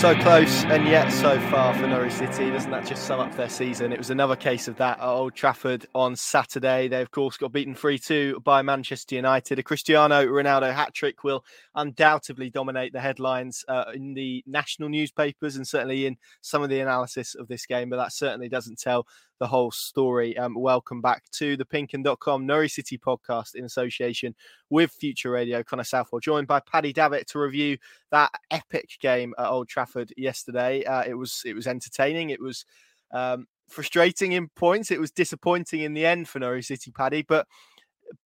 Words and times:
So 0.00 0.18
close 0.22 0.64
and 0.64 0.88
yet 0.88 1.10
so 1.10 1.38
far 1.50 1.74
for 1.74 1.86
Norwich 1.86 2.14
City. 2.14 2.48
Doesn't 2.50 2.70
that 2.70 2.86
just 2.86 3.04
sum 3.06 3.20
up 3.20 3.36
their 3.36 3.50
season? 3.50 3.92
It 3.92 3.98
was 3.98 4.08
another 4.08 4.34
case 4.34 4.66
of 4.66 4.76
that 4.76 4.98
at 4.98 5.06
Old 5.06 5.34
Trafford 5.34 5.84
on 5.94 6.16
Saturday. 6.16 6.88
They, 6.88 7.02
of 7.02 7.10
course, 7.10 7.36
got 7.36 7.52
beaten 7.52 7.74
3 7.74 7.98
2 7.98 8.40
by 8.42 8.62
Manchester 8.62 9.16
United. 9.16 9.58
A 9.58 9.62
Cristiano 9.62 10.24
Ronaldo 10.24 10.72
hat 10.72 10.94
trick 10.94 11.22
will 11.22 11.44
undoubtedly 11.74 12.48
dominate 12.48 12.94
the 12.94 13.00
headlines 13.00 13.62
uh, 13.68 13.92
in 13.94 14.14
the 14.14 14.42
national 14.46 14.88
newspapers 14.88 15.56
and 15.56 15.68
certainly 15.68 16.06
in 16.06 16.16
some 16.40 16.62
of 16.62 16.70
the 16.70 16.80
analysis 16.80 17.34
of 17.34 17.46
this 17.48 17.66
game, 17.66 17.90
but 17.90 17.98
that 17.98 18.14
certainly 18.14 18.48
doesn't 18.48 18.78
tell 18.78 19.06
the 19.40 19.46
whole 19.46 19.70
story. 19.70 20.36
Um, 20.38 20.54
welcome 20.54 21.00
back 21.00 21.24
to 21.32 21.56
the 21.56 21.64
pinkun.com 21.64 22.46
Norwich 22.46 22.74
City 22.74 22.98
podcast 22.98 23.54
in 23.54 23.64
association 23.64 24.34
with 24.68 24.92
Future 24.92 25.30
Radio. 25.30 25.64
Connor 25.64 25.82
Southwell 25.82 26.20
joined 26.20 26.46
by 26.46 26.60
Paddy 26.60 26.92
Davitt 26.92 27.26
to 27.28 27.40
review 27.40 27.78
that 28.10 28.30
epic 28.50 28.90
game 29.00 29.34
at 29.38 29.48
Old 29.48 29.68
Trafford 29.68 30.12
yesterday. 30.16 30.84
Uh, 30.84 31.02
it 31.02 31.14
was 31.14 31.42
it 31.44 31.54
was 31.54 31.66
entertaining. 31.66 32.30
It 32.30 32.40
was 32.40 32.66
um, 33.12 33.46
frustrating 33.68 34.32
in 34.32 34.48
points. 34.50 34.90
It 34.90 35.00
was 35.00 35.10
disappointing 35.10 35.80
in 35.80 35.94
the 35.94 36.06
end 36.06 36.28
for 36.28 36.38
Norwich 36.38 36.66
City, 36.66 36.92
Paddy, 36.92 37.22
but 37.22 37.46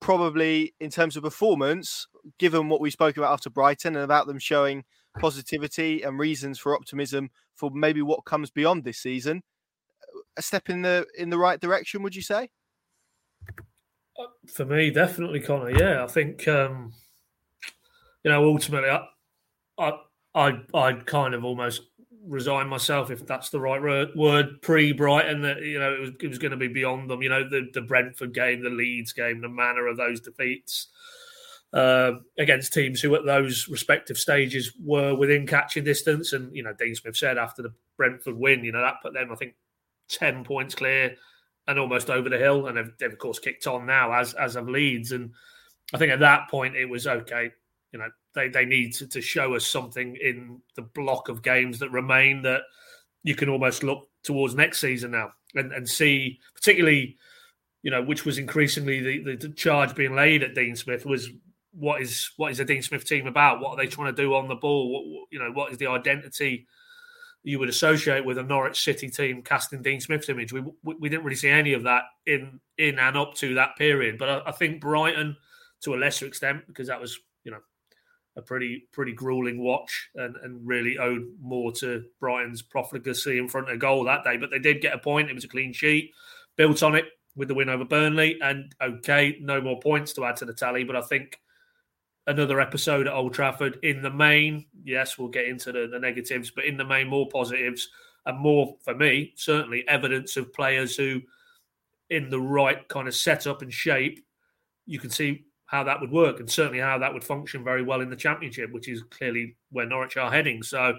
probably 0.01 0.75
in 0.81 0.91
terms 0.91 1.17
of 1.17 1.23
performance, 1.23 2.07
given 2.39 2.69
what 2.69 2.81
we 2.81 2.91
spoke 2.91 3.17
about 3.17 3.33
after 3.33 3.51
Brighton 3.51 3.95
and 3.95 4.05
about 4.05 4.27
them 4.27 4.39
showing 4.39 4.85
positivity 5.21 6.03
and 6.03 6.19
reasons 6.19 6.59
for 6.59 6.75
optimism 6.75 7.31
for 7.55 7.71
maybe 7.73 8.03
what 8.03 8.25
comes 8.25 8.51
beyond 8.51 8.83
this 8.83 8.99
season, 8.99 9.43
a 10.37 10.43
step 10.43 10.69
in 10.69 10.83
the 10.83 11.07
in 11.17 11.31
the 11.31 11.39
right 11.39 11.61
direction, 11.61 12.03
would 12.03 12.15
you 12.15 12.23
say? 12.23 12.51
For 14.53 14.65
me, 14.65 14.91
definitely, 14.91 15.41
Connor. 15.41 15.71
Yeah, 15.71 16.05
I 16.05 16.07
think 16.07 16.47
um, 16.49 16.93
you 18.25 18.31
know 18.31 18.45
ultimately, 18.45 18.91
I, 18.91 19.07
I, 19.79 19.93
I, 20.35 20.53
I'd 20.75 21.07
kind 21.07 21.35
of 21.35 21.45
almost 21.45 21.83
resign 22.27 22.69
myself 22.69 23.11
if 23.11 23.27
that's 23.27 23.51
the 23.51 23.61
right 23.61 24.11
word 24.17 24.63
pre 24.63 24.93
Brighton 24.93 25.43
that 25.43 25.63
you 25.63 25.79
know 25.79 25.93
it 25.93 26.01
was 26.01 26.11
it 26.21 26.29
was 26.29 26.39
going 26.39 26.53
to 26.53 26.57
be 26.57 26.69
beyond 26.69 27.11
them. 27.11 27.23
You 27.23 27.29
know 27.29 27.49
the 27.49 27.69
the 27.73 27.83
Brentford 27.83 28.35
game, 28.35 28.63
the 28.63 28.71
Leeds 28.71 29.13
game, 29.13 29.41
the 29.41 29.49
manner 29.49 29.87
of 29.87 29.97
those 29.97 30.21
defeats. 30.21 30.89
Uh, 31.73 32.21
against 32.39 32.73
teams 32.73 33.01
who 33.01 33.13
at 33.17 33.27
those 33.27 33.67
respective 33.67 34.17
stages 34.17 34.73
were 34.81 35.13
within 35.13 35.45
catching 35.45 35.83
distance. 35.83 36.33
And, 36.33 36.55
you 36.55 36.63
know, 36.63 36.73
Dean 36.73 36.95
Smith 36.95 37.17
said 37.17 37.37
after 37.37 37.63
the 37.63 37.75
Brentford 37.97 38.37
win, 38.37 38.63
you 38.63 38.71
know, 38.71 38.81
that 38.81 39.03
put 39.03 39.13
them, 39.13 39.33
I 39.33 39.35
think, 39.35 39.55
10 40.09 40.45
points 40.45 40.75
clear 40.75 41.17
and 41.67 41.79
almost 41.79 42.11
over 42.11 42.29
the 42.29 42.39
hill. 42.39 42.67
And 42.67 42.77
they've, 42.77 42.93
they've, 42.99 43.13
of 43.13 43.19
course, 43.19 43.39
kicked 43.39 43.67
on 43.67 43.87
now, 43.87 44.13
as 44.13 44.35
as 44.35 44.57
of 44.57 44.69
Leeds. 44.69 45.13
And 45.13 45.33
I 45.93 45.99
think 45.99 46.13
at 46.13 46.21
that 46.21 46.51
point, 46.51 46.77
it 46.77 46.89
was 46.89 47.07
okay. 47.07 47.51
You 47.93 47.99
know, 48.01 48.09
they, 48.35 48.49
they 48.49 48.65
need 48.65 48.95
to, 48.95 49.07
to 49.09 49.21
show 49.21 49.55
us 49.55 49.67
something 49.67 50.17
in 50.17 50.61
the 50.77 50.83
block 50.83 51.29
of 51.29 51.43
games 51.43 51.79
that 51.79 51.91
remain 51.91 52.43
that 52.43 52.63
you 53.23 53.35
can 53.35 53.49
almost 53.49 53.83
look 53.83 54.09
towards 54.23 54.55
next 54.55 54.81
season 54.81 55.13
now 55.13 55.31
and, 55.55 55.73
and 55.73 55.89
see, 55.89 56.41
particularly, 56.55 57.17
you 57.83 57.91
know, 57.91 58.03
which 58.03 58.25
was 58.25 58.39
increasingly 58.39 59.23
the, 59.23 59.37
the 59.37 59.49
charge 59.51 59.95
being 59.95 60.15
laid 60.15 60.43
at 60.43 60.55
Dean 60.55 60.77
Smith 60.77 61.07
was 61.07 61.31
what 61.73 62.01
is 62.01 62.31
what 62.37 62.53
is 62.53 62.59
the 62.59 62.65
Dean 62.65 62.83
Smith 62.83 63.05
team 63.05 63.27
about? 63.27 63.61
What 63.61 63.71
are 63.71 63.77
they 63.77 63.87
trying 63.87 64.15
to 64.15 64.23
do 64.23 64.35
on 64.35 64.49
the 64.49 64.55
ball? 64.55 64.93
What, 64.93 65.29
you 65.31 65.39
know, 65.39 65.51
what 65.53 65.73
is 65.73 65.79
the 65.79 65.89
identity 65.89 66.67
you 67.45 67.59
would 67.59 67.69
associate 67.69 68.25
with 68.25 68.39
a 68.39 68.43
Norwich 68.43 68.83
City 68.83 69.11
team 69.11 69.43
casting 69.43 69.83
Dean 69.83 70.01
Smith's 70.01 70.31
image. 70.31 70.53
We, 70.53 70.63
we, 70.83 70.95
we 70.99 71.09
didn't 71.11 71.25
really 71.25 71.37
see 71.37 71.51
any 71.51 71.75
of 71.75 71.83
that 71.83 72.05
in 72.27 72.59
in 72.79 72.99
and 72.99 73.17
up 73.17 73.35
to 73.35 73.55
that 73.55 73.77
period. 73.77 74.19
But 74.19 74.29
I, 74.29 74.43
I, 74.47 74.53
think 74.53 74.81
Brighton, 74.81 75.37
to 75.83 75.95
a 75.95 75.97
lesser 75.97 76.27
extent, 76.27 76.67
because 76.67 76.89
that 76.89 77.01
was 77.01 77.19
you 77.45 77.53
know 77.53 77.61
a 78.37 78.43
pretty 78.43 78.89
pretty 78.93 79.13
grueling 79.13 79.63
watch 79.63 80.09
and, 80.15 80.37
and 80.43 80.67
really 80.67 80.99
owed 80.99 81.27
more 81.41 81.71
to 81.73 82.05
Brighton's 82.19 82.63
profligacy 82.63 83.39
in 83.39 83.49
front 83.49 83.71
of 83.71 83.79
goal 83.79 84.05
that 84.05 84.25
day. 84.25 84.39
But 84.39 84.51
they 84.51 84.59
did 84.59 84.81
get 84.81 84.95
a 84.95 84.99
point. 84.99 85.31
It 85.31 85.35
was 85.35 85.45
a 85.45 85.49
clean 85.49 85.75
sheet, 85.75 86.13
built 86.57 86.83
on 86.83 86.95
it 86.95 87.05
with 87.37 87.49
the 87.49 87.55
win 87.55 87.69
over 87.69 87.85
Burnley, 87.85 88.39
and 88.41 88.75
okay, 88.81 89.37
no 89.41 89.61
more 89.61 89.79
points 89.81 90.15
to 90.15 90.25
add 90.25 90.37
to 90.37 90.47
the 90.47 90.55
tally. 90.55 90.83
But 90.83 90.97
I 90.97 91.03
think 91.03 91.39
another 92.27 92.61
episode 92.61 93.07
at 93.07 93.13
Old 93.13 93.35
Trafford. 93.35 93.79
In 93.83 94.03
the 94.03 94.11
main, 94.11 94.67
yes, 94.83 95.19
we'll 95.19 95.29
get 95.29 95.47
into 95.47 95.73
the, 95.73 95.89
the, 95.91 95.99
negatives, 95.99 96.51
but 96.51 96.65
in 96.65 96.77
the 96.77 96.85
main, 96.85 97.09
more 97.09 97.29
positives 97.29 97.89
and 98.27 98.39
more, 98.39 98.77
for 98.83 98.95
me, 98.95 99.33
certainly 99.37 99.87
evidence 99.89 100.37
of 100.37 100.53
players 100.53 100.97
who, 100.97 101.21
in 102.11 102.31
the 102.31 102.41
right 102.41 102.87
kind 102.89 103.09
of 103.09 103.15
setup 103.15 103.63
and 103.63 103.73
shape, 103.73 104.25
you 104.87 104.99
can 104.99 105.11
see 105.11 105.45
how 105.67 105.85
that 105.85 106.01
would 106.01 106.11
work 106.11 106.41
and 106.41 106.51
certainly 106.51 106.79
how 106.79 106.99
that 106.99 107.13
would 107.13 107.25
function 107.25 107.65
very 107.65 107.83
well 107.83 108.01
in 108.01 108.11
the 108.11 108.17
Championship, 108.17 108.73
which 108.73 108.89
is 108.89 109.03
clearly 109.11 109.57
where 109.71 109.87
Norwich 109.87 110.17
are 110.17 110.31
heading. 110.31 110.63
So, 110.63 110.95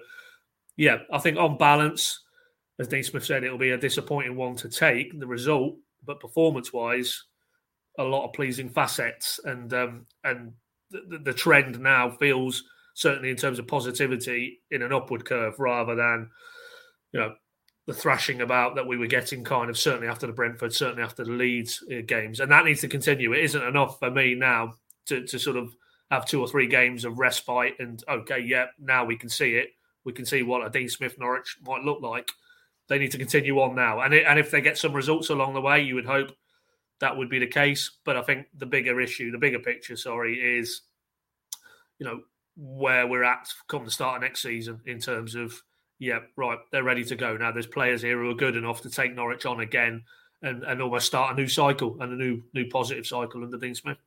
yeah, 0.75 1.00
I 1.12 1.19
think 1.19 1.38
on 1.38 1.57
balance, 1.57 2.19
as 2.80 2.88
Dean 2.88 3.03
Smith 3.03 3.25
said, 3.25 3.44
it'll 3.44 3.57
be 3.57 3.72
a 3.72 3.78
disappointing 3.78 4.36
one 4.36 4.56
to 4.57 4.69
take 4.69 5.18
the 5.18 5.28
result, 5.28 5.75
but 6.03 6.19
performance 6.19 6.74
wise, 6.74 7.24
a 7.97 8.03
lot 8.03 8.25
of 8.25 8.34
pleasing 8.34 8.69
facets 8.69 9.40
and 9.46 9.74
um, 9.74 10.06
and 10.24 10.52
the, 11.09 11.17
the 11.19 11.33
trend 11.33 11.79
now 11.79 12.09
feels 12.09 12.63
certainly 12.94 13.29
in 13.29 13.35
terms 13.35 13.59
of 13.59 13.67
positivity 13.67 14.61
in 14.72 14.81
an 14.81 14.94
upward 14.94 15.25
curve 15.25 15.59
rather 15.59 15.95
than 15.95 16.29
you 17.11 17.19
know 17.19 17.33
the 17.88 17.94
thrashing 17.94 18.41
about 18.41 18.75
that 18.75 18.88
we 18.88 18.97
were 18.97 19.07
getting 19.07 19.44
kind 19.44 19.69
of 19.69 19.78
certainly 19.78 20.07
after 20.07 20.25
the 20.25 20.33
Brentford, 20.33 20.73
certainly 20.73 21.03
after 21.03 21.23
the 21.23 21.31
Leeds 21.31 21.83
uh, 21.91 22.01
games, 22.06 22.39
and 22.39 22.51
that 22.51 22.66
needs 22.66 22.81
to 22.81 22.88
continue. 22.88 23.33
It 23.33 23.44
isn't 23.44 23.63
enough 23.63 24.00
for 24.00 24.09
me 24.09 24.33
now 24.33 24.73
to, 25.06 25.25
to 25.28 25.38
sort 25.38 25.57
of 25.57 25.75
have 26.09 26.25
two 26.25 26.41
or 26.41 26.47
three 26.47 26.67
games 26.67 27.06
of 27.06 27.19
respite 27.19 27.75
and 27.79 28.03
okay, 28.09 28.39
yeah, 28.39 28.66
now 28.79 29.06
we 29.06 29.17
can 29.17 29.29
see 29.29 29.56
it. 29.56 29.69
We 30.03 30.13
can 30.13 30.25
see 30.25 30.44
what 30.44 30.66
a 30.66 30.69
Dean 30.69 30.89
Smith 30.89 31.17
Norwich 31.19 31.57
might 31.63 31.83
look 31.83 32.01
like. 32.01 32.31
They 32.88 33.00
need 33.00 33.12
to 33.12 33.17
continue 33.17 33.59
on 33.59 33.75
now, 33.75 34.01
and 34.01 34.13
it, 34.13 34.25
and 34.27 34.39
if 34.39 34.51
they 34.51 34.62
get 34.62 34.77
some 34.77 34.94
results 34.94 35.29
along 35.29 35.53
the 35.53 35.62
way, 35.62 35.81
you 35.81 35.95
would 35.95 36.06
hope 36.06 36.31
that 37.00 37.16
would 37.16 37.29
be 37.29 37.39
the 37.39 37.47
case. 37.47 37.91
But 38.03 38.17
I 38.17 38.22
think 38.22 38.47
the 38.57 38.66
bigger 38.66 39.00
issue, 39.01 39.31
the 39.31 39.38
bigger 39.38 39.59
picture, 39.59 39.95
sorry, 39.95 40.59
is 40.59 40.81
you 42.00 42.06
know 42.06 42.22
where 42.57 43.07
we're 43.07 43.23
at 43.23 43.50
come 43.67 43.85
the 43.85 43.91
start 43.91 44.17
of 44.17 44.22
next 44.22 44.41
season 44.41 44.79
in 44.85 45.00
terms 45.00 45.35
of 45.35 45.61
yeah, 46.00 46.19
right, 46.35 46.59
they're 46.72 46.83
ready 46.83 47.06
to 47.06 47.16
go 47.16 47.38
now. 47.38 47.51
There's 47.51 47.67
players 47.67 48.01
here 48.01 48.22
who 48.22 48.29
are 48.29 48.35
good 48.35 48.56
enough 48.56 48.81
to 48.81 48.89
take 48.89 49.16
Norwich 49.16 49.45
on 49.45 49.61
again 49.61 50.03
and, 50.41 50.63
and 50.63 50.81
almost 50.81 51.07
start 51.07 51.33
a 51.33 51.39
new 51.39 51.47
cycle 51.47 51.97
and 52.01 52.11
a 52.11 52.16
new 52.16 52.41
new 52.53 52.67
positive 52.69 53.07
cycle 53.07 53.44
under 53.44 53.57
Dean 53.57 53.75
Smith. 53.75 53.97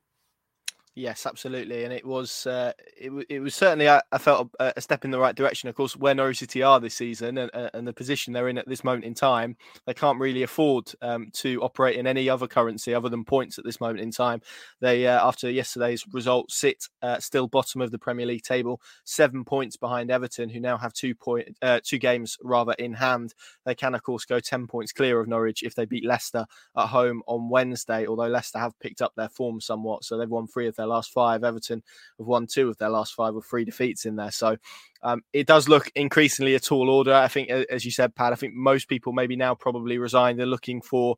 Yes, 0.98 1.26
absolutely, 1.26 1.84
and 1.84 1.92
it 1.92 2.04
was 2.04 2.44
uh, 2.44 2.72
it, 2.96 3.12
it 3.28 3.38
was 3.38 3.54
certainly 3.54 3.88
I, 3.88 4.02
I 4.10 4.18
felt 4.18 4.50
a, 4.58 4.72
a, 4.76 4.80
step 4.80 5.04
in 5.04 5.12
the 5.12 5.18
right 5.20 5.36
direction. 5.36 5.68
Of 5.68 5.76
course, 5.76 5.94
where 5.94 6.12
Norwich 6.12 6.38
City 6.38 6.60
are 6.60 6.80
this 6.80 6.96
season 6.96 7.38
and, 7.38 7.52
and 7.54 7.86
the 7.86 7.92
position 7.92 8.32
they're 8.32 8.48
in 8.48 8.58
at 8.58 8.66
this 8.66 8.82
moment 8.82 9.04
in 9.04 9.14
time, 9.14 9.56
they 9.86 9.94
can't 9.94 10.18
really 10.18 10.42
afford 10.42 10.90
um, 11.00 11.30
to 11.34 11.62
operate 11.62 11.94
in 11.94 12.08
any 12.08 12.28
other 12.28 12.48
currency 12.48 12.92
other 12.92 13.08
than 13.08 13.24
points 13.24 13.58
at 13.58 13.64
this 13.64 13.80
moment 13.80 14.00
in 14.00 14.10
time. 14.10 14.42
They, 14.80 15.06
uh, 15.06 15.24
after 15.24 15.48
yesterday's 15.48 16.04
result, 16.12 16.50
sit 16.50 16.88
uh, 17.00 17.20
still 17.20 17.46
bottom 17.46 17.80
of 17.80 17.92
the 17.92 17.98
Premier 18.00 18.26
League 18.26 18.42
table, 18.42 18.80
seven 19.04 19.44
points 19.44 19.76
behind 19.76 20.10
Everton, 20.10 20.48
who 20.48 20.58
now 20.58 20.78
have 20.78 20.92
two 20.92 21.14
point 21.14 21.56
uh, 21.62 21.78
two 21.84 21.98
games 21.98 22.36
rather 22.42 22.72
in 22.72 22.94
hand. 22.94 23.34
They 23.64 23.76
can, 23.76 23.94
of 23.94 24.02
course, 24.02 24.24
go 24.24 24.40
ten 24.40 24.66
points 24.66 24.92
clear 24.92 25.20
of 25.20 25.28
Norwich 25.28 25.62
if 25.62 25.76
they 25.76 25.84
beat 25.84 26.04
Leicester 26.04 26.44
at 26.76 26.88
home 26.88 27.22
on 27.28 27.50
Wednesday. 27.50 28.04
Although 28.04 28.26
Leicester 28.26 28.58
have 28.58 28.76
picked 28.80 29.00
up 29.00 29.12
their 29.14 29.28
form 29.28 29.60
somewhat, 29.60 30.02
so 30.02 30.18
they've 30.18 30.28
won 30.28 30.48
three 30.48 30.66
of 30.66 30.74
their 30.74 30.87
last 30.88 31.12
five. 31.12 31.44
Everton 31.44 31.82
have 32.18 32.26
won 32.26 32.46
two 32.46 32.68
of 32.68 32.76
their 32.78 32.88
last 32.88 33.14
five 33.14 33.34
with 33.34 33.44
three 33.44 33.64
defeats 33.64 34.06
in 34.06 34.16
there. 34.16 34.30
So 34.30 34.56
um, 35.02 35.22
it 35.32 35.46
does 35.46 35.68
look 35.68 35.90
increasingly 35.94 36.54
a 36.54 36.60
tall 36.60 36.90
order. 36.90 37.14
I 37.14 37.28
think, 37.28 37.50
as 37.50 37.84
you 37.84 37.90
said, 37.90 38.14
Pat, 38.14 38.32
I 38.32 38.36
think 38.36 38.54
most 38.54 38.88
people 38.88 39.12
maybe 39.12 39.36
now 39.36 39.54
probably 39.54 39.98
resign. 39.98 40.36
They're 40.36 40.46
looking 40.46 40.80
for 40.80 41.16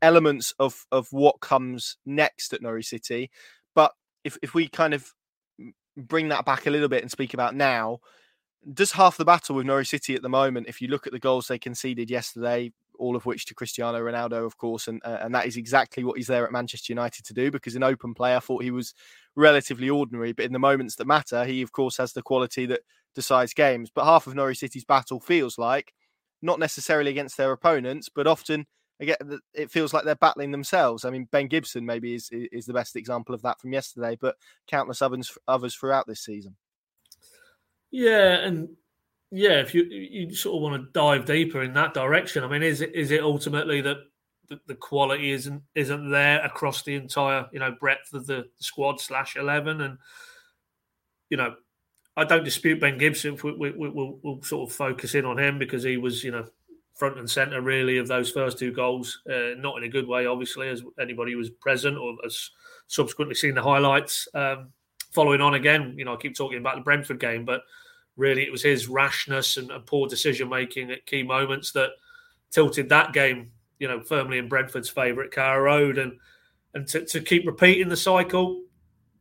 elements 0.00 0.52
of 0.58 0.84
of 0.90 1.06
what 1.12 1.40
comes 1.40 1.96
next 2.04 2.52
at 2.52 2.62
Norwich 2.62 2.88
City. 2.88 3.30
But 3.74 3.92
if 4.24 4.36
if 4.42 4.54
we 4.54 4.68
kind 4.68 4.94
of 4.94 5.12
bring 5.96 6.28
that 6.28 6.44
back 6.44 6.66
a 6.66 6.70
little 6.70 6.88
bit 6.88 7.02
and 7.02 7.10
speak 7.10 7.34
about 7.34 7.54
now, 7.54 8.00
does 8.74 8.92
half 8.92 9.16
the 9.16 9.24
battle 9.24 9.56
with 9.56 9.66
Norwich 9.66 9.88
City 9.88 10.14
at 10.14 10.22
the 10.22 10.28
moment, 10.28 10.68
if 10.68 10.80
you 10.80 10.88
look 10.88 11.06
at 11.06 11.12
the 11.12 11.18
goals 11.18 11.48
they 11.48 11.58
conceded 11.58 12.10
yesterday, 12.10 12.72
all 13.02 13.16
of 13.16 13.26
which 13.26 13.46
to 13.46 13.54
Cristiano 13.54 13.98
Ronaldo, 13.98 14.46
of 14.46 14.56
course, 14.56 14.86
and 14.86 15.02
uh, 15.04 15.18
and 15.20 15.34
that 15.34 15.46
is 15.46 15.56
exactly 15.56 16.04
what 16.04 16.16
he's 16.16 16.28
there 16.28 16.46
at 16.46 16.52
Manchester 16.52 16.92
United 16.92 17.24
to 17.24 17.34
do. 17.34 17.50
Because 17.50 17.74
in 17.74 17.82
open 17.82 18.14
play, 18.14 18.36
I 18.36 18.40
thought 18.40 18.62
he 18.62 18.70
was 18.70 18.94
relatively 19.34 19.90
ordinary, 19.90 20.32
but 20.32 20.44
in 20.44 20.52
the 20.52 20.58
moments 20.58 20.94
that 20.96 21.06
matter, 21.06 21.44
he 21.44 21.62
of 21.62 21.72
course 21.72 21.96
has 21.96 22.12
the 22.12 22.22
quality 22.22 22.64
that 22.66 22.82
decides 23.14 23.52
games. 23.52 23.90
But 23.92 24.04
half 24.04 24.26
of 24.26 24.34
Norwich 24.34 24.58
City's 24.58 24.84
battle 24.84 25.20
feels 25.20 25.58
like 25.58 25.92
not 26.40 26.60
necessarily 26.60 27.10
against 27.10 27.36
their 27.36 27.52
opponents, 27.52 28.08
but 28.08 28.26
often 28.26 28.66
again 29.00 29.16
it 29.52 29.70
feels 29.70 29.92
like 29.92 30.04
they're 30.04 30.14
battling 30.14 30.52
themselves. 30.52 31.04
I 31.04 31.10
mean, 31.10 31.28
Ben 31.32 31.48
Gibson 31.48 31.84
maybe 31.84 32.14
is 32.14 32.28
is 32.30 32.66
the 32.66 32.72
best 32.72 32.94
example 32.94 33.34
of 33.34 33.42
that 33.42 33.60
from 33.60 33.72
yesterday, 33.72 34.16
but 34.20 34.36
countless 34.68 35.02
others 35.02 35.36
others 35.48 35.74
throughout 35.74 36.06
this 36.06 36.24
season. 36.24 36.56
Yeah, 37.90 38.38
and 38.46 38.70
yeah, 39.32 39.60
if 39.60 39.74
you 39.74 39.84
you 39.84 40.34
sort 40.34 40.56
of 40.56 40.62
want 40.62 40.82
to 40.82 40.92
dive 40.92 41.24
deeper 41.24 41.62
in 41.62 41.72
that 41.72 41.94
direction, 41.94 42.44
I 42.44 42.48
mean, 42.48 42.62
is 42.62 42.82
it 42.82 42.94
is 42.94 43.10
it 43.10 43.22
ultimately 43.22 43.80
that 43.80 43.96
the, 44.66 44.74
quality 44.74 45.30
isn't 45.30 45.62
isn't 45.74 46.10
there 46.10 46.44
across 46.44 46.82
the 46.82 46.94
entire 46.94 47.46
you 47.50 47.58
know 47.58 47.74
breadth 47.80 48.12
of 48.12 48.26
the 48.26 48.44
squad 48.58 49.00
slash 49.00 49.36
eleven, 49.36 49.80
and 49.80 49.96
you 51.30 51.38
know 51.38 51.54
I 52.14 52.24
don't 52.24 52.44
dispute 52.44 52.78
Ben 52.78 52.98
Gibson. 52.98 53.38
We, 53.42 53.52
we, 53.52 53.70
we, 53.70 53.88
will 53.88 54.18
we'll 54.22 54.42
sort 54.42 54.68
of 54.68 54.76
focus 54.76 55.14
in 55.14 55.24
on 55.24 55.38
him 55.38 55.58
because 55.58 55.82
he 55.82 55.96
was, 55.96 56.22
you 56.22 56.30
know, 56.30 56.46
front 56.94 57.18
and 57.18 57.28
centre 57.28 57.62
really 57.62 57.96
of 57.96 58.08
those 58.08 58.30
first 58.30 58.58
two 58.58 58.70
goals. 58.70 59.22
Uh, 59.26 59.54
not 59.56 59.78
in 59.78 59.84
a 59.84 59.88
good 59.88 60.06
way, 60.06 60.26
obviously, 60.26 60.68
as 60.68 60.82
anybody 61.00 61.34
was 61.36 61.48
present 61.48 61.96
or 61.96 62.16
has 62.22 62.50
subsequently 62.86 63.34
seen 63.34 63.54
the 63.54 63.62
highlights. 63.62 64.28
Um, 64.34 64.72
following 65.10 65.40
on 65.40 65.54
again, 65.54 65.94
you 65.96 66.04
know, 66.04 66.12
I 66.12 66.16
keep 66.16 66.36
talking 66.36 66.58
about 66.58 66.74
the 66.74 66.82
Brentford 66.82 67.18
game, 67.18 67.46
but 67.46 67.62
really 68.22 68.42
it 68.42 68.52
was 68.52 68.62
his 68.62 68.88
rashness 68.88 69.56
and, 69.56 69.70
and 69.70 69.84
poor 69.84 70.06
decision 70.06 70.48
making 70.48 70.90
at 70.90 71.04
key 71.06 71.22
moments 71.22 71.72
that 71.72 71.90
tilted 72.50 72.88
that 72.88 73.12
game, 73.12 73.50
you 73.80 73.88
know, 73.88 74.00
firmly 74.00 74.38
in 74.38 74.48
Brentford's 74.48 74.88
favour 74.88 75.24
at 75.24 75.32
Carrow 75.32 75.64
Road, 75.64 75.98
and 75.98 76.12
and 76.74 76.86
to, 76.88 77.04
to 77.04 77.20
keep 77.20 77.46
repeating 77.46 77.88
the 77.88 77.96
cycle, 77.96 78.62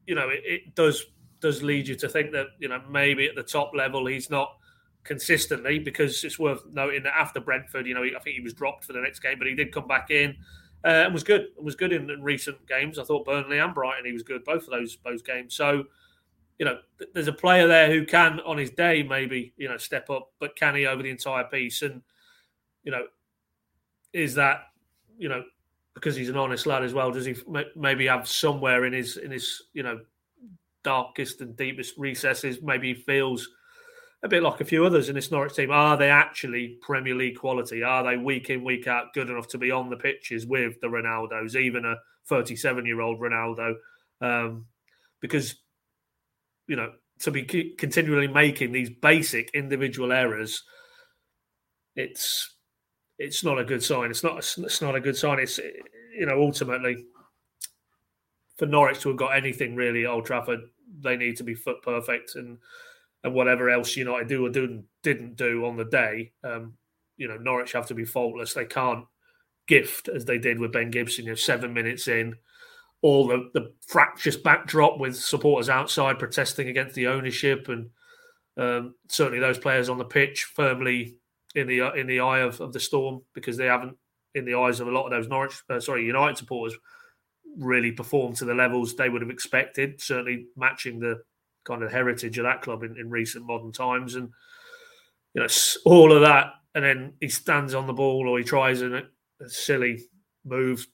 you 0.06 0.16
know, 0.16 0.30
it, 0.30 0.42
it 0.46 0.76
does 0.76 1.06
does 1.40 1.64
lead 1.64 1.88
you 1.88 1.96
to 1.96 2.08
think 2.08 2.32
that 2.32 2.48
you 2.60 2.70
know 2.70 2.82
maybe 2.90 3.28
at 3.28 3.36
the 3.36 3.44
top 3.44 3.72
level 3.76 4.06
he's 4.06 4.30
not 4.30 4.56
consistently 5.04 5.80
because 5.80 6.24
it's 6.24 6.38
worth 6.38 6.64
noting 6.72 7.02
that 7.02 7.18
after 7.18 7.40
Brentford, 7.40 7.88
you 7.88 7.96
know, 7.96 8.04
I 8.04 8.20
think 8.20 8.36
he 8.36 8.42
was 8.42 8.54
dropped 8.54 8.86
for 8.86 8.94
the 8.94 9.02
next 9.02 9.20
game, 9.20 9.40
but 9.40 9.48
he 9.48 9.56
did 9.56 9.74
come 9.74 9.88
back 9.88 10.12
in 10.12 10.38
uh, 10.84 11.06
and 11.06 11.14
was 11.14 11.24
good. 11.24 11.48
was 11.60 11.76
good 11.76 11.94
in, 11.94 12.10
in, 12.10 12.22
recent 12.22 12.68
games. 12.68 13.00
I 13.00 13.04
thought 13.04 13.26
Burnley 13.26 13.60
and 13.60 13.74
Brighton 13.74 14.06
he 14.06 14.12
was 14.12 14.24
good 14.24 14.44
both 14.44 14.64
of 14.64 14.70
those 14.70 14.96
both 14.96 15.26
games. 15.26 15.56
So, 15.56 15.86
you 16.62 16.66
know, 16.66 16.78
th- 17.00 17.10
there's 17.16 17.28
a 17.28 17.34
player 17.34 17.68
there 17.68 17.90
who 17.90 18.06
can 18.06 18.40
on 18.42 18.56
his 18.56 18.70
day 18.70 19.02
maybe 19.02 19.52
you 19.58 19.68
know 19.68 19.78
step 19.78 20.12
up, 20.12 20.30
but 20.40 20.56
can 20.56 20.76
he 20.76 20.86
over 20.86 21.02
the 21.02 21.10
entire 21.10 21.46
piece? 21.46 21.82
And 21.82 22.04
you 22.84 22.92
know, 22.92 23.08
is 24.14 24.36
that 24.36 24.66
you 25.18 25.28
know 25.28 25.44
because 25.96 26.16
he's 26.16 26.30
an 26.30 26.38
honest 26.38 26.68
lad 26.68 26.84
as 26.84 26.94
well? 26.94 27.10
Does 27.10 27.26
he 27.26 27.36
maybe 27.76 28.06
have 28.06 28.28
somewhere 28.28 28.86
in 28.86 28.94
his 28.94 29.18
in 29.18 29.32
his 29.32 29.64
you 29.74 29.82
know 29.82 30.02
darkest 30.84 31.42
and 31.42 31.58
deepest 31.58 31.98
recesses? 31.98 32.62
Maybe 32.62 32.94
he 32.94 33.02
feels 33.02 33.50
a 34.22 34.28
bit 34.28 34.44
like 34.44 34.62
a 34.62 34.66
few 34.66 34.86
others 34.86 35.10
in 35.10 35.16
this 35.16 35.32
Norwich 35.32 35.56
team. 35.56 35.72
Are 35.72 35.98
they 35.98 36.12
actually 36.12 36.78
Premier 36.84 37.16
League 37.16 37.40
quality? 37.40 37.82
Are 37.82 38.04
they 38.04 38.18
week 38.18 38.52
in, 38.52 38.64
week 38.64 38.86
out 38.86 39.16
good 39.16 39.32
enough 39.32 39.48
to 39.48 39.58
be 39.58 39.72
on 39.72 39.90
the 39.90 39.98
pitches 39.98 40.46
with 40.46 40.80
the 40.80 40.88
Ronaldos, 40.88 41.56
even 41.56 41.86
a 41.86 41.96
37 42.28 42.86
year 42.86 43.02
old 43.02 43.20
Ronaldo? 43.20 43.74
Um, 44.22 44.68
because, 45.22 45.56
you 46.68 46.76
know, 46.76 46.92
to 47.20 47.32
be 47.32 47.44
continually 47.78 48.28
making 48.28 48.72
these 48.72 48.90
basic 48.90 49.52
individual 49.54 50.12
errors, 50.12 50.64
it's 51.96 52.56
it's 53.20 53.44
not 53.44 53.60
a 53.60 53.64
good 53.64 53.84
sign. 53.84 54.10
It's 54.10 54.24
not 54.24 54.38
it's 54.38 54.82
not 54.82 54.96
a 54.96 55.02
good 55.02 55.18
sign. 55.18 55.40
It's 55.40 55.58
you 55.58 56.26
know 56.26 56.42
ultimately 56.42 57.06
for 58.58 58.66
Norwich 58.66 59.00
to 59.00 59.10
have 59.10 59.18
got 59.18 59.36
anything 59.36 59.76
really 59.76 60.04
at 60.04 60.10
Old 60.10 60.26
Trafford, 60.26 60.60
they 61.00 61.18
need 61.18 61.36
to 61.38 61.44
be 61.44 61.56
foot 61.56 61.82
perfect 61.82 62.36
and 62.36 62.60
and 63.24 63.34
whatever 63.34 63.70
else 63.70 63.96
United 63.96 64.28
do 64.28 64.46
or 64.46 64.50
do, 64.50 64.84
didn't 65.04 65.36
do 65.36 65.66
on 65.66 65.78
the 65.78 65.86
day, 65.86 66.32
um, 66.44 66.74
you 67.18 67.28
know, 67.28 67.38
Norwich 67.38 67.72
have 67.74 67.88
to 67.88 67.94
be 67.94 68.06
faultless. 68.06 68.54
They 68.54 68.66
can't 68.66 69.06
gift 69.68 70.08
as 70.08 70.26
they 70.26 70.38
did 70.40 70.60
with 70.60 70.74
Ben 70.74 70.90
Gibson. 70.90 71.26
You 71.26 71.32
know, 71.32 71.36
seven 71.36 71.74
minutes 71.74 72.08
in, 72.08 72.36
all 73.02 73.28
the 73.28 73.50
the 73.54 73.74
fractious 73.88 74.36
backdrop 74.36 75.00
with 75.00 75.16
supporters 75.16 75.70
outside 75.70 76.20
protesting 76.20 76.70
against 76.70 76.96
the 76.96 77.08
ownership, 77.08 77.68
and 77.68 77.90
um, 78.58 78.96
certainly 79.10 79.40
those 79.40 79.58
players 79.58 79.90
on 79.90 79.98
the 79.98 80.06
pitch 80.06 80.44
firmly 80.56 81.18
in 81.56 81.68
the 81.68 81.92
in 81.94 82.08
the 82.08 82.20
eye 82.20 82.40
of, 82.40 82.60
of 82.62 82.74
the 82.74 82.80
storm 82.80 83.22
because 83.34 83.58
they 83.58 83.66
haven't, 83.66 83.98
in 84.36 84.46
the 84.46 84.56
eyes 84.56 84.80
of 84.80 84.88
a 84.88 84.92
lot 84.92 85.06
of 85.06 85.12
those 85.12 85.28
Norwich, 85.28 85.62
uh, 85.70 85.80
sorry, 85.80 86.06
United 86.06 86.38
supporters, 86.38 86.78
really 87.58 87.92
performed 87.92 88.36
to 88.38 88.46
the 88.46 88.54
levels 88.54 88.96
they 88.96 89.10
would 89.10 89.22
have 89.22 89.32
expected. 89.32 90.00
Certainly 90.02 90.48
matching 90.56 91.00
the 91.00 91.22
kind 91.64 91.84
of 91.84 91.92
heritage 91.92 92.38
of 92.38 92.44
that 92.44 92.62
club 92.62 92.84
in, 92.84 92.98
in 92.98 93.10
recent 93.10 93.46
modern 93.46 93.72
times. 93.72 94.16
And 94.16 94.30
you 95.34 95.42
know, 95.42 95.48
all 95.86 96.12
of 96.12 96.22
that, 96.22 96.54
and 96.76 96.84
then 96.84 97.14
he 97.20 97.30
stands 97.30 97.74
on 97.74 97.88
the 97.88 97.94
ball 97.94 98.28
or 98.28 98.38
he 98.38 98.44
tries 98.44 98.82
a, 98.82 99.04
a 99.42 99.50
silly 99.50 100.04
move 100.46 100.88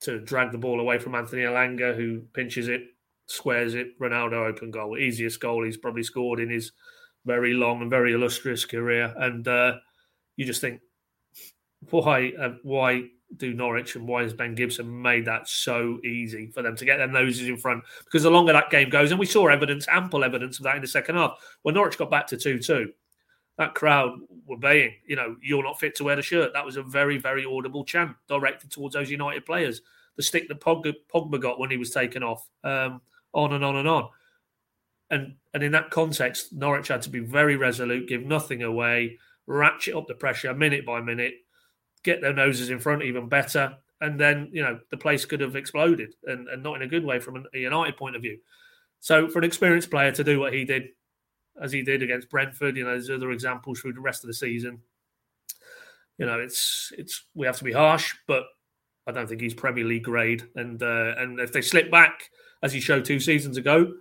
to 0.00 0.20
drag 0.20 0.52
the 0.52 0.58
ball 0.58 0.80
away 0.80 0.98
from 0.98 1.14
Anthony 1.14 1.42
Elanga, 1.42 1.96
who 1.96 2.22
pinches 2.32 2.68
it, 2.68 2.82
squares 3.26 3.74
it. 3.74 3.98
Ronaldo 4.00 4.46
open 4.46 4.70
goal, 4.70 4.96
easiest 4.96 5.40
goal 5.40 5.64
he's 5.64 5.76
probably 5.76 6.02
scored 6.02 6.40
in 6.40 6.50
his 6.50 6.72
very 7.26 7.52
long 7.52 7.82
and 7.82 7.90
very 7.90 8.12
illustrious 8.12 8.64
career. 8.64 9.12
And 9.16 9.46
uh, 9.46 9.76
you 10.36 10.44
just 10.44 10.60
think, 10.60 10.80
why, 11.90 12.32
uh, 12.40 12.54
why 12.62 13.08
do 13.36 13.52
Norwich 13.52 13.94
and 13.94 14.08
why 14.08 14.22
has 14.22 14.32
Ben 14.32 14.54
Gibson 14.54 15.02
made 15.02 15.26
that 15.26 15.48
so 15.48 16.00
easy 16.04 16.50
for 16.52 16.62
them 16.62 16.76
to 16.76 16.84
get 16.84 16.96
their 16.96 17.08
noses 17.08 17.48
in 17.48 17.56
front? 17.56 17.84
Because 18.04 18.22
the 18.22 18.30
longer 18.30 18.52
that 18.52 18.70
game 18.70 18.88
goes, 18.88 19.10
and 19.10 19.20
we 19.20 19.26
saw 19.26 19.48
evidence, 19.48 19.86
ample 19.88 20.24
evidence 20.24 20.58
of 20.58 20.64
that 20.64 20.76
in 20.76 20.82
the 20.82 20.88
second 20.88 21.16
half, 21.16 21.38
when 21.62 21.74
Norwich 21.74 21.98
got 21.98 22.10
back 22.10 22.26
to 22.28 22.36
2 22.36 22.58
2, 22.58 22.90
that 23.58 23.74
crowd 23.74 24.18
were 24.46 24.56
baying, 24.56 24.94
you 25.06 25.16
know, 25.16 25.36
you're 25.42 25.64
not 25.64 25.78
fit 25.78 25.96
to 25.96 26.04
wear 26.04 26.16
the 26.16 26.22
shirt. 26.22 26.52
That 26.54 26.64
was 26.64 26.76
a 26.76 26.82
very, 26.82 27.18
very 27.18 27.44
audible 27.44 27.84
chant 27.84 28.16
directed 28.28 28.70
towards 28.70 28.94
those 28.94 29.10
United 29.10 29.44
players. 29.44 29.82
The 30.16 30.22
stick 30.22 30.48
that 30.48 30.60
Pogba, 30.60 30.94
Pogba 31.12 31.40
got 31.40 31.58
when 31.58 31.70
he 31.70 31.76
was 31.76 31.90
taken 31.90 32.22
off, 32.22 32.48
um, 32.64 33.00
on 33.32 33.52
and 33.52 33.64
on 33.64 33.76
and 33.76 33.88
on. 33.88 34.08
And 35.10 35.34
and 35.54 35.62
in 35.62 35.72
that 35.72 35.90
context, 35.90 36.52
Norwich 36.52 36.88
had 36.88 37.02
to 37.02 37.10
be 37.10 37.20
very 37.20 37.56
resolute, 37.56 38.08
give 38.08 38.22
nothing 38.22 38.62
away, 38.62 39.18
ratchet 39.46 39.94
up 39.94 40.06
the 40.06 40.14
pressure 40.14 40.54
minute 40.54 40.86
by 40.86 41.00
minute, 41.00 41.34
get 42.04 42.20
their 42.20 42.34
noses 42.34 42.70
in 42.70 42.78
front 42.78 43.02
even 43.02 43.28
better. 43.28 43.76
And 44.00 44.20
then, 44.20 44.50
you 44.52 44.62
know, 44.62 44.78
the 44.90 44.96
place 44.96 45.24
could 45.24 45.40
have 45.40 45.56
exploded 45.56 46.14
and, 46.24 46.46
and 46.48 46.62
not 46.62 46.76
in 46.76 46.82
a 46.82 46.88
good 46.88 47.04
way 47.04 47.18
from 47.18 47.46
a 47.52 47.58
United 47.58 47.96
point 47.96 48.14
of 48.14 48.22
view. 48.22 48.38
So 49.00 49.28
for 49.28 49.38
an 49.38 49.44
experienced 49.44 49.90
player 49.90 50.12
to 50.12 50.22
do 50.22 50.38
what 50.38 50.52
he 50.52 50.64
did, 50.64 50.90
as 51.62 51.72
he 51.72 51.82
did 51.82 52.02
against 52.02 52.30
Brentford, 52.30 52.76
you 52.76 52.84
know, 52.84 52.90
there's 52.90 53.10
other 53.10 53.30
examples 53.30 53.80
through 53.80 53.94
the 53.94 54.00
rest 54.00 54.24
of 54.24 54.28
the 54.28 54.34
season. 54.34 54.80
You 56.18 56.26
know, 56.26 56.40
it's 56.40 56.92
it's 56.98 57.24
we 57.34 57.46
have 57.46 57.58
to 57.58 57.64
be 57.64 57.72
harsh, 57.72 58.14
but 58.26 58.44
I 59.06 59.12
don't 59.12 59.28
think 59.28 59.40
he's 59.40 59.54
Premier 59.54 59.84
League 59.84 60.04
grade. 60.04 60.44
And 60.56 60.82
uh, 60.82 61.14
and 61.16 61.38
if 61.40 61.52
they 61.52 61.62
slip 61.62 61.90
back, 61.90 62.30
as 62.62 62.72
he 62.72 62.80
showed 62.80 63.04
two 63.04 63.20
seasons 63.20 63.56
ago, 63.56 63.92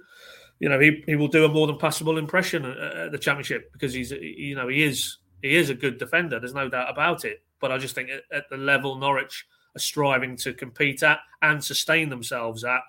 you 0.59 0.69
know, 0.69 0.79
he, 0.79 1.03
he 1.05 1.15
will 1.15 1.27
do 1.27 1.45
a 1.45 1.49
more 1.49 1.67
than 1.67 1.77
passable 1.77 2.17
impression 2.17 2.65
at, 2.65 3.11
the 3.11 3.17
Championship 3.17 3.71
because 3.71 3.93
he's 3.93 4.11
you 4.11 4.55
know 4.55 4.67
he 4.67 4.83
is 4.83 5.17
he 5.41 5.55
is 5.55 5.69
a 5.69 5.75
good 5.75 5.97
defender. 5.97 6.39
There's 6.39 6.53
no 6.53 6.69
doubt 6.69 6.89
about 6.89 7.25
it. 7.25 7.43
But 7.59 7.71
I 7.71 7.77
just 7.77 7.95
think 7.95 8.09
at, 8.09 8.23
at 8.31 8.49
the 8.49 8.57
level 8.57 8.97
Norwich 8.97 9.45
are 9.75 9.79
striving 9.79 10.35
to 10.37 10.53
compete 10.53 11.03
at 11.03 11.19
and 11.41 11.63
sustain 11.63 12.09
themselves 12.09 12.63
at, 12.63 12.81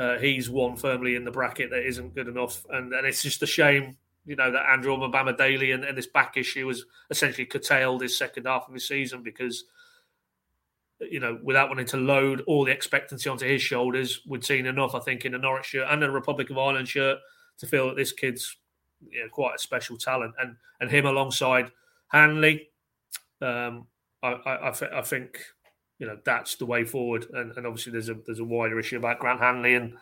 uh, 0.00 0.18
he's 0.18 0.48
one 0.48 0.76
firmly 0.76 1.14
in 1.14 1.24
the 1.24 1.30
bracket 1.30 1.68
that 1.70 1.86
isn't 1.86 2.14
good 2.14 2.26
enough. 2.26 2.64
And, 2.70 2.92
and 2.94 3.06
it's 3.06 3.22
just 3.22 3.42
a 3.42 3.46
shame, 3.46 3.98
you 4.24 4.34
know, 4.34 4.50
that 4.50 4.70
Andrew 4.70 4.96
Omobamidele 4.96 5.74
and, 5.74 5.84
and 5.84 5.98
this 5.98 6.06
back 6.06 6.38
issue 6.38 6.68
has 6.68 6.84
essentially 7.10 7.44
curtailed 7.44 8.00
his 8.00 8.16
second 8.16 8.46
half 8.46 8.66
of 8.66 8.72
the 8.72 8.80
season 8.80 9.22
because, 9.22 9.64
you 11.00 11.20
know, 11.20 11.38
without 11.42 11.68
wanting 11.68 11.84
to 11.86 11.98
load 11.98 12.42
all 12.46 12.64
the 12.64 12.72
expectancy 12.72 13.28
onto 13.28 13.46
his 13.46 13.60
shoulders, 13.60 14.22
we'd 14.26 14.42
seen 14.44 14.64
enough, 14.64 14.94
I 14.94 15.00
think, 15.00 15.26
in 15.26 15.34
a 15.34 15.38
Norwich 15.38 15.66
shirt 15.66 15.86
and 15.90 16.02
a 16.02 16.10
Republic 16.10 16.48
of 16.48 16.56
Ireland 16.56 16.88
shirt 16.88 17.18
to 17.58 17.66
feel 17.66 17.88
that 17.88 17.96
this 17.96 18.12
kid's 18.12 18.56
you 19.06 19.22
know, 19.22 19.28
quite 19.28 19.56
a 19.56 19.58
special 19.58 19.98
talent. 19.98 20.34
And 20.40 20.56
and 20.80 20.90
him 20.90 21.04
alongside 21.04 21.72
Hanley, 22.08 22.68
um, 23.42 23.86
I, 24.22 24.28
I, 24.28 24.68
I, 24.70 25.02
think 25.02 25.40
you 26.00 26.06
know 26.06 26.18
that's 26.24 26.56
the 26.56 26.66
way 26.66 26.82
forward. 26.84 27.26
And, 27.32 27.52
and, 27.56 27.66
obviously, 27.66 27.92
there's 27.92 28.08
a 28.08 28.16
there's 28.26 28.40
a 28.40 28.44
wider 28.44 28.80
issue 28.80 28.96
about 28.96 29.20
Grant 29.20 29.40
Hanley 29.40 29.74
and 29.74 29.94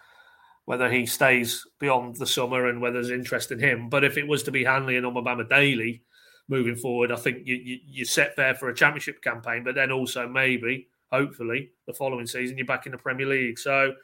whether 0.65 0.91
he 0.91 1.05
stays 1.05 1.67
beyond 1.81 2.17
the 2.17 2.27
summer 2.27 2.69
and 2.69 2.81
whether 2.81 2.95
there's 2.95 3.11
interest 3.11 3.51
in 3.51 3.59
him. 3.59 3.89
But 3.89 4.05
if 4.05 4.17
it 4.17 4.29
was 4.29 4.45
to 4.45 4.51
be 4.51 4.65
Hanley 4.65 4.97
and 4.97 5.07
Omobamidele 5.07 6.01
moving 6.49 6.77
forward, 6.77 7.11
I 7.11 7.17
think 7.17 7.47
you, 7.47 7.57
you 7.57 7.79
you're 7.85 8.07
set 8.07 8.37
there 8.37 8.55
for 8.55 8.69
a 8.69 8.75
championship 8.75 9.21
campaign. 9.23 9.65
But 9.65 9.75
then 9.75 9.91
also 9.91 10.29
maybe, 10.29 10.89
hopefully, 11.11 11.71
the 11.87 11.95
following 11.95 12.27
season 12.27 12.57
you're 12.57 12.67
back 12.67 12.87
in 12.87 12.93
the 12.93 12.99
Premier 12.99 13.27
League. 13.27 13.59
So 13.59 13.95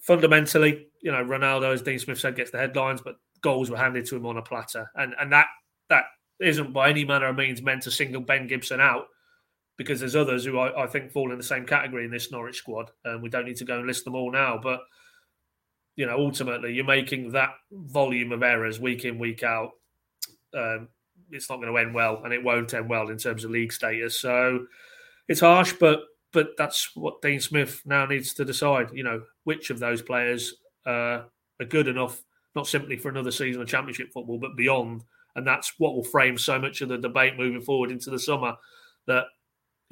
fundamentally, 0.00 0.86
you 1.00 1.10
know, 1.10 1.24
Ronaldo, 1.24 1.72
as 1.72 1.82
Dean 1.82 1.98
Smith 1.98 2.20
said, 2.20 2.36
gets 2.36 2.52
the 2.52 2.58
headlines, 2.58 3.00
but 3.00 3.16
goals 3.40 3.70
were 3.70 3.76
handed 3.76 4.06
to 4.06 4.16
him 4.16 4.26
on 4.26 4.36
a 4.36 4.42
platter, 4.42 4.88
and 4.94 5.14
and 5.18 5.32
that 5.32 5.46
that 5.88 6.04
isn't 6.38 6.72
by 6.72 6.90
any 6.90 7.04
manner 7.04 7.26
of 7.26 7.36
means 7.36 7.60
meant 7.60 7.82
to 7.82 7.90
single 7.90 8.20
Ben 8.20 8.46
Gibson 8.46 8.80
out 8.80 9.06
because 9.76 10.00
there's 10.00 10.16
others 10.16 10.44
who 10.44 10.58
I, 10.58 10.84
I 10.84 10.86
think 10.86 11.12
fall 11.12 11.32
in 11.32 11.38
the 11.38 11.44
same 11.44 11.66
category 11.66 12.04
in 12.04 12.10
this 12.10 12.30
Norwich 12.30 12.56
squad. 12.56 12.90
And 13.04 13.16
um, 13.16 13.22
we 13.22 13.28
don't 13.28 13.46
need 13.46 13.56
to 13.56 13.64
go 13.64 13.78
and 13.78 13.86
list 13.86 14.04
them 14.04 14.14
all 14.14 14.30
now. 14.30 14.58
But, 14.62 14.80
you 15.96 16.06
know, 16.06 16.18
ultimately, 16.18 16.72
you're 16.72 16.84
making 16.84 17.32
that 17.32 17.50
volume 17.70 18.32
of 18.32 18.42
errors 18.42 18.80
week 18.80 19.04
in, 19.04 19.18
week 19.18 19.42
out. 19.42 19.70
Um, 20.54 20.88
it's 21.30 21.48
not 21.48 21.56
going 21.56 21.72
to 21.72 21.78
end 21.78 21.94
well, 21.94 22.22
and 22.24 22.32
it 22.32 22.44
won't 22.44 22.74
end 22.74 22.88
well 22.88 23.08
in 23.08 23.16
terms 23.16 23.44
of 23.44 23.50
league 23.50 23.72
status. 23.72 24.20
So 24.20 24.66
it's 25.28 25.40
harsh, 25.40 25.72
but 25.80 26.00
but 26.32 26.50
that's 26.56 26.96
what 26.96 27.20
Dean 27.20 27.40
Smith 27.40 27.82
now 27.84 28.06
needs 28.06 28.34
to 28.34 28.44
decide. 28.44 28.90
You 28.92 29.04
know, 29.04 29.22
which 29.44 29.70
of 29.70 29.78
those 29.78 30.02
players 30.02 30.54
uh, 30.86 31.22
are 31.60 31.66
good 31.68 31.88
enough, 31.88 32.22
not 32.54 32.66
simply 32.66 32.96
for 32.96 33.08
another 33.08 33.30
season 33.30 33.62
of 33.62 33.68
Championship 33.68 34.12
football, 34.12 34.38
but 34.38 34.56
beyond 34.56 35.04
and 35.34 35.46
that's 35.46 35.74
what 35.78 35.94
will 35.94 36.04
frame 36.04 36.36
so 36.36 36.58
much 36.58 36.80
of 36.80 36.88
the 36.88 36.98
debate 36.98 37.38
moving 37.38 37.62
forward 37.62 37.90
into 37.90 38.10
the 38.10 38.18
summer. 38.18 38.56
That 39.06 39.24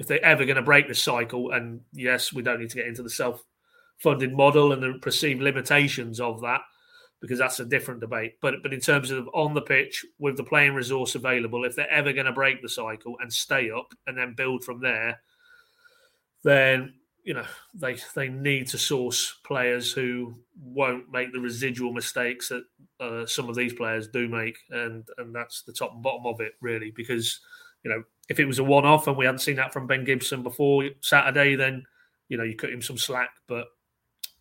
if 0.01 0.07
they're 0.07 0.25
ever 0.25 0.45
going 0.45 0.55
to 0.55 0.63
break 0.63 0.87
the 0.87 0.95
cycle, 0.95 1.51
and 1.51 1.79
yes, 1.93 2.33
we 2.33 2.41
don't 2.41 2.59
need 2.59 2.71
to 2.71 2.77
get 2.77 2.87
into 2.87 3.03
the 3.03 3.09
self-funded 3.09 4.33
model 4.33 4.73
and 4.73 4.81
the 4.81 4.97
perceived 4.99 5.43
limitations 5.43 6.19
of 6.19 6.41
that, 6.41 6.61
because 7.21 7.37
that's 7.37 7.59
a 7.59 7.65
different 7.65 7.99
debate. 7.99 8.33
But 8.41 8.63
but 8.63 8.73
in 8.73 8.79
terms 8.79 9.11
of 9.11 9.29
on 9.35 9.53
the 9.53 9.61
pitch 9.61 10.03
with 10.17 10.37
the 10.37 10.43
playing 10.43 10.73
resource 10.73 11.13
available, 11.13 11.65
if 11.65 11.75
they're 11.75 11.87
ever 11.91 12.13
going 12.13 12.25
to 12.25 12.31
break 12.31 12.63
the 12.63 12.67
cycle 12.67 13.15
and 13.21 13.31
stay 13.31 13.69
up 13.69 13.93
and 14.07 14.17
then 14.17 14.33
build 14.33 14.63
from 14.63 14.81
there, 14.81 15.21
then 16.43 16.95
you 17.23 17.35
know 17.35 17.45
they 17.75 17.95
they 18.15 18.27
need 18.27 18.65
to 18.69 18.79
source 18.79 19.35
players 19.45 19.93
who 19.93 20.33
won't 20.59 21.11
make 21.11 21.31
the 21.31 21.39
residual 21.39 21.93
mistakes 21.93 22.49
that 22.49 22.63
uh, 22.99 23.27
some 23.27 23.49
of 23.49 23.55
these 23.55 23.73
players 23.73 24.07
do 24.07 24.27
make, 24.27 24.57
and 24.71 25.07
and 25.19 25.35
that's 25.35 25.61
the 25.61 25.73
top 25.73 25.93
and 25.93 26.01
bottom 26.01 26.25
of 26.25 26.41
it 26.41 26.53
really. 26.59 26.91
Because 26.95 27.39
you 27.83 27.91
know 27.91 28.03
if 28.31 28.39
it 28.39 28.45
was 28.45 28.59
a 28.59 28.63
one 28.63 28.85
off 28.85 29.07
and 29.07 29.17
we 29.17 29.25
hadn't 29.25 29.39
seen 29.39 29.57
that 29.57 29.73
from 29.73 29.87
Ben 29.87 30.05
Gibson 30.05 30.41
before 30.41 30.85
Saturday, 31.01 31.55
then 31.57 31.83
you 32.29 32.37
know 32.37 32.45
you 32.45 32.55
cut 32.55 32.69
him 32.69 32.81
some 32.81 32.97
slack. 32.97 33.29
But 33.45 33.67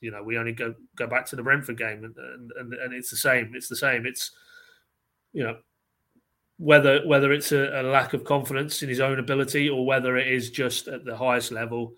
you 0.00 0.12
know, 0.12 0.22
we 0.22 0.38
only 0.38 0.52
go 0.52 0.76
go 0.94 1.08
back 1.08 1.26
to 1.26 1.36
the 1.36 1.42
Brentford 1.42 1.76
game, 1.76 2.04
and 2.04 2.16
and, 2.16 2.52
and, 2.56 2.72
and 2.72 2.94
it's 2.94 3.10
the 3.10 3.16
same. 3.16 3.52
It's 3.56 3.68
the 3.68 3.74
same. 3.74 4.06
It's 4.06 4.30
you 5.32 5.42
know 5.42 5.56
whether 6.58 7.04
whether 7.04 7.32
it's 7.32 7.50
a, 7.50 7.80
a, 7.80 7.82
lack 7.82 8.14
of 8.14 8.22
confidence 8.22 8.84
in 8.84 8.88
his 8.88 9.00
own 9.00 9.18
ability 9.18 9.68
or 9.68 9.84
whether 9.84 10.16
it 10.16 10.28
is 10.28 10.50
just 10.50 10.86
at 10.86 11.04
the 11.04 11.16
highest 11.16 11.50
level. 11.50 11.94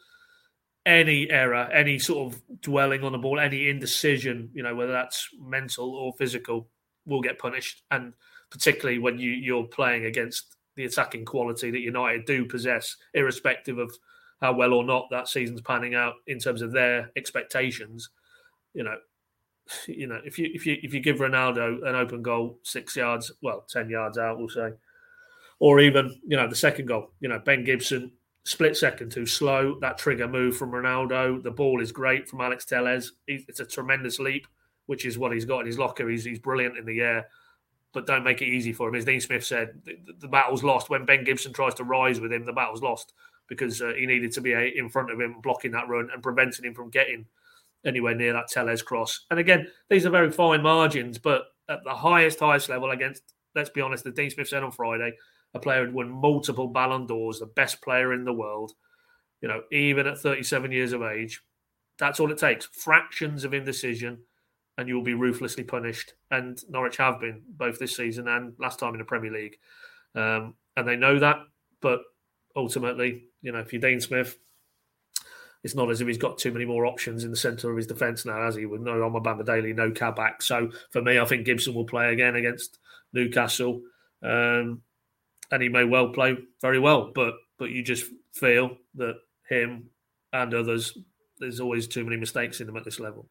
Any 0.87 1.31
error, 1.31 1.69
any 1.73 1.99
sort 1.99 2.33
of 2.33 2.43
dwelling 2.63 3.05
on 3.05 3.13
the 3.13 3.19
ball, 3.19 3.39
any 3.39 3.69
indecision, 3.69 4.51
you 4.55 4.63
know, 4.63 4.75
whether 4.75 4.93
that's 4.93 5.29
mental 5.39 5.95
or 5.95 6.15
physical, 6.15 6.71
will 7.05 7.21
get 7.21 7.39
punished. 7.39 7.83
And 7.91 8.15
particularly 8.51 8.99
when 8.99 9.19
you 9.19 9.31
you're 9.31 9.65
playing 9.65 10.07
against 10.07 10.57
the 10.77 10.85
attacking 10.85 11.25
quality 11.25 11.71
that 11.71 11.81
United 11.81 12.25
do 12.25 12.45
possess, 12.45 12.97
irrespective 13.15 13.79
of 13.79 13.97
how 14.41 14.53
well 14.53 14.75
or 14.75 14.85
not 14.85 15.09
that 15.11 15.29
season's 15.29 15.61
panning 15.61 15.95
out 15.95 16.15
in 16.27 16.39
terms 16.39 16.63
of 16.63 16.73
their 16.73 17.11
expectations. 17.17 18.11
You 18.75 18.85
know, 18.85 18.97
you 19.87 20.07
know, 20.07 20.21
if 20.25 20.39
you 20.39 20.51
if 20.53 20.67
you 20.67 20.79
if 20.83 20.93
you 20.93 21.01
give 21.01 21.19
Ronaldo 21.19 21.87
an 21.87 21.95
open 21.95 22.23
goal 22.23 22.59
six 22.63 22.97
yards, 22.97 23.33
well, 23.43 23.65
ten 23.69 23.89
yards 23.89 24.19
out, 24.19 24.39
we'll 24.39 24.49
say, 24.49 24.73
or 25.59 25.81
even 25.81 26.21
you 26.27 26.37
know 26.37 26.49
the 26.49 26.57
second 26.57 26.87
goal, 26.87 27.11
you 27.21 27.29
know 27.29 27.39
Ben 27.39 27.65
Gibson 27.65 28.13
split 28.45 28.77
second 28.77 29.13
too 29.13 29.27
slow. 29.27 29.79
That 29.81 29.99
trigger 29.99 30.29
move 30.29 30.57
from 30.57 30.73
Ronaldo, 30.73 31.43
the 31.43 31.51
ball 31.51 31.81
is 31.81 31.93
great 31.93 32.29
from 32.29 32.41
Alex 32.41 32.65
Telles. 32.65 33.13
It's 33.27 33.61
a 33.61 33.65
tremendous 33.65 34.19
leap, 34.19 34.47
which 34.87 35.07
is 35.07 35.19
what 35.19 35.33
he's 35.33 35.45
got 35.45 35.61
in 35.61 35.67
his 35.67 35.79
locker. 35.79 36.09
He's 36.09 36.25
he's 36.25 36.39
brilliant 36.39 36.79
in 36.79 36.85
the 36.85 37.01
air, 37.01 37.29
but 37.93 38.07
don't 38.07 38.25
make 38.25 38.43
it 38.43 38.47
easy 38.47 38.73
for 38.73 38.89
him. 38.89 38.95
As 38.95 39.05
Dean 39.05 39.21
Smith 39.21 39.45
said, 39.45 39.81
the, 39.85 39.99
the 40.19 40.29
battle's 40.29 40.65
lost 40.65 40.91
when 40.91 41.05
Ben 41.05 41.25
Gibson 41.25 41.53
tries 41.53 41.75
to 41.75 41.85
rise 41.85 42.21
with 42.21 42.33
him. 42.33 42.45
The 42.45 42.53
battle's 42.53 42.83
lost 42.83 43.13
because 43.49 43.83
uh, 43.83 43.93
he 43.97 44.07
needed 44.07 44.33
to 44.33 44.41
be 44.41 44.53
in 44.53 44.89
front 44.89 45.11
of 45.11 45.21
him, 45.21 45.41
blocking 45.43 45.73
that 45.73 45.89
run 45.89 46.09
and 46.13 46.23
preventing 46.23 46.65
him 46.65 46.75
from 46.75 46.91
getting 46.91 47.27
anywhere 47.85 48.15
near 48.15 48.33
that 48.33 48.49
Telles 48.49 48.83
cross. 48.83 49.27
And 49.31 49.39
again, 49.39 49.67
these 49.91 50.07
are 50.07 50.11
very 50.11 50.31
fine 50.31 50.63
margins, 50.63 51.19
but 51.19 51.47
at 51.69 51.85
the 51.85 51.95
highest, 51.95 52.41
highest 52.41 52.69
level 52.69 52.91
against, 52.91 53.35
let's 53.55 53.71
be 53.71 53.81
honest, 53.81 54.05
the 54.05 54.11
Dean 54.11 54.31
Smith 54.31 54.49
said 54.49 54.63
on 54.63 54.71
Friday, 54.71 55.13
a 55.55 55.59
player 55.59 55.87
who 55.87 55.93
won 55.93 56.09
multiple 56.09 56.69
Ballon 56.69 57.07
d'Ors, 57.07 57.41
the 57.41 57.47
best 57.47 57.83
player 57.83 58.13
in 58.13 58.25
the 58.25 58.33
world, 58.33 58.73
you 59.41 59.49
know, 59.49 59.63
even 59.71 60.07
at 60.07 60.19
37 60.19 60.73
years 60.73 60.93
of 60.93 61.03
age. 61.03 61.43
That's 61.99 62.21
all 62.21 62.33
it 62.33 62.39
takes. 62.39 62.67
Fractions 62.67 63.45
of 63.45 63.53
indecision, 63.53 64.19
and 64.79 64.89
you'll 64.89 65.03
be 65.03 65.15
ruthlessly 65.15 65.65
punished. 65.65 66.15
And 66.31 66.59
Norwich 66.69 66.97
have 66.97 67.21
been 67.21 67.43
both 67.49 67.79
this 67.79 67.97
season 67.97 68.29
and 68.29 68.55
last 68.59 68.79
time 68.79 68.95
in 68.95 68.99
the 68.99 69.05
Premier 69.05 69.33
League. 69.33 69.57
Um, 70.15 70.55
and 70.77 70.89
they 70.89 70.97
know 70.97 71.19
that, 71.19 71.39
but 71.81 72.01
ultimately, 72.57 73.25
you 73.43 73.53
know, 73.53 73.59
if 73.59 73.73
you're 73.73 73.81
Dean 73.81 74.01
Smith, 74.01 74.39
it's 75.65 75.75
not 75.75 75.91
as 75.91 76.01
if 76.01 76.09
he's 76.09 76.19
got 76.19 76.39
too 76.39 76.51
many 76.53 76.65
more 76.65 76.87
options 76.87 77.23
in 77.25 77.31
the 77.31 77.37
centre 77.37 77.71
of 77.71 77.77
his 77.77 77.87
defence 77.87 78.25
now, 78.25 78.43
has 78.43 78.57
he? 78.57 78.67
With 78.67 78.81
no 78.81 78.95
Omobamidele, 78.95 79.77
no 79.77 79.91
Kabak. 79.91 80.43
So 80.43 80.71
for 80.91 81.03
me, 81.03 81.19
I 81.19 81.25
think 81.25 81.47
Gibson 81.47 81.75
will 81.75 81.85
play 81.85 82.13
again 82.13 82.35
against 82.35 82.79
Newcastle, 83.13 83.83
um, 84.23 84.83
and 85.51 85.63
he 85.63 85.69
may 85.69 85.85
well 85.85 86.09
play 86.09 86.37
very 86.61 86.81
well. 86.81 87.13
But 87.15 87.35
but 87.59 87.71
you 87.71 87.83
just 87.83 88.11
feel 88.35 88.77
that 88.97 89.17
him 89.49 89.91
and 90.33 90.53
others, 90.53 90.99
there's 91.39 91.61
always 91.61 91.87
too 91.87 92.05
many 92.05 92.17
mistakes 92.17 92.61
in 92.61 92.67
them 92.67 92.77
at 92.77 92.85
this 92.85 92.99
level. 92.99 93.29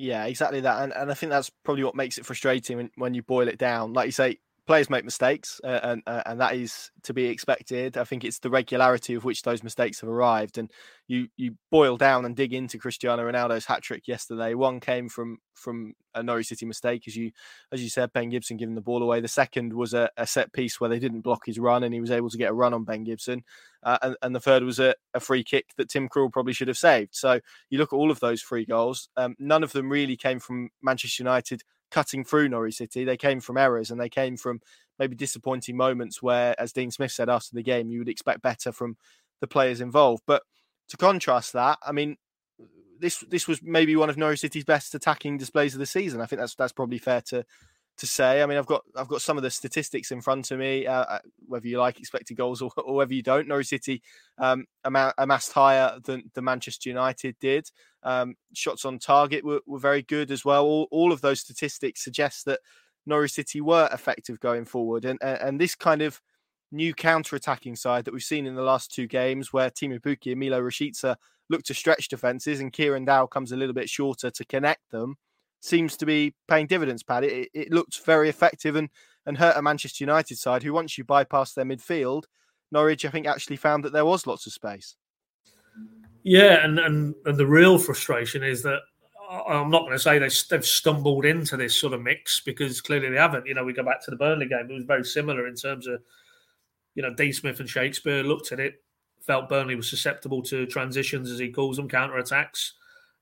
Yeah, 0.00 0.26
exactly 0.26 0.60
that, 0.60 0.82
and 0.84 0.92
and 0.92 1.10
I 1.10 1.14
think 1.14 1.30
that's 1.30 1.50
probably 1.64 1.82
what 1.82 1.96
makes 1.96 2.18
it 2.18 2.24
frustrating 2.24 2.76
when, 2.76 2.90
when 2.94 3.14
you 3.14 3.22
boil 3.22 3.48
it 3.48 3.58
down. 3.58 3.92
Like 3.94 4.06
you 4.06 4.12
say, 4.12 4.38
players 4.68 4.90
make 4.90 5.04
mistakes, 5.04 5.60
uh, 5.64 5.80
and 5.82 6.02
uh, 6.06 6.22
and 6.26 6.40
that 6.40 6.54
is 6.54 6.90
to 7.04 7.14
be 7.14 7.24
expected. 7.24 7.96
I 7.96 8.04
think 8.04 8.22
it's 8.22 8.38
the 8.38 8.50
regularity 8.50 9.14
of 9.14 9.24
which 9.24 9.42
those 9.42 9.64
mistakes 9.64 10.00
have 10.02 10.10
arrived, 10.10 10.58
and 10.58 10.70
you 11.08 11.28
you 11.36 11.56
boil 11.70 11.96
down 11.96 12.26
and 12.26 12.36
dig 12.36 12.52
into 12.52 12.78
Cristiano 12.78 13.24
Ronaldo's 13.24 13.64
hat 13.64 13.82
trick 13.82 14.06
yesterday. 14.06 14.52
One 14.52 14.78
came 14.78 15.08
from 15.08 15.38
from 15.54 15.94
a 16.14 16.22
Norwich 16.22 16.48
City 16.48 16.66
mistake, 16.66 17.04
as 17.08 17.16
you 17.16 17.32
as 17.72 17.82
you 17.82 17.88
said, 17.88 18.12
Ben 18.12 18.28
Gibson 18.28 18.58
giving 18.58 18.74
the 18.74 18.82
ball 18.82 19.02
away. 19.02 19.20
The 19.20 19.26
second 19.26 19.72
was 19.72 19.94
a, 19.94 20.10
a 20.18 20.26
set 20.26 20.52
piece 20.52 20.78
where 20.78 20.90
they 20.90 20.98
didn't 20.98 21.22
block 21.22 21.46
his 21.46 21.58
run, 21.58 21.82
and 21.82 21.94
he 21.94 22.00
was 22.00 22.10
able 22.10 22.28
to 22.28 22.38
get 22.38 22.50
a 22.50 22.54
run 22.54 22.74
on 22.74 22.84
Ben 22.84 23.04
Gibson. 23.04 23.42
Uh, 23.82 23.98
and, 24.02 24.16
and, 24.22 24.34
the 24.34 24.40
third 24.40 24.64
was 24.64 24.80
a, 24.80 24.92
a, 25.14 25.20
free 25.20 25.44
kick 25.44 25.66
that 25.76 25.88
Tim 25.88 26.08
Krul 26.08 26.32
probably 26.32 26.52
should 26.52 26.66
have 26.66 26.76
saved. 26.76 27.14
So 27.14 27.38
you 27.70 27.78
look 27.78 27.92
at 27.92 27.96
all 27.96 28.10
of 28.10 28.18
those 28.18 28.42
free 28.42 28.64
goals. 28.64 29.08
Um, 29.16 29.36
none 29.38 29.62
of 29.62 29.70
them 29.70 29.88
really 29.88 30.16
came 30.16 30.40
from 30.40 30.70
Manchester 30.82 31.22
United 31.22 31.62
cutting 31.90 32.24
through 32.24 32.48
Norwich 32.48 32.76
City. 32.76 33.04
They 33.04 33.16
came 33.16 33.40
from 33.40 33.56
errors 33.56 33.90
and 33.90 34.00
they 34.00 34.08
came 34.08 34.36
from 34.36 34.60
maybe 34.98 35.16
disappointing 35.16 35.76
moments 35.76 36.22
where, 36.22 36.54
as 36.60 36.72
Dean 36.72 36.90
Smith 36.90 37.12
said 37.12 37.28
after 37.28 37.54
the 37.54 37.62
game, 37.62 37.90
you 37.90 37.98
would 38.00 38.08
expect 38.08 38.42
better 38.42 38.72
from 38.72 38.96
the 39.40 39.46
players 39.46 39.80
involved. 39.80 40.22
But 40.26 40.42
to 40.88 40.96
contrast 40.96 41.52
that, 41.52 41.78
I 41.86 41.92
mean, 41.92 42.16
this 43.00 43.24
this 43.28 43.46
was 43.46 43.62
maybe 43.62 43.94
one 43.96 44.10
of 44.10 44.16
Norwich 44.16 44.40
City's 44.40 44.64
best 44.64 44.94
attacking 44.94 45.38
displays 45.38 45.74
of 45.74 45.80
the 45.80 45.86
season. 45.86 46.20
I 46.20 46.26
think 46.26 46.40
that's 46.40 46.54
that's 46.54 46.72
probably 46.72 46.98
fair 46.98 47.20
to 47.22 47.44
to 47.98 48.06
say. 48.06 48.42
I 48.42 48.46
mean, 48.46 48.58
I've 48.58 48.66
got 48.66 48.82
I've 48.96 49.08
got 49.08 49.22
some 49.22 49.36
of 49.36 49.42
the 49.42 49.50
statistics 49.50 50.10
in 50.10 50.20
front 50.20 50.50
of 50.50 50.58
me. 50.58 50.86
Uh, 50.86 51.02
uh 51.02 51.18
whether 51.46 51.66
you 51.66 51.78
like 51.78 51.98
expected 51.98 52.36
goals 52.36 52.62
or, 52.62 52.70
or 52.84 52.94
whether 52.94 53.14
you 53.14 53.22
don't, 53.22 53.48
Norwich 53.48 53.68
City 53.68 54.02
um, 54.38 54.66
amassed 54.84 55.52
higher 55.52 55.98
than 56.04 56.30
the 56.34 56.42
Manchester 56.42 56.88
United 56.88 57.36
did. 57.40 57.68
Um, 58.02 58.36
shots 58.54 58.84
on 58.84 58.98
target 58.98 59.44
were, 59.44 59.60
were 59.66 59.78
very 59.78 60.02
good 60.02 60.30
as 60.30 60.44
well. 60.44 60.64
All, 60.64 60.88
all 60.90 61.12
of 61.12 61.20
those 61.20 61.40
statistics 61.40 62.04
suggest 62.04 62.44
that 62.46 62.60
Norwich 63.06 63.32
City 63.32 63.60
were 63.60 63.88
effective 63.92 64.40
going 64.40 64.64
forward, 64.64 65.04
and 65.04 65.18
and, 65.22 65.40
and 65.40 65.60
this 65.60 65.74
kind 65.74 66.02
of 66.02 66.20
new 66.70 66.92
counter-attacking 66.92 67.74
side 67.74 68.04
that 68.04 68.12
we've 68.12 68.22
seen 68.22 68.46
in 68.46 68.54
the 68.54 68.62
last 68.62 68.94
two 68.94 69.06
games, 69.06 69.52
where 69.52 69.70
Teemu 69.70 70.00
Pukki 70.00 70.32
and 70.32 70.42
Milot 70.42 70.60
Rashica 70.60 71.16
look 71.48 71.62
to 71.62 71.74
stretch 71.74 72.08
defenses, 72.08 72.60
and 72.60 72.72
Kieran 72.72 73.06
Dowell 73.06 73.26
comes 73.26 73.52
a 73.52 73.56
little 73.56 73.74
bit 73.74 73.88
shorter 73.88 74.30
to 74.30 74.44
connect 74.44 74.90
them 74.90 75.16
seems 75.60 75.96
to 75.96 76.06
be 76.06 76.34
paying 76.46 76.66
dividends, 76.66 77.02
Pat. 77.02 77.24
It, 77.24 77.48
it 77.52 77.72
looked 77.72 78.04
very 78.04 78.28
effective 78.28 78.76
and, 78.76 78.88
and 79.26 79.38
hurt 79.38 79.56
a 79.56 79.62
Manchester 79.62 80.04
United 80.04 80.38
side 80.38 80.62
who, 80.62 80.72
once 80.72 80.96
you 80.96 81.04
bypass 81.04 81.52
their 81.52 81.64
midfield, 81.64 82.24
Norwich, 82.70 83.04
I 83.04 83.10
think, 83.10 83.26
actually 83.26 83.56
found 83.56 83.84
that 83.84 83.92
there 83.92 84.04
was 84.04 84.26
lots 84.26 84.46
of 84.46 84.52
space. 84.52 84.96
Yeah, 86.22 86.64
and, 86.64 86.78
and, 86.78 87.14
and 87.24 87.36
the 87.36 87.46
real 87.46 87.78
frustration 87.78 88.42
is 88.42 88.62
that 88.62 88.80
I'm 89.30 89.70
not 89.70 89.82
going 89.82 89.92
to 89.92 89.98
say 89.98 90.18
they, 90.18 90.30
they've 90.50 90.64
stumbled 90.64 91.24
into 91.24 91.56
this 91.56 91.78
sort 91.78 91.92
of 91.92 92.02
mix 92.02 92.40
because 92.40 92.80
clearly 92.80 93.10
they 93.10 93.16
haven't. 93.16 93.46
You 93.46 93.54
know, 93.54 93.64
we 93.64 93.72
go 93.74 93.82
back 93.82 94.02
to 94.04 94.10
the 94.10 94.16
Burnley 94.16 94.46
game; 94.46 94.70
it 94.70 94.74
was 94.74 94.84
very 94.84 95.04
similar 95.04 95.46
in 95.46 95.54
terms 95.54 95.86
of, 95.86 96.02
you 96.94 97.02
know, 97.02 97.12
D. 97.12 97.32
Smith 97.32 97.60
and 97.60 97.68
Shakespeare 97.68 98.22
looked 98.22 98.52
at 98.52 98.60
it, 98.60 98.82
felt 99.20 99.48
Burnley 99.48 99.74
was 99.74 99.88
susceptible 99.88 100.42
to 100.44 100.66
transitions, 100.66 101.30
as 101.30 101.38
he 101.38 101.50
calls 101.50 101.76
them, 101.76 101.88
counter 101.88 102.16
attacks, 102.16 102.74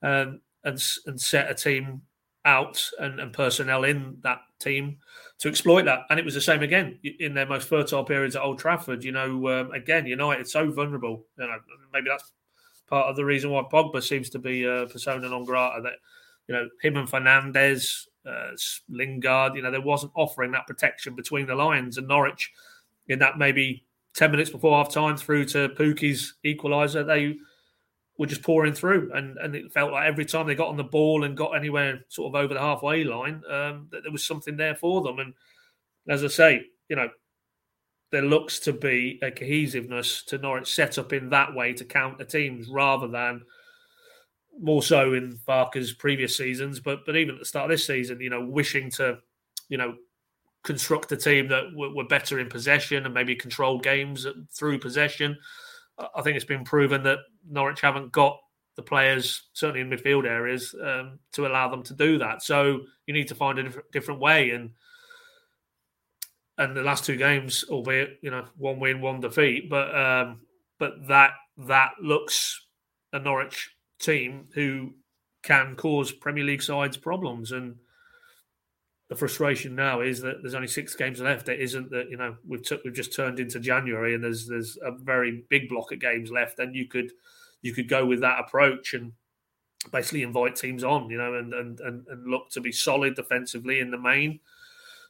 um, 0.03 0.41
and 0.63 0.75
and 0.75 0.85
and 1.07 1.21
set 1.21 1.51
a 1.51 1.55
team 1.55 2.03
out 2.47 2.83
and, 3.01 3.21
and, 3.21 3.33
personnel 3.33 3.85
in 3.85 4.17
that 4.23 4.39
team 4.61 4.97
to 5.39 5.49
exploit 5.49 5.85
that. 5.85 6.01
And 6.09 6.19
it 6.19 6.25
was 6.25 6.35
the 6.35 6.41
same 6.41 6.63
again 6.63 6.99
in 7.03 7.35
their 7.35 7.45
most 7.45 7.69
fertile 7.69 8.05
periods 8.05 8.37
at 8.37 8.43
Old 8.43 8.59
Trafford. 8.59 9.05
You 9.05 9.13
know, 9.13 9.49
um, 9.49 9.73
again, 9.73 10.07
United 10.07 10.49
so 10.49 10.71
vulnerable. 10.71 11.27
You 11.39 11.47
know, 11.47 11.59
maybe 11.93 12.07
that's 12.09 12.33
part 12.87 13.09
of 13.09 13.17
the 13.17 13.25
reason 13.25 13.51
why 13.51 13.65
Pogba 13.71 14.03
seems 14.03 14.31
to 14.31 14.39
be 14.39 14.65
a 14.65 14.87
persona 14.87 15.29
non 15.29 15.45
grata. 15.45 15.83
That 15.83 15.95
you 16.47 16.55
know, 16.55 16.69
him 16.81 16.97
and 16.97 17.09
Fernandes, 17.09 18.07
uh, 18.25 18.57
Lingard, 18.89 19.57
you 19.57 19.63
know, 19.63 19.73
there 19.73 19.81
wasn't 19.81 20.13
offering 20.15 20.53
that 20.53 20.69
protection 20.69 21.17
between 21.17 21.47
the 21.47 21.55
lines. 21.57 21.99
And 21.99 22.07
Norwich, 22.07 22.53
in 23.09 23.19
that 23.19 23.39
maybe 23.39 23.85
ten 24.15 24.31
minutes 24.31 24.51
before 24.51 24.77
half 24.79 24.93
time, 24.93 25.17
through 25.17 25.47
to 25.47 25.69
Pukki's 25.71 26.35
equaliser, 26.45 27.05
they 27.05 27.37
were 28.19 28.27
just 28.27 28.43
pouring 28.43 28.73
through, 28.73 29.11
and 29.15 29.37
and 29.39 29.55
it 29.55 29.73
felt 29.73 29.93
like 29.93 30.07
every 30.07 30.25
time 30.25 30.47
they 30.47 30.55
got 30.55 30.69
on 30.69 30.77
the 30.77 30.85
ball 30.85 31.25
and 31.25 31.37
got 31.37 31.57
anywhere 31.57 32.05
sort 32.09 32.35
of 32.35 32.43
over 32.43 32.55
the 32.55 32.61
halfway 32.61 33.05
line, 33.05 33.43
um, 33.51 33.89
that 33.91 34.03
there 34.03 34.13
was 34.13 34.27
something 34.27 34.57
there 34.57 34.75
for 34.75 35.03
them. 35.03 35.19
And 35.19 35.35
as 36.09 36.25
I 36.25 36.29
say, 36.29 36.67
you 36.89 36.97
know, 36.97 37.11
there 38.13 38.23
looks 38.23 38.59
to 38.61 38.73
be 38.73 39.19
a 39.23 39.31
cohesiveness 39.31 40.23
to 40.25 40.39
Norwich 40.39 40.73
set 40.73 40.99
up 40.99 41.13
in 41.13 41.31
that 41.31 41.55
way 41.55 41.73
to 41.75 41.85
counter 41.85 42.25
teams 42.25 42.69
rather 42.69 43.09
than 43.09 43.43
more 44.59 44.83
so 44.83 45.13
in 45.13 45.39
Farke's 45.47 45.93
previous 45.93 46.37
seasons, 46.37 46.81
but 46.81 47.05
but 47.05 47.17
even 47.17 47.35
at 47.35 47.41
the 47.41 47.45
start 47.45 47.71
of 47.71 47.75
this 47.75 47.87
season, 47.87 48.21
you 48.21 48.31
know, 48.31 48.45
wishing 48.45 48.91
to, 48.93 49.19
you 49.69 49.77
know, 49.77 49.95
construct 50.63 51.13
a 51.13 51.17
team 51.17 51.49
that 51.49 51.65
were, 51.75 51.95
were 51.95 52.05
better 52.05 52.39
in 52.39 52.49
possession 52.49 53.05
and 53.05 53.15
maybe 53.15 53.37
control 53.37 53.79
games 53.79 54.27
through 54.53 54.79
possession. 54.79 55.37
I 55.99 56.23
think 56.23 56.37
it's 56.37 56.45
been 56.45 56.65
proven 56.65 57.03
that 57.05 57.19
Norwich 57.49 57.81
haven't 57.81 58.13
got 58.13 58.39
the 58.77 58.83
players, 58.83 59.45
certainly 59.55 59.81
in 59.81 59.91
midfield 59.91 60.27
areas, 60.27 60.75
um, 60.83 61.19
to 61.33 61.47
allow 61.47 61.69
them 61.69 61.83
to 61.85 61.95
do 61.95 62.19
that. 62.19 62.43
So 62.43 62.83
you 63.07 63.15
need 63.15 63.29
to 63.29 63.35
find 63.35 63.59
a 63.59 63.73
different 63.93 64.21
way. 64.21 64.51
And 64.51 64.71
and 66.59 66.77
the 66.77 66.83
last 66.83 67.05
two 67.05 67.17
games, 67.17 67.65
albeit 67.69 68.19
you 68.23 68.31
know 68.31 68.45
one 68.57 68.79
win, 68.81 69.01
one 69.01 69.21
defeat, 69.21 69.69
but 69.69 69.95
um, 69.95 70.41
but 70.79 71.07
that 71.09 71.33
that 71.59 71.93
looks 72.01 72.67
a 73.13 73.19
Norwich 73.19 73.71
team 73.99 74.49
who 74.55 74.95
can 75.43 75.77
cause 75.77 76.13
Premier 76.13 76.45
League 76.45 76.63
sides 76.63 76.97
problems. 76.97 77.53
And 77.53 77.77
the 79.09 79.15
frustration 79.15 79.75
now 79.75 80.01
is 80.01 80.21
that 80.23 80.43
there's 80.43 80.55
only 80.55 80.69
six 80.69 80.95
games 80.95 81.21
left. 81.21 81.49
It 81.49 81.61
isn't 81.61 81.91
that 81.91 82.11
you 82.11 82.17
know 82.17 82.37
we've 82.47 82.63
we've 82.85 82.95
just 82.95 83.15
turned 83.15 83.39
into 83.39 83.61
January 83.61 84.15
and 84.15 84.25
there's 84.25 84.47
there's 84.47 84.77
a 84.83 84.91
very 84.91 85.45
big 85.49 85.69
block 85.69 85.93
of 85.93 86.01
games 86.01 86.31
left. 86.31 86.59
And 86.59 86.75
you 86.75 86.87
could 86.87 87.13
you 87.63 87.73
could 87.73 87.89
go 87.89 88.05
with 88.05 88.21
that 88.21 88.41
approach 88.41 88.95
and 88.95 89.13
basically 89.93 90.23
invite 90.23 90.57
teams 90.57 90.83
on, 90.83 91.09
you 91.09 91.19
know, 91.19 91.35
and 91.35 91.55
and 91.55 91.81
and, 91.81 92.07
and 92.09 92.27
look 92.27 92.51
to 92.51 92.61
be 92.61 92.73
solid 92.73 93.15
defensively 93.15 93.79
in 93.79 93.91
the 93.91 93.99
main 93.99 94.41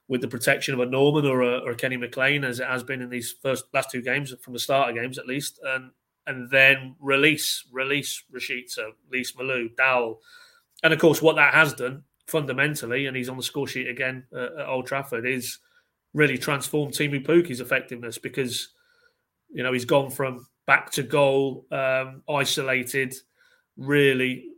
with 0.08 0.20
the 0.20 0.28
protection 0.28 0.72
of 0.72 0.80
a 0.80 0.86
Normann 0.86 1.26
or 1.26 1.42
a, 1.42 1.58
or 1.58 1.70
a 1.72 1.76
Kenny 1.76 1.96
McLean, 1.96 2.44
as 2.44 2.60
it 2.60 2.66
has 2.66 2.84
been 2.84 3.02
in 3.02 3.10
these 3.10 3.34
first 3.42 3.64
last 3.72 3.90
two 3.90 4.02
games 4.02 4.32
from 4.40 4.52
the 4.52 4.58
start 4.58 4.90
of 4.90 4.94
games 4.94 5.18
at 5.18 5.26
least, 5.26 5.58
and 5.64 5.90
and 6.26 6.50
then 6.50 6.96
release 7.00 7.64
release 7.72 8.22
Rashica, 8.30 8.90
release 9.10 9.32
Malou, 9.32 9.74
Dowell, 9.74 10.20
and 10.82 10.92
of 10.92 10.98
course 10.98 11.22
what 11.22 11.36
that 11.36 11.54
has 11.54 11.72
done 11.72 12.04
fundamentally, 12.26 13.06
and 13.06 13.16
he's 13.16 13.28
on 13.28 13.36
the 13.36 13.42
score 13.42 13.66
sheet 13.66 13.88
again 13.88 14.24
uh, 14.34 14.60
at 14.60 14.68
Old 14.68 14.86
Trafford, 14.86 15.26
is 15.26 15.58
really 16.14 16.38
transformed 16.38 16.92
Teemu 16.92 17.24
Pukki's 17.24 17.60
effectiveness 17.60 18.18
because 18.18 18.70
you 19.50 19.62
know 19.62 19.72
he's 19.72 19.84
gone 19.84 20.10
from 20.10 20.46
back 20.66 20.90
to 20.92 21.02
goal, 21.02 21.66
um, 21.70 22.22
isolated, 22.28 23.14
really 23.76 24.48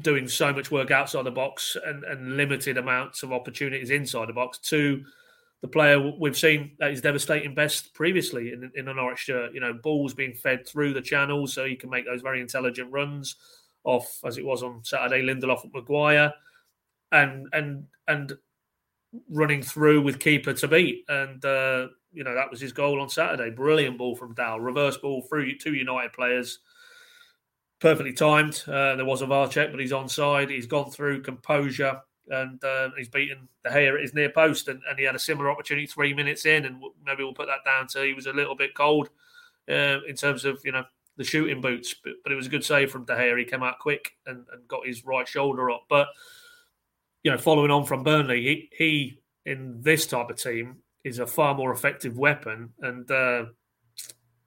doing 0.00 0.28
so 0.28 0.52
much 0.52 0.70
work 0.70 0.90
outside 0.90 1.24
the 1.24 1.30
box 1.30 1.76
and, 1.86 2.04
and 2.04 2.36
limited 2.36 2.76
amounts 2.76 3.22
of 3.22 3.32
opportunities 3.32 3.90
inside 3.90 4.28
the 4.28 4.32
box 4.32 4.58
to 4.58 5.02
the 5.62 5.68
player 5.68 6.12
we've 6.18 6.36
seen 6.36 6.72
that 6.78 6.90
is 6.90 7.00
devastating 7.00 7.54
best 7.54 7.94
previously 7.94 8.52
in, 8.52 8.70
in 8.74 8.88
a 8.88 8.94
Norwich 8.94 9.20
shirt. 9.20 9.54
You 9.54 9.60
know, 9.60 9.72
balls 9.72 10.12
being 10.12 10.34
fed 10.34 10.66
through 10.66 10.92
the 10.92 11.00
channels 11.00 11.54
so 11.54 11.64
he 11.64 11.76
can 11.76 11.88
make 11.88 12.04
those 12.04 12.22
very 12.22 12.40
intelligent 12.40 12.92
runs 12.92 13.36
off, 13.84 14.20
as 14.24 14.36
it 14.36 14.44
was 14.44 14.62
on 14.62 14.84
Saturday, 14.84 15.22
Lindelof 15.22 15.64
at 15.64 15.72
Maguire, 15.72 16.32
and 17.12 17.46
and 17.52 17.84
and 18.08 18.36
running 19.30 19.62
through 19.62 20.02
with 20.02 20.18
keeper 20.18 20.52
to 20.52 20.68
beat. 20.68 21.04
And 21.08 21.44
uh, 21.44 21.88
you 22.12 22.24
know 22.24 22.34
that 22.34 22.50
was 22.50 22.60
his 22.60 22.72
goal 22.72 23.00
on 23.00 23.08
Saturday. 23.08 23.50
Brilliant 23.50 23.98
ball 23.98 24.16
from 24.16 24.34
Dow, 24.34 24.58
reverse 24.58 24.96
ball 24.96 25.22
through 25.22 25.58
two 25.58 25.74
United 25.74 26.12
players 26.12 26.60
perfectly 27.78 28.12
timed. 28.12 28.62
Uh, 28.66 28.96
there 28.96 29.04
was 29.04 29.22
a 29.22 29.26
VAR 29.26 29.48
check, 29.48 29.70
but 29.70 29.80
he's 29.80 29.92
onside. 29.92 30.50
He's 30.50 30.66
gone 30.66 30.90
through 30.90 31.22
composure 31.22 32.00
and 32.28 32.62
uh, 32.64 32.90
he's 32.96 33.08
beaten 33.08 33.48
De 33.64 33.70
Gea 33.70 33.94
at 33.94 34.00
his 34.00 34.14
near 34.14 34.30
post. 34.30 34.68
And, 34.68 34.80
and, 34.88 34.98
he 34.98 35.04
had 35.04 35.14
a 35.14 35.18
similar 35.18 35.50
opportunity 35.50 35.86
three 35.86 36.12
minutes 36.12 36.46
in, 36.46 36.64
and 36.64 36.82
maybe 37.04 37.22
we'll 37.22 37.34
put 37.34 37.46
that 37.46 37.64
down 37.64 37.86
to 37.88 38.02
he 38.02 38.14
was 38.14 38.26
a 38.26 38.32
little 38.32 38.56
bit 38.56 38.74
cold 38.74 39.10
uh, 39.68 40.02
in 40.08 40.16
terms 40.16 40.44
of 40.44 40.60
you 40.64 40.72
know 40.72 40.84
the 41.16 41.24
shooting 41.24 41.60
boots, 41.60 41.94
but, 41.94 42.14
but, 42.22 42.32
it 42.32 42.36
was 42.36 42.46
a 42.46 42.50
good 42.50 42.64
save 42.64 42.90
from 42.90 43.04
De 43.04 43.14
Gea. 43.14 43.38
He 43.38 43.44
came 43.44 43.62
out 43.62 43.78
quick 43.78 44.12
and, 44.26 44.44
and 44.52 44.68
got 44.68 44.86
his 44.86 45.04
right 45.04 45.26
shoulder 45.26 45.70
up. 45.70 45.84
But 45.88 46.08
you 47.26 47.32
know, 47.32 47.38
following 47.38 47.72
on 47.72 47.84
from 47.84 48.04
Burnley, 48.04 48.40
he, 48.40 48.70
he 48.78 49.20
in 49.44 49.82
this 49.82 50.06
type 50.06 50.30
of 50.30 50.36
team 50.36 50.76
is 51.02 51.18
a 51.18 51.26
far 51.26 51.56
more 51.56 51.72
effective 51.72 52.16
weapon, 52.16 52.72
and 52.78 53.10
uh, 53.10 53.46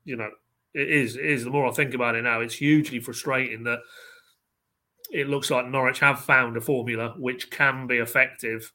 you 0.06 0.16
know 0.16 0.30
it 0.74 0.90
is. 0.90 1.18
It 1.18 1.26
is. 1.26 1.44
The 1.44 1.50
more 1.50 1.68
I 1.68 1.72
think 1.72 1.94
about 1.94 2.16
it 2.16 2.22
now, 2.22 2.40
it's 2.40 2.56
hugely 2.56 3.02
frustrating 3.02 3.66
that 3.66 3.80
it 5.12 5.28
looks 5.28 5.52
like 5.52 5.68
Norwich 5.68 6.00
have 6.00 6.22
found 6.22 6.56
a 6.56 6.62
formula 6.62 7.16
which 7.18 7.52
can 7.52 7.86
be 7.86 7.98
effective, 7.98 8.72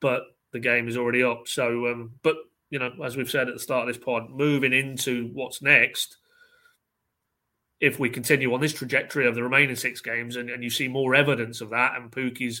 but 0.00 0.24
the 0.52 0.60
game 0.60 0.86
is 0.86 0.98
already 0.98 1.22
up. 1.22 1.48
So, 1.48 1.86
um, 1.86 2.16
but 2.22 2.36
you 2.68 2.78
know, 2.78 2.92
as 3.02 3.16
we've 3.16 3.30
said 3.30 3.48
at 3.48 3.54
the 3.54 3.58
start 3.58 3.88
of 3.88 3.94
this 3.94 4.04
pod, 4.04 4.28
moving 4.28 4.74
into 4.74 5.30
what's 5.32 5.62
next, 5.62 6.18
if 7.80 7.98
we 7.98 8.10
continue 8.10 8.52
on 8.52 8.60
this 8.60 8.74
trajectory 8.74 9.26
of 9.26 9.34
the 9.34 9.42
remaining 9.42 9.76
six 9.76 10.02
games, 10.02 10.36
and, 10.36 10.50
and 10.50 10.62
you 10.62 10.68
see 10.68 10.88
more 10.88 11.14
evidence 11.14 11.62
of 11.62 11.70
that, 11.70 11.96
and 11.96 12.12
Pukki's, 12.12 12.60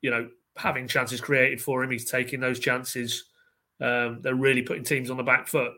you 0.00 0.10
know, 0.10 0.28
having 0.56 0.88
chances 0.88 1.20
created 1.20 1.60
for 1.60 1.82
him, 1.82 1.90
he's 1.90 2.10
taking 2.10 2.40
those 2.40 2.58
chances. 2.58 3.24
Um, 3.80 4.20
they're 4.22 4.34
really 4.34 4.62
putting 4.62 4.84
teams 4.84 5.10
on 5.10 5.16
the 5.16 5.22
back 5.22 5.46
foot 5.46 5.72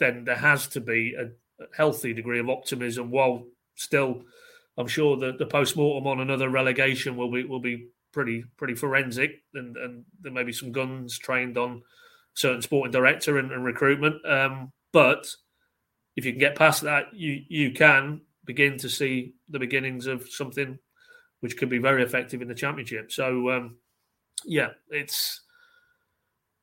then 0.00 0.24
there 0.24 0.36
has 0.36 0.66
to 0.66 0.80
be 0.80 1.14
a 1.16 1.28
healthy 1.76 2.12
degree 2.12 2.40
of 2.40 2.48
optimism. 2.48 3.12
While 3.12 3.46
still, 3.76 4.22
I'm 4.76 4.88
sure 4.88 5.16
the 5.16 5.46
post 5.46 5.76
mortem 5.76 6.08
on 6.08 6.20
another 6.20 6.48
relegation 6.48 7.16
will 7.16 7.30
be 7.30 7.44
will 7.44 7.60
be 7.60 7.90
pretty 8.12 8.42
pretty 8.56 8.74
forensic, 8.74 9.42
and, 9.54 9.76
and 9.76 10.04
there 10.20 10.32
may 10.32 10.42
be 10.42 10.52
some 10.52 10.72
guns 10.72 11.16
trained 11.18 11.56
on 11.56 11.82
certain 12.34 12.62
sporting 12.62 12.90
director 12.90 13.38
and, 13.38 13.52
and 13.52 13.64
recruitment. 13.64 14.16
Um, 14.26 14.72
but 14.92 15.28
if 16.16 16.24
you 16.24 16.32
can 16.32 16.40
get 16.40 16.56
past 16.56 16.82
that, 16.82 17.14
you 17.14 17.42
you 17.48 17.70
can 17.70 18.22
begin 18.44 18.78
to 18.78 18.88
see 18.88 19.34
the 19.48 19.60
beginnings 19.60 20.06
of 20.06 20.28
something 20.28 20.78
which 21.40 21.56
could 21.56 21.68
be 21.68 21.78
very 21.78 22.02
effective 22.02 22.42
in 22.42 22.48
the 22.48 22.54
championship. 22.54 23.10
So 23.10 23.50
um, 23.50 23.76
yeah, 24.44 24.70
it's 24.90 25.40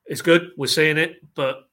it's 0.06 0.22
good. 0.22 0.52
We're 0.58 0.68
seeing 0.68 0.98
it, 0.98 1.18
but 1.36 1.70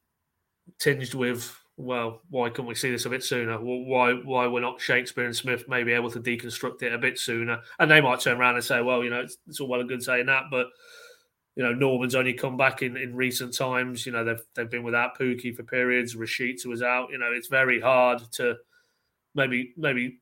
tinged 0.78 1.14
with 1.14 1.54
well, 1.76 2.20
why 2.30 2.50
couldn't 2.50 2.66
we 2.66 2.74
see 2.76 2.90
this 2.90 3.04
a 3.04 3.10
bit 3.10 3.24
sooner? 3.24 3.56
Why 3.58 4.12
why 4.12 4.46
we're 4.46 4.60
not 4.60 4.80
Shakespeare 4.80 5.24
and 5.24 5.36
Smith 5.36 5.64
maybe 5.68 5.92
able 5.92 6.10
to 6.10 6.20
deconstruct 6.20 6.82
it 6.82 6.92
a 6.92 6.98
bit 6.98 7.18
sooner? 7.18 7.60
And 7.78 7.90
they 7.90 8.00
might 8.00 8.20
turn 8.20 8.38
around 8.38 8.56
and 8.56 8.64
say, 8.64 8.80
well, 8.80 9.02
you 9.02 9.10
know, 9.10 9.20
it's, 9.20 9.38
it's 9.48 9.60
all 9.60 9.68
well 9.68 9.80
and 9.80 9.88
good 9.88 10.02
saying 10.02 10.26
that, 10.26 10.44
but 10.50 10.68
you 11.56 11.62
know, 11.62 11.72
Normann's 11.72 12.16
only 12.16 12.32
come 12.32 12.56
back 12.56 12.82
in, 12.82 12.96
in 12.96 13.14
recent 13.14 13.56
times. 13.56 14.06
You 14.06 14.12
know, 14.12 14.24
they've 14.24 14.42
they've 14.54 14.70
been 14.70 14.82
without 14.82 15.18
Pukki 15.18 15.54
for 15.54 15.62
periods. 15.62 16.16
Rashica 16.16 16.66
was 16.66 16.82
out. 16.82 17.10
You 17.10 17.18
know, 17.18 17.30
it's 17.32 17.48
very 17.48 17.80
hard 17.80 18.20
to 18.32 18.56
maybe 19.34 19.72
maybe 19.76 20.18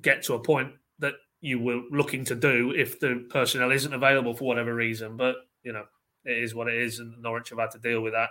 get 0.00 0.22
to 0.24 0.34
a 0.34 0.42
point 0.42 0.72
that 0.98 1.14
you 1.40 1.60
were 1.60 1.82
looking 1.90 2.24
to 2.26 2.34
do 2.34 2.72
if 2.76 2.98
the 3.00 3.26
personnel 3.30 3.70
isn't 3.70 3.94
available 3.94 4.34
for 4.34 4.44
whatever 4.44 4.74
reason. 4.74 5.16
But 5.16 5.36
you 5.62 5.72
know, 5.72 5.84
it 6.24 6.42
is 6.42 6.54
what 6.54 6.68
it 6.68 6.74
is, 6.74 6.98
and 6.98 7.20
Norwich 7.22 7.50
have 7.50 7.58
had 7.58 7.70
to 7.72 7.78
deal 7.78 8.00
with 8.00 8.14
that. 8.14 8.30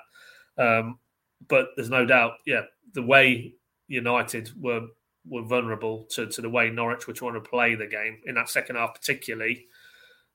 Um, 0.57 0.99
but 1.47 1.69
there's 1.75 1.89
no 1.89 2.05
doubt, 2.05 2.33
yeah, 2.45 2.61
the 2.93 3.03
way 3.03 3.55
United 3.87 4.51
were 4.59 4.87
were 5.29 5.43
vulnerable 5.43 6.07
to, 6.11 6.25
to 6.27 6.41
the 6.41 6.49
way 6.49 6.69
Norwich 6.69 7.07
were 7.07 7.13
trying 7.13 7.33
to 7.33 7.41
play 7.41 7.75
the 7.75 7.87
game 7.87 8.19
in 8.25 8.35
that 8.35 8.49
second 8.49 8.77
half, 8.77 8.93
particularly. 8.93 9.67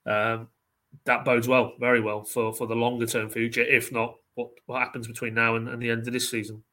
Um, 0.06 0.48
that 1.06 1.24
bodes 1.24 1.48
well, 1.48 1.72
very 1.80 2.00
well 2.00 2.24
for, 2.24 2.52
for 2.52 2.66
the 2.66 2.74
longer 2.74 3.06
term 3.06 3.30
future, 3.30 3.62
if 3.62 3.90
not 3.90 4.16
what, 4.35 4.50
what 4.66 4.80
happens 4.80 5.06
between 5.06 5.35
now 5.35 5.56
and, 5.56 5.68
and 5.68 5.80
the 5.80 5.90
end 5.90 6.06
of 6.06 6.12
this 6.12 6.30
season. 6.30 6.64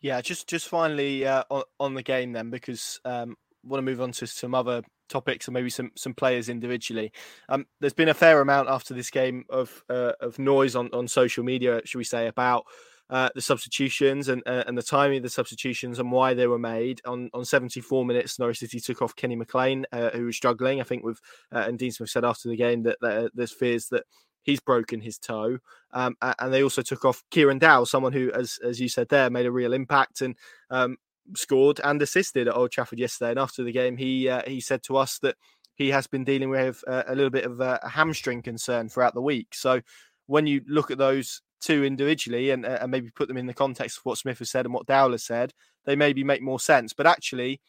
Yeah, 0.00 0.20
just 0.20 0.48
just 0.48 0.68
finally 0.68 1.24
uh, 1.24 1.44
on, 1.48 1.62
on, 1.80 1.94
the 1.94 2.02
game 2.02 2.32
then, 2.32 2.50
because 2.50 3.00
um, 3.06 3.36
want 3.64 3.78
to 3.78 3.82
move 3.82 4.00
on 4.00 4.12
to 4.12 4.26
some 4.26 4.54
other 4.54 4.82
topics 5.08 5.46
and 5.46 5.54
maybe 5.54 5.70
some 5.70 5.90
some 5.96 6.14
players 6.14 6.48
individually. 6.48 7.12
Um, 7.48 7.66
there's 7.80 7.92
been 7.92 8.08
a 8.08 8.14
fair 8.14 8.40
amount 8.40 8.68
after 8.68 8.94
this 8.94 9.10
game 9.10 9.44
of 9.50 9.84
uh, 9.88 10.12
of 10.20 10.38
noise 10.38 10.76
on, 10.76 10.90
on 10.92 11.08
social 11.08 11.44
media, 11.44 11.80
should 11.84 11.98
we 11.98 12.04
say, 12.04 12.26
about 12.26 12.64
uh, 13.10 13.28
the 13.34 13.42
substitutions 13.42 14.28
and 14.28 14.42
uh, 14.46 14.64
and 14.66 14.76
the 14.78 14.82
timing 14.82 15.18
of 15.18 15.22
the 15.22 15.30
substitutions 15.30 15.98
and 15.98 16.10
why 16.10 16.34
they 16.34 16.46
were 16.46 16.58
made. 16.58 17.00
On 17.04 17.30
on 17.34 17.44
74 17.44 18.04
minutes, 18.04 18.38
Norwich 18.38 18.58
City 18.58 18.80
took 18.80 19.02
off 19.02 19.16
Kenny 19.16 19.36
McLean, 19.36 19.86
uh, 19.92 20.10
who 20.10 20.26
was 20.26 20.36
struggling. 20.36 20.80
I 20.80 20.84
think 20.84 21.04
with 21.04 21.20
uh, 21.52 21.64
and 21.66 21.78
Dean 21.78 21.92
Smith 21.92 22.10
said 22.10 22.24
after 22.24 22.48
the 22.48 22.56
game 22.56 22.82
that, 22.84 22.98
that 23.00 23.32
there's 23.34 23.52
fears 23.52 23.88
that 23.88 24.04
he's 24.42 24.60
broken 24.60 25.00
his 25.00 25.18
toe. 25.18 25.58
Um, 25.92 26.16
and 26.20 26.52
they 26.52 26.62
also 26.62 26.82
took 26.82 27.04
off 27.04 27.24
Kieran 27.30 27.58
Dowell, 27.58 27.86
someone 27.86 28.12
who, 28.12 28.30
as 28.32 28.58
as 28.64 28.80
you 28.80 28.88
said 28.88 29.08
there, 29.08 29.30
made 29.30 29.46
a 29.46 29.52
real 29.52 29.72
impact 29.72 30.20
and 30.20 30.36
um, 30.70 30.96
scored 31.36 31.80
and 31.82 32.00
assisted 32.02 32.48
at 32.48 32.56
Old 32.56 32.70
Trafford 32.70 32.98
yesterday. 32.98 33.30
And 33.30 33.38
after 33.38 33.64
the 33.64 33.72
game, 33.72 33.96
he 33.96 34.28
uh, 34.28 34.42
he 34.46 34.60
said 34.60 34.82
to 34.84 34.96
us 34.96 35.18
that 35.20 35.36
he 35.74 35.90
has 35.90 36.06
been 36.06 36.24
dealing 36.24 36.50
with 36.50 36.82
uh, 36.86 37.02
a 37.06 37.14
little 37.14 37.30
bit 37.30 37.44
of 37.44 37.60
a 37.60 37.80
hamstring 37.88 38.42
concern 38.42 38.88
throughout 38.88 39.14
the 39.14 39.22
week. 39.22 39.48
So 39.54 39.80
when 40.26 40.46
you 40.46 40.62
look 40.66 40.90
at 40.90 40.98
those 40.98 41.42
two 41.60 41.84
individually 41.84 42.50
and, 42.50 42.64
and 42.64 42.90
maybe 42.90 43.10
put 43.10 43.26
them 43.28 43.36
in 43.36 43.46
the 43.46 43.54
context 43.54 43.98
of 43.98 44.04
what 44.04 44.18
Smith 44.18 44.38
has 44.38 44.50
said 44.50 44.66
and 44.66 44.74
what 44.74 44.86
Dowler 44.86 45.18
said, 45.18 45.52
they 45.84 45.96
maybe 45.96 46.22
make 46.22 46.42
more 46.42 46.60
sense. 46.60 46.92
But 46.92 47.06
actually, 47.06 47.60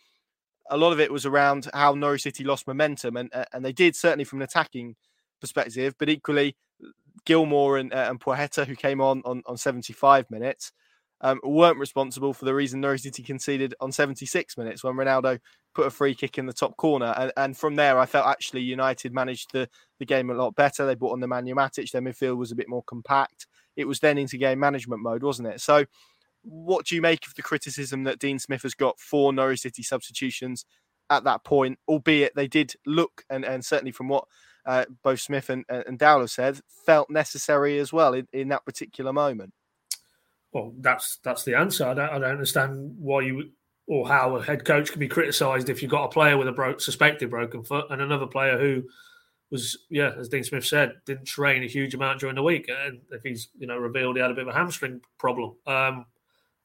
a 0.69 0.77
lot 0.77 0.91
of 0.91 0.99
it 0.99 1.11
was 1.11 1.25
around 1.25 1.69
how 1.73 1.93
Norwich 1.93 2.23
City 2.23 2.43
lost 2.43 2.67
momentum, 2.67 3.17
and 3.17 3.29
and 3.53 3.63
they 3.63 3.73
did 3.73 3.95
certainly 3.95 4.25
from 4.25 4.39
an 4.39 4.43
attacking 4.43 4.95
perspective, 5.41 5.95
but 5.97 6.09
equally 6.09 6.55
Gilmour 7.25 7.79
and 7.79 7.93
uh, 7.93 8.07
and 8.09 8.19
Placheta, 8.19 8.65
who 8.65 8.75
came 8.75 9.01
on 9.01 9.21
on, 9.25 9.41
on 9.45 9.57
75 9.57 10.29
minutes, 10.29 10.71
um, 11.21 11.39
weren't 11.43 11.77
responsible 11.77 12.33
for 12.33 12.45
the 12.45 12.53
reason 12.53 12.81
Norwich 12.81 13.01
City 13.01 13.23
conceded 13.23 13.73
on 13.79 13.91
76 13.91 14.57
minutes 14.57 14.83
when 14.83 14.95
Ronaldo 14.95 15.39
put 15.73 15.87
a 15.87 15.91
free 15.91 16.13
kick 16.13 16.37
in 16.37 16.45
the 16.45 16.53
top 16.53 16.75
corner. 16.77 17.13
And, 17.17 17.31
and 17.37 17.57
from 17.57 17.75
there, 17.75 17.97
I 17.99 18.05
felt 18.05 18.27
actually 18.27 18.61
United 18.61 19.13
managed 19.13 19.51
the, 19.53 19.69
the 19.99 20.05
game 20.05 20.29
a 20.29 20.33
lot 20.33 20.55
better. 20.55 20.85
They 20.85 20.95
brought 20.95 21.13
on 21.13 21.19
the 21.19 21.27
Nemanja 21.27 21.53
Matic. 21.53 21.91
Their 21.91 22.01
midfield 22.01 22.37
was 22.37 22.51
a 22.51 22.55
bit 22.55 22.69
more 22.69 22.83
compact. 22.83 23.47
It 23.75 23.87
was 23.87 23.99
then 23.99 24.17
into 24.17 24.37
game 24.37 24.59
management 24.59 25.01
mode, 25.01 25.23
wasn't 25.23 25.47
it? 25.47 25.61
So 25.61 25.85
what 26.43 26.85
do 26.85 26.95
you 26.95 27.01
make 27.01 27.25
of 27.25 27.35
the 27.35 27.41
criticism 27.41 28.03
that 28.03 28.19
Dean 28.19 28.39
Smith 28.39 28.61
has 28.63 28.73
got 28.73 28.99
for 28.99 29.33
Norwich 29.33 29.61
City 29.61 29.83
substitutions 29.83 30.65
at 31.09 31.23
that 31.23 31.43
point? 31.43 31.79
Albeit 31.87 32.35
they 32.35 32.47
did 32.47 32.73
look, 32.85 33.23
and, 33.29 33.43
and 33.43 33.63
certainly 33.63 33.91
from 33.91 34.09
what 34.09 34.25
uh, 34.65 34.85
both 35.03 35.21
Smith 35.21 35.49
and, 35.49 35.65
and 35.69 35.97
Dowler 35.97 36.27
said, 36.27 36.59
felt 36.85 37.09
necessary 37.09 37.79
as 37.79 37.91
well 37.91 38.13
in, 38.13 38.27
in 38.33 38.49
that 38.49 38.65
particular 38.65 39.13
moment. 39.13 39.53
Well, 40.55 40.71
that's 40.79 41.17
that's 41.17 41.43
the 41.43 41.55
answer. 41.55 41.85
I 41.85 41.93
don't, 41.93 42.09
I 42.09 42.17
don't 42.17 42.31
understand 42.31 42.95
why 42.97 43.23
you 43.23 43.49
or 43.87 44.07
how 44.07 44.37
a 44.37 44.41
head 44.41 44.63
coach 44.63 44.89
can 44.89 45.01
be 45.01 45.07
criticised 45.09 45.67
if 45.67 45.81
you've 45.81 45.91
got 45.91 46.05
a 46.05 46.09
player 46.09 46.37
with 46.37 46.47
a 46.47 46.75
suspected 46.79 47.29
broken 47.29 47.61
foot 47.61 47.87
and 47.89 48.01
another 48.01 48.25
player 48.25 48.57
who 48.57 48.83
was, 49.51 49.77
yeah, 49.89 50.13
as 50.17 50.29
Dean 50.29 50.45
Smith 50.45 50.65
said, 50.65 50.93
didn't 51.05 51.25
train 51.25 51.61
a 51.61 51.67
huge 51.67 51.93
amount 51.93 52.21
during 52.21 52.37
the 52.37 52.41
week, 52.41 52.69
and 52.69 53.01
if 53.11 53.21
he's 53.21 53.49
you 53.59 53.67
know 53.67 53.77
revealed 53.77 54.15
he 54.15 54.21
had 54.21 54.31
a 54.31 54.33
bit 54.33 54.47
of 54.47 54.55
a 54.55 54.57
hamstring 54.57 55.01
problem. 55.17 55.57
Um, 55.67 56.05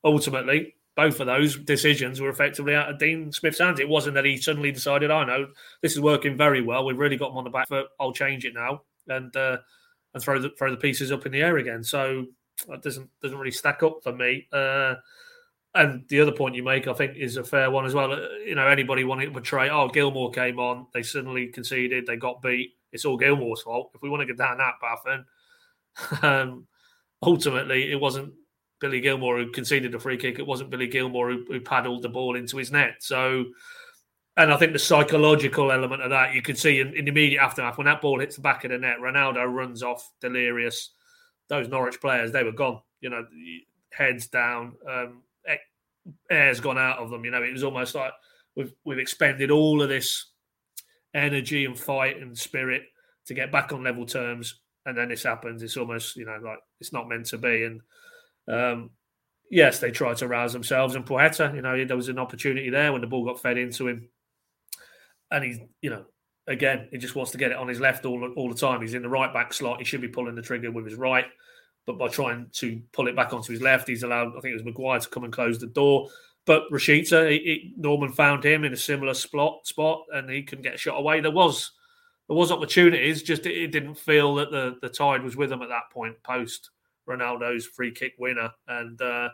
ultimately, 0.04 0.76
both 0.94 1.18
of 1.18 1.26
those 1.26 1.56
decisions 1.56 2.20
were 2.20 2.30
effectively 2.30 2.76
out 2.76 2.90
of 2.90 3.00
Dean 3.00 3.32
Smith's 3.32 3.58
hands. 3.58 3.80
It 3.80 3.88
wasn't 3.88 4.14
that 4.14 4.24
he 4.24 4.36
suddenly 4.36 4.70
decided, 4.70 5.10
"I 5.10 5.22
oh, 5.22 5.24
know 5.24 5.48
this 5.82 5.94
is 5.94 6.00
working 6.00 6.36
very 6.36 6.62
well. 6.62 6.84
We've 6.84 6.96
really 6.96 7.16
got 7.16 7.32
him 7.32 7.38
on 7.38 7.44
the 7.44 7.50
back 7.50 7.66
foot. 7.66 7.88
I'll 7.98 8.12
change 8.12 8.44
it 8.44 8.54
now 8.54 8.82
and 9.08 9.34
uh, 9.36 9.58
and 10.14 10.22
throw 10.22 10.38
the 10.38 10.50
throw 10.56 10.70
the 10.70 10.76
pieces 10.76 11.10
up 11.10 11.26
in 11.26 11.32
the 11.32 11.42
air 11.42 11.58
again." 11.58 11.82
So 11.82 12.26
that 12.68 12.82
doesn't 12.82 13.08
doesn't 13.22 13.38
really 13.38 13.50
stack 13.50 13.82
up 13.82 14.02
for 14.02 14.12
me. 14.12 14.46
Uh, 14.52 14.94
and 15.74 16.04
the 16.08 16.20
other 16.20 16.32
point 16.32 16.56
you 16.56 16.64
make, 16.64 16.88
I 16.88 16.92
think, 16.92 17.16
is 17.16 17.36
a 17.36 17.44
fair 17.44 17.70
one 17.70 17.86
as 17.86 17.94
well. 17.94 18.12
Uh, 18.12 18.28
you 18.44 18.54
know, 18.56 18.66
anybody 18.66 19.04
wanting 19.04 19.28
to 19.28 19.32
portray, 19.32 19.70
oh, 19.70 19.88
Gilmour 19.88 20.32
came 20.32 20.58
on, 20.58 20.86
they 20.92 21.02
suddenly 21.02 21.46
conceded, 21.46 22.06
they 22.06 22.16
got 22.16 22.42
beat. 22.42 22.72
It's 22.92 23.04
all 23.04 23.16
Gilmour's 23.16 23.62
fault. 23.62 23.92
If 23.94 24.02
we 24.02 24.10
want 24.10 24.20
to 24.20 24.26
get 24.26 24.38
down 24.38 24.58
that 24.58 24.80
path, 24.80 25.02
then 25.04 26.22
um, 26.30 26.66
ultimately 27.22 27.92
it 27.92 28.00
wasn't 28.00 28.32
Billy 28.80 29.00
Gilmour 29.00 29.38
who 29.38 29.52
conceded 29.52 29.92
the 29.92 30.00
free 30.00 30.16
kick. 30.16 30.38
It 30.38 30.46
wasn't 30.46 30.70
Billy 30.70 30.88
Gilmour 30.88 31.30
who, 31.30 31.44
who 31.46 31.60
paddled 31.60 32.02
the 32.02 32.08
ball 32.08 32.34
into 32.34 32.56
his 32.56 32.72
net. 32.72 32.96
So, 33.00 33.44
and 34.36 34.52
I 34.52 34.56
think 34.56 34.72
the 34.72 34.78
psychological 34.78 35.70
element 35.70 36.02
of 36.02 36.10
that 36.10 36.34
you 36.34 36.42
could 36.42 36.58
see 36.58 36.80
in, 36.80 36.88
in 36.96 37.04
the 37.04 37.10
immediate 37.10 37.42
aftermath 37.42 37.78
when 37.78 37.86
that 37.86 38.00
ball 38.00 38.18
hits 38.18 38.36
the 38.36 38.42
back 38.42 38.64
of 38.64 38.72
the 38.72 38.78
net, 38.78 38.98
Ronaldo 39.00 39.46
runs 39.52 39.84
off 39.84 40.10
delirious. 40.20 40.90
Those 41.50 41.68
Norwich 41.68 42.00
players, 42.00 42.32
they 42.32 42.44
were 42.44 42.52
gone. 42.52 42.80
You 43.02 43.10
know, 43.10 43.26
heads 43.92 44.28
down. 44.28 44.76
Um, 44.88 45.22
air's 46.30 46.60
gone 46.60 46.78
out 46.78 46.98
of 46.98 47.10
them. 47.10 47.24
You 47.24 47.30
know, 47.30 47.42
it 47.42 47.52
was 47.52 47.64
almost 47.64 47.94
like 47.94 48.12
we've 48.56 48.72
we've 48.84 48.98
expended 48.98 49.50
all 49.50 49.82
of 49.82 49.88
this 49.88 50.26
energy 51.14 51.64
and 51.64 51.78
fight 51.78 52.20
and 52.20 52.36
spirit 52.36 52.82
to 53.26 53.34
get 53.34 53.52
back 53.52 53.72
on 53.72 53.84
level 53.84 54.06
terms, 54.06 54.60
and 54.86 54.96
then 54.96 55.08
this 55.08 55.22
happens. 55.22 55.62
It's 55.62 55.76
almost 55.76 56.16
you 56.16 56.24
know 56.24 56.38
like 56.42 56.58
it's 56.80 56.92
not 56.92 57.08
meant 57.08 57.26
to 57.26 57.38
be. 57.38 57.64
And 57.64 57.80
um, 58.48 58.90
yes, 59.50 59.78
they 59.78 59.90
tried 59.90 60.16
to 60.18 60.28
rouse 60.28 60.52
themselves. 60.52 60.94
And 60.94 61.06
Placheta, 61.06 61.54
you 61.54 61.62
know, 61.62 61.84
there 61.84 61.96
was 61.96 62.08
an 62.08 62.18
opportunity 62.18 62.70
there 62.70 62.92
when 62.92 63.00
the 63.00 63.06
ball 63.06 63.24
got 63.24 63.40
fed 63.40 63.58
into 63.58 63.88
him, 63.88 64.08
and 65.30 65.44
he's 65.44 65.58
you 65.82 65.90
know 65.90 66.04
again 66.50 66.86
he 66.90 66.98
just 66.98 67.16
wants 67.16 67.30
to 67.32 67.38
get 67.38 67.50
it 67.50 67.56
on 67.56 67.68
his 67.68 67.80
left 67.80 68.04
all 68.04 68.32
all 68.36 68.48
the 68.48 68.54
time. 68.54 68.82
He's 68.82 68.94
in 68.94 69.02
the 69.02 69.08
right 69.08 69.32
back 69.32 69.54
slot. 69.54 69.78
He 69.78 69.84
should 69.84 70.02
be 70.02 70.08
pulling 70.08 70.34
the 70.34 70.42
trigger 70.42 70.70
with 70.70 70.84
his 70.84 70.96
right 70.96 71.26
but 71.86 71.98
by 71.98 72.08
trying 72.08 72.46
to 72.52 72.80
pull 72.92 73.08
it 73.08 73.16
back 73.16 73.32
onto 73.32 73.52
his 73.52 73.62
left, 73.62 73.88
he's 73.88 74.02
allowed, 74.02 74.28
I 74.28 74.40
think 74.40 74.52
it 74.52 74.54
was 74.54 74.64
Maguire, 74.64 75.00
to 75.00 75.08
come 75.08 75.24
and 75.24 75.32
close 75.32 75.58
the 75.58 75.66
door. 75.66 76.08
But 76.46 76.64
he, 76.70 77.74
Normann 77.76 78.12
found 78.12 78.44
him 78.44 78.64
in 78.64 78.72
a 78.72 78.76
similar 78.76 79.14
spot, 79.14 79.66
spot, 79.66 80.04
and 80.12 80.30
he 80.30 80.42
couldn't 80.42 80.62
get 80.62 80.74
a 80.74 80.78
shot 80.78 80.98
away. 80.98 81.20
There 81.20 81.30
was 81.30 81.72
there 82.28 82.36
was 82.36 82.52
opportunities, 82.52 83.24
just 83.24 83.44
it, 83.44 83.56
it 83.56 83.72
didn't 83.72 83.96
feel 83.96 84.36
that 84.36 84.50
the, 84.50 84.76
the 84.80 84.88
tide 84.88 85.22
was 85.22 85.36
with 85.36 85.50
him 85.50 85.62
at 85.62 85.68
that 85.68 85.90
point 85.92 86.22
post 86.22 86.70
Ronaldo's 87.08 87.66
free 87.66 87.90
kick 87.90 88.14
winner. 88.18 88.50
And 88.68 89.00
uh, 89.02 89.30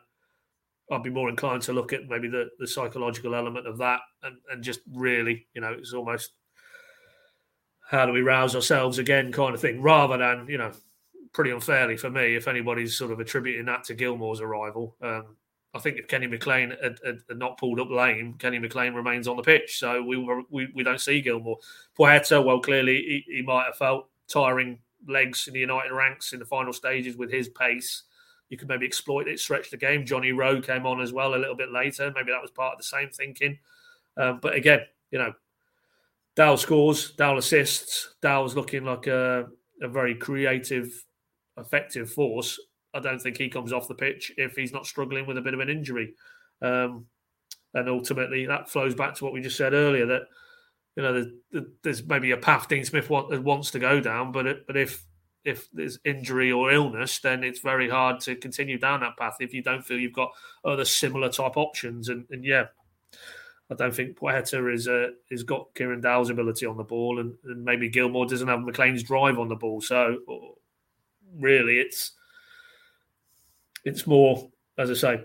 I'd 0.90 1.02
be 1.02 1.10
more 1.10 1.28
inclined 1.28 1.62
to 1.62 1.74
look 1.74 1.92
at 1.92 2.08
maybe 2.08 2.28
the, 2.28 2.48
the 2.58 2.66
psychological 2.66 3.34
element 3.34 3.66
of 3.66 3.76
that 3.78 4.00
and, 4.22 4.36
and 4.50 4.64
just 4.64 4.80
really, 4.94 5.46
you 5.52 5.60
know, 5.60 5.74
it's 5.78 5.92
almost 5.92 6.32
how 7.86 8.04
do 8.04 8.12
we 8.12 8.20
rouse 8.20 8.54
ourselves 8.54 8.98
again 8.98 9.32
kind 9.32 9.54
of 9.54 9.60
thing 9.60 9.80
rather 9.80 10.18
than, 10.18 10.46
you 10.48 10.58
know, 10.58 10.72
pretty 11.32 11.50
unfairly 11.50 11.96
for 11.96 12.10
me 12.10 12.34
if 12.34 12.48
anybody's 12.48 12.96
sort 12.96 13.12
of 13.12 13.20
attributing 13.20 13.66
that 13.66 13.84
to 13.84 13.94
Gilmour's 13.94 14.40
arrival. 14.40 14.96
Um, 15.00 15.36
I 15.72 15.78
think 15.78 15.98
if 15.98 16.08
Kenny 16.08 16.26
McLean 16.26 16.70
had, 16.82 16.98
had, 17.04 17.18
had, 17.28 17.38
not 17.38 17.58
pulled 17.58 17.78
up 17.78 17.90
lame, 17.90 18.34
Kenny 18.38 18.58
McLean 18.58 18.94
remains 18.94 19.28
on 19.28 19.36
the 19.36 19.42
pitch. 19.42 19.78
So 19.78 20.02
we 20.02 20.16
we, 20.50 20.68
we 20.74 20.82
don't 20.82 21.00
see 21.00 21.20
Gilmour. 21.20 21.56
Placheta, 21.98 22.42
well, 22.44 22.60
clearly 22.60 23.24
he, 23.26 23.36
he, 23.36 23.42
might 23.42 23.66
have 23.66 23.76
felt 23.76 24.08
tiring 24.26 24.78
legs 25.06 25.46
in 25.46 25.54
the 25.54 25.60
United 25.60 25.92
ranks 25.92 26.32
in 26.32 26.38
the 26.38 26.46
final 26.46 26.72
stages 26.72 27.16
with 27.16 27.30
his 27.30 27.50
pace. 27.50 28.04
You 28.48 28.56
could 28.56 28.68
maybe 28.68 28.86
exploit 28.86 29.28
it, 29.28 29.38
stretch 29.38 29.70
the 29.70 29.76
game. 29.76 30.06
Johnny 30.06 30.32
Rowe 30.32 30.62
came 30.62 30.86
on 30.86 31.00
as 31.00 31.12
well 31.12 31.34
a 31.34 31.36
little 31.36 31.56
bit 31.56 31.70
later. 31.70 32.10
Maybe 32.14 32.32
that 32.32 32.42
was 32.42 32.50
part 32.50 32.72
of 32.72 32.78
the 32.78 32.84
same 32.84 33.10
thinking. 33.10 33.58
Um, 34.16 34.38
but 34.40 34.54
again, 34.54 34.80
you 35.10 35.18
know, 35.18 35.34
Dow 36.36 36.56
scores, 36.56 37.12
Dow 37.12 37.36
assists. 37.38 38.14
Dow's 38.22 38.54
looking 38.54 38.84
like 38.84 39.06
a, 39.06 39.46
a 39.82 39.88
very 39.88 40.14
creative 40.14 40.88
effective 41.56 42.10
force, 42.10 42.58
I 42.96 43.00
don't 43.00 43.20
think 43.20 43.36
he 43.36 43.48
comes 43.48 43.72
off 43.72 43.88
the 43.88 43.94
pitch 43.94 44.32
if 44.36 44.56
he's 44.56 44.72
not 44.72 44.86
struggling 44.86 45.26
with 45.26 45.36
a 45.36 45.42
bit 45.42 45.54
of 45.54 45.60
an 45.60 45.68
injury. 45.68 46.14
Um, 46.62 47.06
and 47.74 47.88
ultimately, 47.88 48.46
that 48.46 48.70
flows 48.70 48.94
back 48.94 49.14
to 49.16 49.24
what 49.24 49.34
we 49.34 49.42
just 49.42 49.58
said 49.58 49.74
earlier 49.74 50.06
that 50.06 50.22
you 50.96 51.02
know 51.02 51.26
there's, 51.52 51.64
there's 51.82 52.06
maybe 52.06 52.30
a 52.30 52.36
path 52.38 52.68
Dean 52.68 52.84
Smith 52.84 53.10
wants 53.10 53.70
to 53.72 53.78
go 53.78 54.00
down, 54.00 54.32
but 54.32 54.46
it, 54.46 54.66
but 54.66 54.76
if 54.76 55.04
if 55.44 55.68
there's 55.72 55.98
injury 56.04 56.50
or 56.50 56.72
illness, 56.72 57.18
then 57.20 57.44
it's 57.44 57.60
very 57.60 57.88
hard 57.88 58.18
to 58.20 58.34
continue 58.34 58.78
down 58.78 59.00
that 59.00 59.16
path 59.18 59.36
if 59.40 59.52
you 59.52 59.62
don't 59.62 59.84
feel 59.84 59.98
you've 59.98 60.12
got 60.12 60.32
other 60.64 60.84
similar 60.84 61.28
type 61.28 61.56
options. 61.56 62.08
And, 62.08 62.24
and 62.30 62.44
yeah, 62.44 62.64
I 63.70 63.74
don't 63.74 63.94
think 63.94 64.18
Placheta 64.18 64.72
is 64.72 64.86
uh, 64.86 65.08
has 65.30 65.42
got 65.42 65.74
Kieran 65.74 66.00
Dowell's 66.00 66.30
ability 66.30 66.66
on 66.66 66.76
the 66.76 66.84
ball, 66.84 67.18
and, 67.18 67.34
and 67.44 67.64
maybe 67.64 67.88
Gilmour 67.88 68.26
doesn't 68.26 68.48
have 68.48 68.60
McLean's 68.60 69.02
drive 69.02 69.38
on 69.38 69.48
the 69.48 69.56
ball. 69.56 69.80
So 69.80 70.18
really, 71.36 71.78
it's 71.78 72.12
it's 73.84 74.06
more, 74.06 74.48
as 74.78 74.90
I 74.90 74.94
say, 74.94 75.24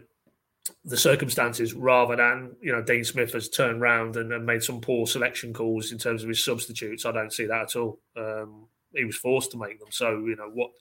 the 0.86 0.97
circumstances 0.97 1.73
rather 1.73 2.15
than 2.15 2.56
you 2.62 2.71
know 2.71 2.82
Dean 2.82 3.04
Smith 3.04 3.34
has 3.34 3.49
turned 3.49 3.82
round 3.82 4.17
and, 4.17 4.32
and, 4.34 4.45
made 4.45 4.63
some 4.63 4.82
poor 4.82 5.06
selection 5.06 5.54
calls 5.54 5.91
in 5.91 5.99
terms 5.99 6.23
of 6.23 6.30
his 6.30 6.43
substitutes. 6.43 7.06
I 7.06 7.12
don't 7.12 7.34
see 7.34 7.45
that 7.45 7.62
at 7.62 7.75
all. 7.75 7.99
Um, 8.17 8.67
he 8.93 9.06
was 9.06 9.15
forced 9.15 9.51
to 9.51 9.58
make 9.58 9.80
them. 9.80 9.89
So 9.91 10.25
you 10.25 10.36
know 10.36 10.49
what 10.51 10.71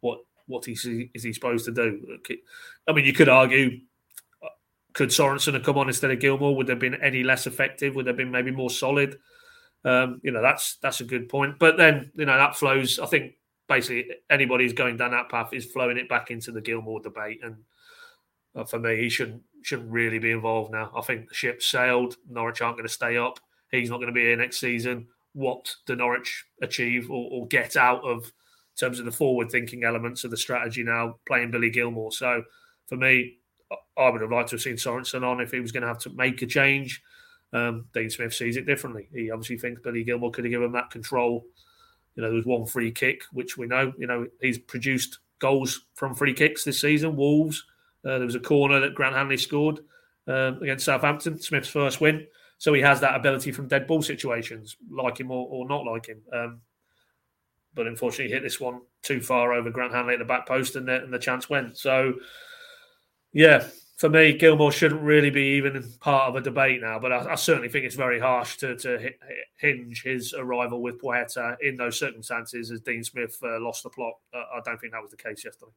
what 0.00 0.20
what 0.46 0.66
is 0.68 0.82
he, 0.82 1.10
is 1.14 1.22
he 1.22 1.32
supposed 1.32 1.64
to 1.66 1.72
do? 1.72 2.18
I 2.88 2.92
mean, 2.92 3.04
you 3.04 3.12
could 3.12 3.28
argue. 3.28 3.80
Could 4.92 5.10
Sorensen 5.10 5.54
have 5.54 5.62
come 5.62 5.78
on 5.78 5.88
instead 5.88 6.10
of 6.10 6.18
Gilmour? 6.18 6.56
Would 6.56 6.66
there 6.66 6.74
have 6.74 6.80
been 6.80 7.02
any 7.02 7.22
less 7.22 7.46
effective? 7.46 7.94
Would 7.94 8.06
there 8.06 8.12
have 8.12 8.18
been 8.18 8.30
maybe 8.30 8.50
more 8.50 8.70
solid? 8.70 9.18
Um, 9.84 10.20
you 10.22 10.30
know, 10.30 10.42
that's 10.42 10.76
that's 10.76 11.00
a 11.00 11.04
good 11.04 11.28
point. 11.28 11.58
But 11.58 11.76
then, 11.76 12.10
you 12.16 12.26
know, 12.26 12.36
that 12.36 12.56
flows. 12.56 12.98
I 12.98 13.06
think 13.06 13.34
basically 13.68 14.10
anybody 14.28 14.64
who's 14.64 14.72
going 14.72 14.96
down 14.96 15.12
that 15.12 15.30
path 15.30 15.52
is 15.52 15.64
flowing 15.64 15.96
it 15.96 16.08
back 16.08 16.30
into 16.30 16.52
the 16.52 16.60
Gilmour 16.60 17.00
debate. 17.00 17.40
And 17.42 17.56
uh, 18.54 18.64
for 18.64 18.78
me, 18.78 18.96
he 18.96 19.08
shouldn't 19.08 19.42
shouldn't 19.62 19.90
really 19.90 20.18
be 20.18 20.32
involved 20.32 20.72
now. 20.72 20.90
I 20.96 21.02
think 21.02 21.28
the 21.28 21.34
ship 21.34 21.62
sailed. 21.62 22.16
Norwich 22.28 22.60
aren't 22.60 22.76
going 22.76 22.88
to 22.88 22.92
stay 22.92 23.16
up. 23.16 23.38
He's 23.70 23.90
not 23.90 23.98
going 23.98 24.08
to 24.08 24.12
be 24.12 24.22
here 24.22 24.36
next 24.36 24.58
season. 24.58 25.06
What 25.32 25.72
do 25.86 25.94
Norwich 25.94 26.44
achieve 26.60 27.10
or, 27.10 27.28
or 27.30 27.46
get 27.46 27.76
out 27.76 28.02
of 28.02 28.32
terms 28.76 28.98
of 28.98 29.04
the 29.04 29.12
forward 29.12 29.50
thinking 29.50 29.84
elements 29.84 30.24
of 30.24 30.30
the 30.30 30.36
strategy 30.36 30.82
now 30.82 31.16
playing 31.26 31.52
Billy 31.52 31.70
Gilmour? 31.70 32.10
So 32.10 32.42
for 32.88 32.96
me, 32.96 33.38
I 33.96 34.08
would 34.08 34.20
have 34.20 34.32
liked 34.32 34.50
to 34.50 34.56
have 34.56 34.62
seen 34.62 34.74
Sorensen 34.74 35.22
on 35.22 35.40
if 35.40 35.50
he 35.50 35.60
was 35.60 35.72
going 35.72 35.82
to 35.82 35.88
have 35.88 35.98
to 36.00 36.10
make 36.10 36.42
a 36.42 36.46
change. 36.46 37.02
Um, 37.52 37.86
Dean 37.92 38.10
Smith 38.10 38.34
sees 38.34 38.56
it 38.56 38.66
differently. 38.66 39.08
He 39.12 39.30
obviously 39.30 39.58
thinks 39.58 39.82
Billy 39.82 40.04
Gilmour 40.04 40.32
could 40.32 40.44
have 40.44 40.50
given 40.50 40.66
him 40.66 40.72
that 40.72 40.90
control 40.90 41.44
you 42.14 42.22
know, 42.22 42.28
there 42.28 42.36
was 42.36 42.46
one 42.46 42.66
free 42.66 42.90
kick, 42.90 43.22
which 43.32 43.56
we 43.56 43.66
know, 43.66 43.92
you 43.98 44.06
know, 44.06 44.26
he's 44.40 44.58
produced 44.58 45.18
goals 45.38 45.86
from 45.94 46.14
free 46.14 46.34
kicks 46.34 46.64
this 46.64 46.80
season. 46.80 47.16
Wolves. 47.16 47.64
Uh, 48.04 48.16
there 48.16 48.26
was 48.26 48.34
a 48.34 48.40
corner 48.40 48.80
that 48.80 48.94
Grant 48.94 49.14
Hanley 49.14 49.36
scored 49.36 49.80
um, 50.26 50.62
against 50.62 50.86
Southampton, 50.86 51.38
Smith's 51.38 51.68
first 51.68 52.00
win. 52.00 52.26
So 52.58 52.72
he 52.72 52.80
has 52.80 53.00
that 53.00 53.14
ability 53.14 53.52
from 53.52 53.68
dead 53.68 53.86
ball 53.86 54.02
situations, 54.02 54.76
like 54.90 55.18
him 55.18 55.30
or, 55.30 55.46
or 55.50 55.68
not 55.68 55.84
like 55.84 56.06
him. 56.06 56.20
Um, 56.32 56.60
but 57.74 57.86
unfortunately, 57.86 58.32
hit 58.32 58.42
this 58.42 58.60
one 58.60 58.80
too 59.02 59.20
far 59.20 59.52
over 59.52 59.70
Grant 59.70 59.92
Hanley 59.92 60.14
at 60.14 60.18
the 60.18 60.24
back 60.24 60.46
post, 60.46 60.76
and 60.76 60.88
the, 60.88 61.02
and 61.02 61.12
the 61.12 61.18
chance 61.18 61.48
went. 61.48 61.78
So, 61.78 62.14
yeah, 63.32 63.66
for 64.00 64.08
me, 64.08 64.32
Gilmour 64.32 64.72
shouldn't 64.72 65.02
really 65.02 65.28
be 65.28 65.56
even 65.56 65.84
part 66.00 66.28
of 66.28 66.36
a 66.36 66.40
debate 66.40 66.80
now. 66.80 66.98
But 66.98 67.12
I, 67.12 67.32
I 67.32 67.34
certainly 67.34 67.68
think 67.68 67.84
it's 67.84 67.94
very 67.94 68.18
harsh 68.18 68.56
to, 68.58 68.74
to 68.76 69.10
hinge 69.58 70.02
his 70.02 70.32
arrival 70.32 70.80
with 70.80 71.00
Placheta 71.00 71.56
in 71.60 71.76
those 71.76 71.98
circumstances 71.98 72.70
as 72.70 72.80
Dean 72.80 73.04
Smith 73.04 73.38
uh, 73.42 73.60
lost 73.60 73.82
the 73.82 73.90
plot. 73.90 74.14
Uh, 74.32 74.38
I 74.38 74.60
don't 74.64 74.80
think 74.80 74.94
that 74.94 75.02
was 75.02 75.10
the 75.10 75.18
case 75.18 75.44
yesterday. 75.44 75.72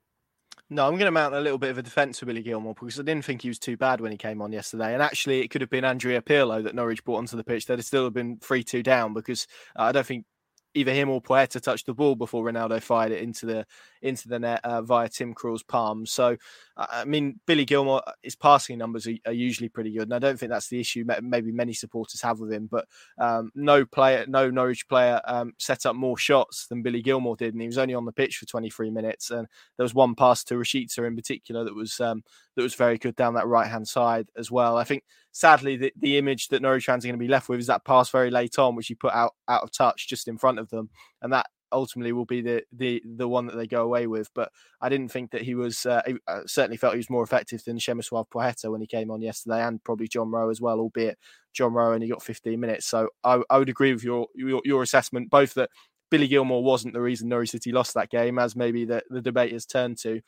No, 0.69 0.87
I'm 0.87 0.93
going 0.93 1.05
to 1.05 1.11
mount 1.11 1.35
a 1.35 1.41
little 1.41 1.57
bit 1.57 1.71
of 1.71 1.77
a 1.77 1.83
defence 1.83 2.19
for 2.19 2.25
Billy 2.25 2.41
Gilmour 2.41 2.73
because 2.73 2.97
I 2.97 3.03
didn't 3.03 3.25
think 3.25 3.41
he 3.41 3.49
was 3.49 3.59
too 3.59 3.75
bad 3.75 3.99
when 3.99 4.11
he 4.11 4.17
came 4.17 4.41
on 4.41 4.53
yesterday. 4.53 4.93
And 4.93 5.03
actually, 5.03 5.41
it 5.41 5.49
could 5.49 5.61
have 5.61 5.69
been 5.69 5.83
Andrea 5.83 6.21
Pirlo 6.21 6.63
that 6.63 6.75
Norwich 6.75 7.03
brought 7.03 7.17
onto 7.17 7.35
the 7.35 7.43
pitch. 7.43 7.65
They'd 7.65 7.83
still 7.83 8.05
have 8.05 8.13
been 8.13 8.37
3 8.37 8.63
2 8.63 8.81
down 8.83 9.13
because 9.13 9.47
uh, 9.77 9.83
I 9.83 9.91
don't 9.91 10.05
think 10.05 10.25
either 10.73 10.93
him 10.93 11.09
or 11.09 11.21
Placheta 11.21 11.61
touched 11.61 11.85
the 11.85 11.93
ball 11.93 12.15
before 12.15 12.43
Ronaldo 12.43 12.81
fired 12.81 13.11
it 13.11 13.21
into 13.21 13.45
the 13.45 13.65
into 14.03 14.27
the 14.27 14.37
net 14.37 14.59
uh, 14.63 14.81
via 14.81 15.09
Tim 15.09 15.33
Krul's 15.33 15.63
palm. 15.63 16.05
So, 16.05 16.37
I 16.77 17.05
mean, 17.05 17.39
Billy 17.47 17.65
Gilmour, 17.65 18.01
uh, 18.05 18.11
his 18.21 18.35
passing 18.35 18.77
numbers 18.77 19.07
are, 19.07 19.13
are, 19.25 19.33
usually 19.33 19.69
pretty 19.69 19.91
good, 19.91 20.03
and 20.03 20.13
I 20.13 20.19
don't 20.19 20.37
think 20.37 20.51
that's 20.51 20.67
the 20.67 20.79
issue. 20.79 21.05
Maybe 21.21 21.51
many 21.51 21.73
supporters 21.73 22.21
have 22.21 22.39
with 22.39 22.51
him, 22.51 22.67
but 22.69 22.85
um, 23.17 23.51
no 23.55 23.85
player, 23.85 24.25
no 24.27 24.49
Norwich 24.49 24.87
player 24.87 25.21
um, 25.25 25.53
set 25.57 25.85
up 25.85 25.95
more 25.95 26.17
shots 26.17 26.67
than 26.67 26.81
Billy 26.81 27.01
Gilmour 27.01 27.37
did, 27.37 27.53
and 27.53 27.61
he 27.61 27.67
was 27.67 27.77
only 27.77 27.93
on 27.93 28.05
the 28.05 28.11
pitch 28.11 28.37
for 28.37 28.45
23 28.45 28.91
minutes. 28.91 29.31
And 29.31 29.47
there 29.77 29.83
was 29.83 29.93
one 29.93 30.15
pass 30.15 30.43
to 30.45 30.55
Rashica 30.55 31.07
in 31.07 31.15
particular 31.15 31.63
that 31.63 31.75
was 31.75 31.99
um, 31.99 32.23
that 32.55 32.63
was 32.63 32.75
very 32.75 32.97
good 32.97 33.15
down 33.15 33.33
that 33.35 33.47
right 33.47 33.69
hand 33.69 33.87
side 33.87 34.27
as 34.37 34.51
well. 34.51 34.77
I 34.77 34.83
think 34.83 35.03
sadly 35.31 35.77
the, 35.77 35.93
the 35.99 36.17
image 36.17 36.49
that 36.49 36.61
Norwich 36.61 36.85
fans 36.85 37.03
are 37.03 37.07
going 37.07 37.19
to 37.19 37.25
be 37.25 37.31
left 37.31 37.49
with 37.49 37.59
is 37.59 37.67
that 37.67 37.85
pass 37.85 38.09
very 38.09 38.29
late 38.29 38.59
on, 38.59 38.75
which 38.75 38.87
he 38.87 38.95
put 38.95 39.13
out 39.13 39.33
out 39.47 39.63
of 39.63 39.71
touch 39.71 40.07
just 40.07 40.27
in 40.27 40.37
front 40.37 40.59
of 40.59 40.69
them, 40.69 40.89
and 41.21 41.31
that 41.33 41.47
ultimately 41.73 42.13
will 42.13 42.25
be 42.25 42.41
the 42.41 42.63
the 42.71 43.01
the 43.17 43.27
one 43.27 43.47
that 43.47 43.55
they 43.55 43.67
go 43.67 43.83
away 43.83 44.07
with. 44.07 44.29
But 44.33 44.51
I 44.81 44.89
didn't 44.89 45.11
think 45.11 45.31
that 45.31 45.41
he 45.41 45.55
was. 45.55 45.85
Uh, 45.85 46.01
I 46.27 46.39
certainly 46.45 46.77
felt 46.77 46.93
he 46.93 46.99
was 46.99 47.09
more 47.09 47.23
effective 47.23 47.63
than 47.63 47.77
Przemysław 47.77 48.29
Płacheta 48.29 48.71
when 48.71 48.81
he 48.81 48.87
came 48.87 49.11
on 49.11 49.21
yesterday, 49.21 49.61
and 49.61 49.83
probably 49.83 50.07
John 50.07 50.31
Rowe 50.31 50.49
as 50.49 50.61
well. 50.61 50.79
Albeit 50.79 51.17
John 51.53 51.73
Rowe 51.73 51.93
only 51.93 52.07
got 52.07 52.23
15 52.23 52.59
minutes, 52.59 52.85
so 52.85 53.09
I, 53.23 53.41
I 53.49 53.57
would 53.57 53.69
agree 53.69 53.93
with 53.93 54.03
your, 54.03 54.27
your 54.35 54.61
your 54.63 54.83
assessment 54.83 55.29
both 55.29 55.53
that 55.55 55.69
Billy 56.09 56.27
Gilmour 56.27 56.61
wasn't 56.61 56.93
the 56.93 57.01
reason 57.01 57.29
Norwich 57.29 57.51
City 57.51 57.71
lost 57.71 57.93
that 57.95 58.09
game, 58.09 58.39
as 58.39 58.55
maybe 58.55 58.85
the 58.85 59.01
the 59.09 59.21
debate 59.21 59.51
has 59.51 59.65
turned 59.65 59.97
to, 59.99 60.21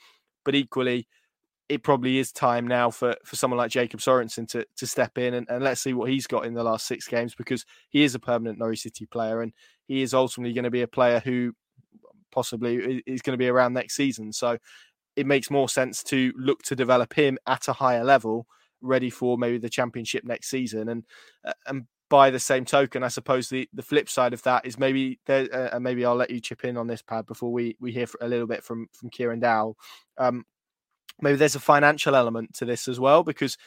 but 0.43 0.55
equally 0.55 1.08
it 1.67 1.84
probably 1.84 2.19
is 2.19 2.32
time 2.32 2.67
now 2.67 2.91
for, 2.91 3.15
for 3.23 3.36
someone 3.36 3.58
like 3.58 3.71
Jacob 3.71 3.99
Sorensen 3.99 4.47
to, 4.49 4.65
to 4.78 4.86
step 4.86 5.17
in 5.17 5.34
and, 5.34 5.47
and 5.49 5.63
let's 5.63 5.82
see 5.82 5.93
what 5.93 6.10
he's 6.10 6.28
got 6.28 6.45
in 6.45 6.54
the 6.54 6.63
last 6.63 6.86
six 6.86 7.08
games 7.08 7.34
because 7.34 7.65
he 7.89 8.04
is 8.04 8.13
a 8.13 8.19
permanent 8.19 8.60
Norwich 8.60 8.82
City 8.82 9.06
player 9.06 9.41
and 9.41 9.51
he 9.88 10.01
is 10.01 10.13
ultimately 10.13 10.54
going 10.54 10.63
to 10.63 10.71
be 10.71 10.84
a 10.84 10.88
player 10.88 11.19
who 11.19 11.54
possibly 12.32 13.01
is 13.08 13.21
going 13.21 13.34
to 13.34 13.43
be 13.43 13.47
around 13.47 13.73
next 13.73 13.95
season. 13.95 14.32
So 14.32 14.58
it 15.15 15.25
makes 15.25 15.49
more 15.49 15.69
sense 15.69 16.04
to 16.04 16.34
look 16.38 16.62
to 16.63 16.75
develop 16.75 17.13
him 17.13 17.38
at 17.47 17.67
a 17.67 17.73
higher 17.73 18.04
level, 18.04 18.45
ready 18.82 19.10
for 19.10 19.38
maybe 19.38 19.58
the 19.58 19.69
championship 19.69 20.23
next 20.23 20.49
season. 20.49 20.89
And 20.89 21.04
uh, 21.45 21.54
and 21.67 21.86
by 22.10 22.30
the 22.30 22.39
same 22.39 22.65
token, 22.65 23.04
I 23.04 23.08
suppose 23.08 23.49
the, 23.49 23.67
the 23.73 23.82
flip 23.82 24.10
side 24.10 24.34
of 24.34 24.43
that 24.43 24.65
is 24.65 24.78
maybe 24.78 25.19
there, 25.25 25.47
uh, 25.51 25.69
and 25.73 25.84
maybe 25.84 26.06
I'll 26.06 26.15
let 26.15 26.30
you 26.30 26.39
chip 26.39 26.63
in 26.63 26.78
on 26.78 26.88
this 26.88 27.01
pad 27.01 27.25
before 27.25 27.51
we 27.51 27.78
we 27.80 27.91
hear 27.91 28.08
a 28.21 28.28
little 28.28 28.47
bit 28.47 28.63
from 28.63 28.88
from 28.93 29.10
Kieran 29.10 29.39
Dowell. 29.39 29.78
Um, 30.17 30.45
maybe 31.21 31.38
there's 31.38 31.56
a 31.56 31.60
financial 31.60 32.15
element 32.15 32.54
to 32.54 32.65
this 32.65 32.88
as 32.88 32.99
well 32.99 33.23
because 33.23 33.58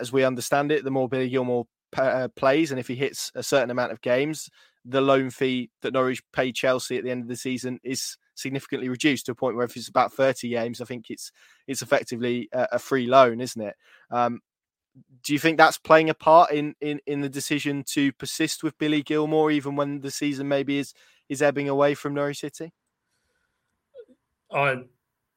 as 0.00 0.12
we 0.12 0.24
understand 0.24 0.72
it 0.72 0.84
the 0.84 0.90
more 0.90 1.08
billy 1.08 1.28
gilmour 1.28 1.64
uh, 1.96 2.28
plays 2.36 2.70
and 2.70 2.80
if 2.80 2.88
he 2.88 2.94
hits 2.94 3.30
a 3.34 3.42
certain 3.42 3.70
amount 3.70 3.92
of 3.92 4.00
games 4.00 4.48
the 4.84 5.00
loan 5.00 5.30
fee 5.30 5.70
that 5.82 5.92
norwich 5.92 6.22
pay 6.32 6.50
chelsea 6.50 6.96
at 6.96 7.04
the 7.04 7.10
end 7.10 7.22
of 7.22 7.28
the 7.28 7.36
season 7.36 7.78
is 7.82 8.16
significantly 8.34 8.88
reduced 8.88 9.26
to 9.26 9.32
a 9.32 9.34
point 9.34 9.54
where 9.54 9.64
if 9.64 9.76
it's 9.76 9.88
about 9.88 10.12
30 10.12 10.48
games 10.48 10.80
i 10.80 10.84
think 10.84 11.10
it's 11.10 11.30
it's 11.66 11.82
effectively 11.82 12.48
a, 12.52 12.68
a 12.72 12.78
free 12.78 13.06
loan 13.06 13.40
isn't 13.40 13.60
it? 13.62 13.76
Um, 14.10 14.40
do 15.22 15.32
you 15.32 15.38
think 15.38 15.56
that's 15.56 15.78
playing 15.78 16.10
a 16.10 16.14
part 16.14 16.50
in, 16.50 16.74
in 16.80 17.00
in 17.06 17.20
the 17.20 17.28
decision 17.28 17.84
to 17.88 18.12
persist 18.12 18.62
with 18.62 18.78
billy 18.78 19.02
Gilmour 19.02 19.50
even 19.52 19.76
when 19.76 20.00
the 20.00 20.10
season 20.10 20.48
maybe 20.48 20.78
is 20.78 20.92
is 21.28 21.42
ebbing 21.42 21.68
away 21.68 21.94
from 21.94 22.14
norwich 22.14 22.40
city? 22.40 22.72
I 24.52 24.82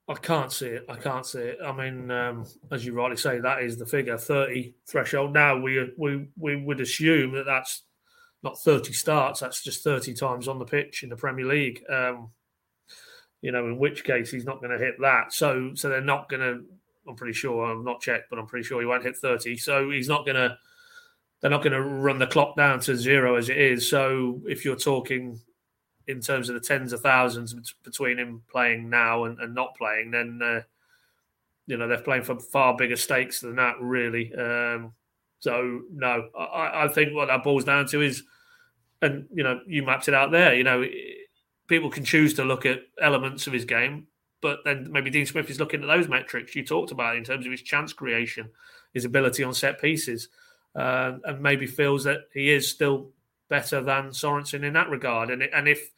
I 0.08 0.14
can't 0.14 0.52
see 0.52 0.68
it. 0.68 0.86
I 0.88 0.96
can't 0.96 1.26
see 1.26 1.40
it. 1.40 1.58
I 1.66 1.72
mean, 1.72 2.12
um, 2.12 2.46
as 2.72 2.86
you 2.86 2.94
rightly 2.94 3.18
say, 3.18 3.40
that 3.40 3.64
is 3.64 3.78
the 3.78 3.88
figure 3.88 4.18
thirty 4.18 4.76
threshold. 4.88 5.34
Now 5.34 5.58
we 5.60 5.92
we 5.98 6.28
we 6.38 6.56
would 6.56 6.80
assume 6.80 7.32
that 7.34 7.46
that's 7.46 7.84
not 8.44 8.60
thirty 8.60 8.94
starts. 8.94 9.40
That's 9.40 9.64
just 9.64 9.84
thirty 9.84 10.14
times 10.14 10.48
on 10.48 10.60
the 10.60 10.66
pitch 10.66 11.02
in 11.02 11.10
the 11.10 11.16
Premier 11.16 11.46
League. 11.46 11.84
Um, 11.90 12.30
you 13.42 13.52
know, 13.52 13.66
in 13.66 13.80
which 13.80 14.04
case 14.04 14.30
he's 14.30 14.46
not 14.46 14.62
going 14.62 14.78
to 14.78 14.84
hit 14.84 14.96
that. 15.02 15.34
So 15.34 15.72
so 15.74 15.90
they're 15.90 16.02
not 16.02 16.30
going 16.30 16.42
to. 16.42 16.64
I'm 17.08 17.16
pretty 17.16 17.34
sure. 17.34 17.66
I'm 17.66 17.84
not 17.84 18.02
checked, 18.02 18.30
but 18.30 18.38
I'm 18.38 18.48
pretty 18.48 18.66
sure 18.66 18.80
he 18.80 18.86
won't 18.86 19.04
hit 19.04 19.18
thirty. 19.18 19.58
So 19.58 19.90
he's 19.90 20.08
not 20.08 20.26
going 20.26 20.36
to. 20.36 20.56
They're 21.42 21.52
not 21.52 21.64
going 21.64 21.74
to 21.74 21.82
run 21.82 22.20
the 22.20 22.28
clock 22.28 22.56
down 22.56 22.80
to 22.82 22.96
zero 22.96 23.36
as 23.36 23.50
it 23.50 23.58
is. 23.58 23.88
So 23.88 24.42
if 24.46 24.64
you're 24.64 24.76
talking 24.76 25.40
in 26.08 26.22
terms 26.22 26.50
of 26.50 26.56
the 26.56 26.62
tens 26.62 26.94
of 26.94 27.02
thousands 27.02 27.74
between 27.84 28.18
him 28.18 28.42
playing 28.52 28.90
now 28.90 29.26
and, 29.26 29.40
and 29.40 29.56
not 29.56 29.76
playing, 29.76 30.12
then 30.12 30.40
uh, 30.44 30.62
you 31.68 31.78
know 31.78 31.88
they're 31.88 31.98
playing 31.98 32.24
for 32.24 32.40
far 32.40 32.76
bigger 32.76 32.96
stakes 32.96 33.42
than 33.42 33.56
that, 33.56 33.76
really. 33.80 34.34
Um, 34.36 34.94
so 35.40 35.82
no, 35.92 36.30
I, 36.38 36.86
I, 36.86 36.88
think 36.88 37.14
what 37.14 37.28
that 37.28 37.44
boils 37.44 37.66
down 37.66 37.88
to 37.88 38.02
is, 38.02 38.24
and 39.02 39.28
you 39.34 39.44
know, 39.44 39.60
you 39.68 39.84
mapped 39.84 40.08
it 40.08 40.14
out 40.14 40.32
there. 40.32 40.56
You 40.56 40.64
know, 40.64 40.86
people 41.68 41.90
can 41.90 42.04
choose 42.04 42.34
to 42.36 42.44
look 42.44 42.66
at 42.66 42.82
elements 43.02 43.48
of 43.48 43.54
his 43.54 43.66
game, 43.66 44.08
but 44.42 44.60
then 44.64 44.92
maybe 44.92 45.10
Dean 45.10 45.26
Smith 45.26 45.50
is 45.50 45.60
looking 45.60 45.82
at 45.82 45.88
those 45.88 46.08
metrics 46.08 46.56
you 46.56 46.66
talked 46.66 46.92
about 46.92 47.16
in 47.16 47.24
terms 47.24 47.46
of 47.46 47.52
his 47.52 47.62
chance 47.62 47.94
creation, 47.94 48.50
his 48.94 49.06
ability 49.06 49.44
on 49.44 49.54
set 49.54 49.82
pieces, 49.82 50.30
uh, 50.76 51.14
and 51.26 51.42
maybe 51.42 51.68
feels 51.68 52.04
that 52.04 52.22
he 52.34 52.52
is 52.52 52.70
still 52.70 53.10
better 53.50 53.82
than 53.82 54.10
Sorensen 54.10 54.64
in 54.64 54.74
that 54.74 54.90
regard. 54.90 55.30
And 55.30 55.44
and 55.44 55.68
if 55.68 55.92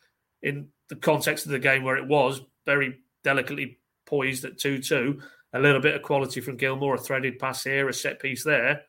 in 0.48 0.68
the 0.90 0.96
context 0.96 1.46
of 1.46 1.52
the 1.52 1.60
game 1.60 1.84
where 1.84 1.98
it 1.98 2.08
was 2.08 2.42
very 2.66 3.00
delicately 3.24 3.80
poised 4.06 4.46
at 4.46 4.58
2 4.58 4.80
2, 4.80 5.22
a 5.54 5.60
little 5.60 5.82
bit 5.82 5.96
of 5.96 6.02
quality 6.02 6.42
from 6.42 6.58
Gilmour, 6.58 6.96
a 6.96 6.98
threaded 6.98 7.40
pass 7.40 7.64
here, 7.64 7.90
a 7.90 7.94
set 7.94 8.20
piece 8.20 8.44
there, 8.44 8.82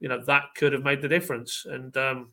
you 0.00 0.08
know, 0.08 0.22
that 0.24 0.44
could 0.56 0.72
have 0.72 0.82
made 0.82 1.02
the 1.02 1.08
difference. 1.08 1.66
And, 1.68 1.94
um, 1.96 2.32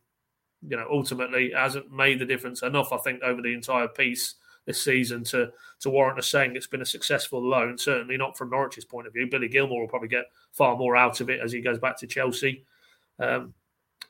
you 0.67 0.77
know, 0.77 0.87
ultimately 0.89 1.51
hasn't 1.53 1.91
made 1.91 2.19
the 2.19 2.25
difference 2.25 2.63
enough, 2.63 2.91
I 2.91 2.97
think, 2.97 3.21
over 3.21 3.41
the 3.41 3.53
entire 3.53 3.87
piece 3.87 4.35
this 4.65 4.83
season 4.83 5.23
to 5.23 5.49
to 5.79 5.89
warrant 5.89 6.19
us 6.19 6.27
saying 6.27 6.55
it's 6.55 6.67
been 6.67 6.81
a 6.81 6.85
successful 6.85 7.41
loan. 7.41 7.77
Certainly 7.77 8.17
not 8.17 8.37
from 8.37 8.49
Norwich's 8.49 8.85
point 8.85 9.07
of 9.07 9.13
view. 9.13 9.27
Billy 9.29 9.47
Gilmour 9.47 9.79
will 9.79 9.87
probably 9.87 10.09
get 10.09 10.25
far 10.51 10.75
more 10.75 10.95
out 10.95 11.21
of 11.21 11.29
it 11.29 11.39
as 11.41 11.51
he 11.51 11.61
goes 11.61 11.79
back 11.79 11.97
to 11.99 12.07
Chelsea. 12.07 12.65
Um, 13.19 13.53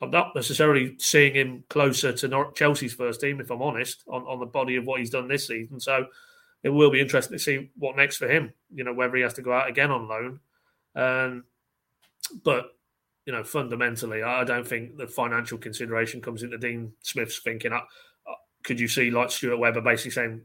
I'm 0.00 0.10
not 0.10 0.34
necessarily 0.34 0.94
seeing 0.98 1.34
him 1.34 1.64
closer 1.68 2.12
to 2.12 2.52
Chelsea's 2.54 2.94
first 2.94 3.20
team, 3.20 3.40
if 3.40 3.50
I'm 3.50 3.62
honest, 3.62 4.04
on, 4.08 4.22
on 4.22 4.38
the 4.38 4.46
body 4.46 4.76
of 4.76 4.84
what 4.84 5.00
he's 5.00 5.10
done 5.10 5.26
this 5.26 5.48
season. 5.48 5.80
So 5.80 6.06
it 6.62 6.68
will 6.68 6.90
be 6.90 7.00
interesting 7.00 7.36
to 7.36 7.42
see 7.42 7.70
what 7.76 7.96
next 7.96 8.16
for 8.16 8.28
him. 8.28 8.52
You 8.72 8.84
know, 8.84 8.92
whether 8.92 9.16
he 9.16 9.22
has 9.22 9.34
to 9.34 9.42
go 9.42 9.52
out 9.52 9.68
again 9.68 9.90
on 9.90 10.08
loan. 10.08 10.40
Um, 10.94 11.44
but 12.44 12.70
you 13.26 13.32
know, 13.32 13.44
fundamentally, 13.44 14.22
I 14.22 14.44
don't 14.44 14.66
think 14.66 14.96
the 14.96 15.06
financial 15.06 15.58
consideration 15.58 16.20
comes 16.20 16.42
into 16.42 16.58
Dean 16.58 16.92
Smith's 17.02 17.40
thinking. 17.40 17.72
Uh, 17.72 17.80
could 18.62 18.80
you 18.80 18.88
see 18.88 19.10
like 19.10 19.30
Stuart 19.30 19.58
Webber 19.58 19.80
basically 19.80 20.12
saying, 20.12 20.40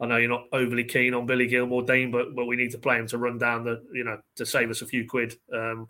"I 0.00 0.06
know 0.06 0.16
you're 0.16 0.30
not 0.30 0.46
overly 0.52 0.84
keen 0.84 1.14
on 1.14 1.26
Billy 1.26 1.46
Gilmour, 1.46 1.82
Dean, 1.82 2.10
but 2.10 2.34
but 2.34 2.46
we 2.46 2.56
need 2.56 2.70
to 2.72 2.78
play 2.78 2.96
him 2.96 3.06
to 3.08 3.18
run 3.18 3.38
down 3.38 3.64
the, 3.64 3.82
you 3.92 4.04
know, 4.04 4.18
to 4.36 4.46
save 4.46 4.70
us 4.70 4.82
a 4.82 4.86
few 4.86 5.06
quid." 5.06 5.36
Um, 5.52 5.88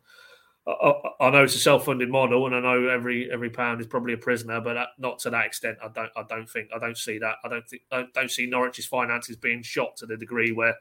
I, 0.69 0.93
I, 1.21 1.31
know 1.31 1.45
it's 1.45 1.55
a 1.55 1.61
self-funded 1.61 2.11
model, 2.11 2.47
and 2.47 2.55
I 2.55 2.61
know 2.61 2.89
every 2.89 3.31
every 3.33 3.49
pound 3.49 3.81
is 3.81 3.87
probably 3.87 4.13
a 4.13 4.19
prisoner, 4.19 4.61
but 4.61 4.89
not 4.99 5.19
to 5.21 5.31
that 5.31 5.47
extent. 5.47 5.79
I 5.83 5.89
don't. 5.89 6.11
I 6.15 6.25
don't 6.29 6.49
think. 6.49 6.69
I 6.75 6.79
don't 6.79 6.99
see 6.99 7.19
that. 7.19 7.37
I 7.43 7.49
don't 7.49 7.67
think. 7.67 7.83
I 7.91 8.05
don't 8.13 8.31
see 8.31 8.47
Norwich's 8.47 8.87
finances 8.87 9.37
being 9.37 9.63
shot 9.63 9.97
to 9.97 10.07
the 10.07 10.17
degree 10.17 10.53
where, 10.53 10.75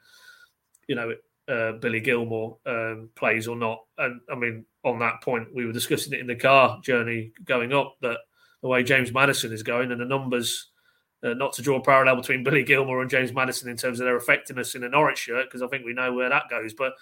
you 0.87 0.95
know, 0.95 1.13
uh, 1.47 1.73
Billy 1.73 2.01
Gilmour 2.01 2.57
um, 2.65 3.09
plays 3.15 3.47
or 3.47 3.55
not. 3.55 3.79
And 3.97 4.19
I 4.29 4.35
mean, 4.35 4.65
on 4.83 4.99
that 4.99 5.21
point, 5.21 5.47
we 5.55 5.65
were 5.65 5.71
discussing 5.71 6.13
it 6.13 6.19
in 6.19 6.27
the 6.27 6.35
car 6.35 6.81
journey 6.81 7.31
going 7.45 7.71
up 7.71 7.95
that 8.01 8.17
the 8.61 8.67
way 8.67 8.83
James 8.83 9.13
Maddison 9.13 9.53
is 9.53 9.63
going 9.63 9.91
and 9.91 10.01
the 10.01 10.05
numbers. 10.05 10.69
Uh, 11.23 11.33
not 11.33 11.51
to 11.51 11.63
draw 11.63 11.77
a 11.77 11.83
parallel 11.83 12.15
between 12.15 12.43
Billy 12.43 12.63
Gilmour 12.63 13.01
and 13.01 13.09
James 13.09 13.33
Maddison 13.33 13.71
in 13.71 13.75
terms 13.75 13.99
of 13.99 14.05
their 14.05 14.17
effectiveness 14.17 14.75
in 14.75 14.83
a 14.83 14.89
Norwich 14.89 15.17
shirt, 15.17 15.47
because 15.47 15.63
I 15.63 15.67
think 15.67 15.83
we 15.83 15.93
know 15.93 16.13
where 16.13 16.29
that 16.29 16.43
goes. 16.47 16.75
But 16.75 16.93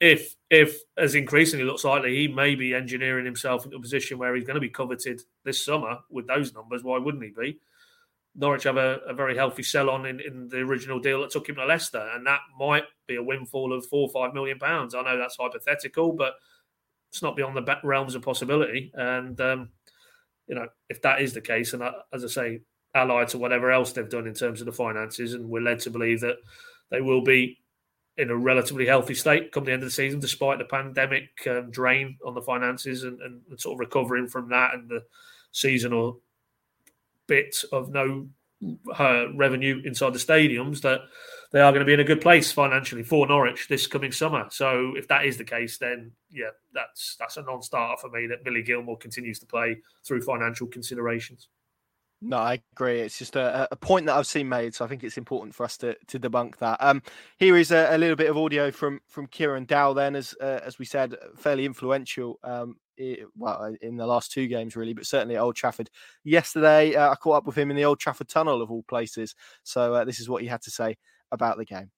if 0.00 0.34
if 0.48 0.80
as 0.96 1.14
increasingly 1.14 1.64
looks 1.64 1.84
likely 1.84 2.16
he 2.16 2.28
may 2.28 2.54
be 2.54 2.74
engineering 2.74 3.24
himself 3.24 3.64
into 3.64 3.76
a 3.76 3.80
position 3.80 4.18
where 4.18 4.34
he's 4.34 4.44
going 4.44 4.54
to 4.54 4.60
be 4.60 4.68
coveted 4.68 5.20
this 5.44 5.64
summer 5.64 5.98
with 6.10 6.26
those 6.26 6.54
numbers, 6.54 6.82
why 6.82 6.98
wouldn't 6.98 7.22
he 7.22 7.30
be? 7.30 7.58
Norwich 8.34 8.62
have 8.62 8.76
a, 8.76 9.00
a 9.06 9.12
very 9.12 9.36
healthy 9.36 9.62
sell 9.62 9.90
on 9.90 10.06
in, 10.06 10.20
in 10.20 10.48
the 10.48 10.58
original 10.58 11.00
deal 11.00 11.20
that 11.20 11.30
took 11.30 11.48
him 11.48 11.56
to 11.56 11.66
Leicester, 11.66 12.10
and 12.14 12.26
that 12.26 12.40
might 12.58 12.84
be 13.06 13.16
a 13.16 13.22
windfall 13.22 13.72
of 13.72 13.86
four 13.86 14.08
or 14.08 14.10
five 14.10 14.34
million 14.34 14.58
pounds. 14.58 14.94
I 14.94 15.02
know 15.02 15.18
that's 15.18 15.36
hypothetical, 15.38 16.12
but 16.12 16.34
it's 17.10 17.22
not 17.22 17.36
beyond 17.36 17.56
the 17.56 17.76
realms 17.82 18.14
of 18.14 18.22
possibility. 18.22 18.92
And 18.94 19.40
um, 19.40 19.70
you 20.46 20.54
know, 20.54 20.68
if 20.88 21.02
that 21.02 21.20
is 21.20 21.34
the 21.34 21.40
case, 21.40 21.74
and 21.74 21.82
I, 21.82 21.92
as 22.12 22.24
I 22.24 22.28
say, 22.28 22.60
allied 22.94 23.28
to 23.28 23.38
whatever 23.38 23.70
else 23.70 23.92
they've 23.92 24.08
done 24.08 24.26
in 24.26 24.34
terms 24.34 24.60
of 24.60 24.66
the 24.66 24.72
finances, 24.72 25.34
and 25.34 25.48
we're 25.48 25.60
led 25.60 25.80
to 25.80 25.90
believe 25.90 26.20
that 26.20 26.36
they 26.90 27.00
will 27.00 27.22
be 27.22 27.58
in 28.20 28.30
a 28.30 28.36
relatively 28.36 28.86
healthy 28.86 29.14
state 29.14 29.50
come 29.50 29.64
the 29.64 29.72
end 29.72 29.82
of 29.82 29.88
the 29.88 29.92
season, 29.92 30.20
despite 30.20 30.58
the 30.58 30.64
pandemic 30.64 31.30
um, 31.48 31.70
drain 31.70 32.18
on 32.24 32.34
the 32.34 32.42
finances 32.42 33.04
and, 33.04 33.20
and, 33.22 33.40
sort 33.58 33.74
of 33.74 33.80
recovering 33.80 34.28
from 34.28 34.48
that 34.50 34.74
and 34.74 34.88
the 34.88 35.02
seasonal 35.52 36.20
bit 37.26 37.56
of 37.72 37.90
no 37.90 38.28
uh, 38.98 39.32
revenue 39.34 39.80
inside 39.84 40.12
the 40.12 40.18
stadiums. 40.18 40.82
That 40.82 41.00
they 41.52 41.60
are 41.60 41.72
going 41.72 41.80
to 41.80 41.86
be 41.86 41.94
in 41.94 42.00
a 42.00 42.04
good 42.04 42.20
place 42.20 42.52
financially 42.52 43.02
for 43.02 43.26
Norwich 43.26 43.68
this 43.68 43.86
coming 43.86 44.12
summer. 44.12 44.46
So 44.50 44.92
if 44.96 45.08
that 45.08 45.24
is 45.24 45.36
the 45.36 45.44
case, 45.44 45.78
then 45.78 46.12
yeah, 46.30 46.50
that's 46.74 47.16
that's 47.18 47.38
a 47.38 47.42
non-starter 47.42 48.00
for 48.00 48.10
me 48.10 48.26
that 48.26 48.44
Billy 48.44 48.62
Gilmour 48.62 48.96
continues 49.00 49.38
to 49.40 49.46
play 49.46 49.78
through 50.04 50.22
financial 50.22 50.66
considerations. 50.66 51.48
No, 52.22 52.36
I 52.36 52.60
agree. 52.72 53.00
It's 53.00 53.18
just 53.18 53.34
a, 53.36 53.66
a, 53.70 53.76
point 53.76 54.04
that 54.06 54.14
I've 54.14 54.26
seen 54.26 54.46
made, 54.46 54.74
so 54.74 54.84
I 54.84 54.88
think 54.88 55.02
it's 55.02 55.16
important 55.16 55.54
for 55.54 55.64
us 55.64 55.78
to, 55.78 55.96
to 56.08 56.20
debunk 56.20 56.58
that. 56.58 56.76
Um, 56.80 57.02
here 57.38 57.56
is 57.56 57.70
a, 57.70 57.88
a 57.90 57.98
little 57.98 58.16
bit 58.16 58.28
of 58.28 58.36
audio 58.36 58.70
from 58.70 59.00
from 59.08 59.26
Kieran 59.26 59.64
Dowell. 59.64 59.94
Then, 59.94 60.14
as 60.14 60.34
uh, 60.38 60.60
as 60.62 60.78
we 60.78 60.84
said, 60.84 61.16
fairly 61.36 61.64
influential. 61.64 62.38
Um, 62.44 62.76
well, 63.34 63.74
in 63.80 63.96
the 63.96 64.06
last 64.06 64.30
two 64.30 64.46
games, 64.46 64.76
really, 64.76 64.92
but 64.92 65.06
certainly 65.06 65.36
at 65.36 65.40
Old 65.40 65.56
Trafford. 65.56 65.88
Yesterday, 66.22 66.94
uh, 66.94 67.10
I 67.10 67.14
caught 67.14 67.38
up 67.38 67.46
with 67.46 67.56
him 67.56 67.70
in 67.70 67.76
the 67.78 67.86
Old 67.86 67.98
Trafford 67.98 68.28
tunnel 68.28 68.60
of 68.60 68.70
all 68.70 68.82
places. 68.82 69.34
So 69.62 69.94
uh, 69.94 70.04
this 70.04 70.20
is 70.20 70.28
what 70.28 70.42
he 70.42 70.48
had 70.48 70.60
to 70.62 70.70
say 70.70 70.98
about 71.32 71.56
the 71.56 71.64
game 71.64 71.90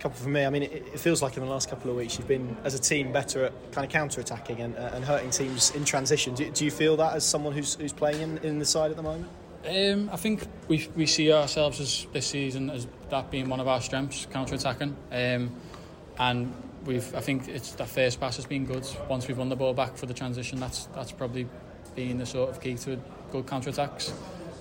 couple 0.00 0.18
for 0.18 0.28
me. 0.28 0.44
I 0.44 0.50
mean, 0.50 0.62
it, 0.62 0.72
it, 0.72 0.98
feels 0.98 1.22
like 1.22 1.36
in 1.36 1.44
the 1.44 1.48
last 1.48 1.68
couple 1.68 1.90
of 1.90 1.96
weeks 1.96 2.18
you've 2.18 2.26
been, 2.26 2.56
as 2.64 2.74
a 2.74 2.78
team, 2.78 3.12
better 3.12 3.44
at 3.44 3.72
kind 3.72 3.84
of 3.84 3.92
counter 3.92 4.20
attacking 4.20 4.60
and, 4.60 4.76
uh, 4.76 4.90
and 4.94 5.04
hurting 5.04 5.30
teams 5.30 5.70
in 5.72 5.84
transition. 5.84 6.34
Do, 6.34 6.50
do, 6.50 6.64
you 6.64 6.70
feel 6.70 6.96
that 6.96 7.14
as 7.14 7.24
someone 7.24 7.52
who's, 7.52 7.74
who's 7.74 7.92
playing 7.92 8.20
in, 8.20 8.38
in 8.38 8.58
the 8.58 8.64
side 8.64 8.90
at 8.90 8.96
the 8.96 9.02
moment? 9.02 9.28
Um, 9.68 10.08
I 10.10 10.16
think 10.16 10.42
we, 10.68 10.88
we 10.96 11.04
see 11.04 11.30
ourselves 11.32 11.80
as 11.80 12.06
this 12.12 12.26
season 12.26 12.70
as 12.70 12.86
that 13.10 13.30
being 13.30 13.48
one 13.48 13.60
of 13.60 13.68
our 13.68 13.80
strengths, 13.80 14.26
counter 14.26 14.54
attacking. 14.54 14.96
Um, 15.12 15.52
and 16.18 16.54
we've, 16.86 17.14
I 17.14 17.20
think 17.20 17.48
it's 17.48 17.72
that 17.72 17.88
first 17.88 18.20
pass 18.20 18.36
has 18.36 18.46
been 18.46 18.64
good. 18.64 18.86
Once 19.08 19.28
we've 19.28 19.36
won 19.36 19.50
the 19.50 19.56
ball 19.56 19.74
back 19.74 19.96
for 19.96 20.06
the 20.06 20.14
transition, 20.14 20.58
that's 20.58 20.86
that's 20.86 21.12
probably 21.12 21.46
been 21.94 22.18
the 22.18 22.26
sort 22.26 22.50
of 22.50 22.60
key 22.60 22.74
to 22.76 22.98
good 23.32 23.46
counter 23.46 23.70
attacks. 23.70 24.12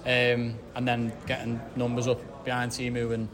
Um, 0.05 0.55
and 0.75 0.87
then 0.87 1.13
getting 1.27 1.61
numbers 1.75 2.07
up 2.07 2.43
behind 2.45 2.71
Teemu 2.71 3.13
and 3.13 3.29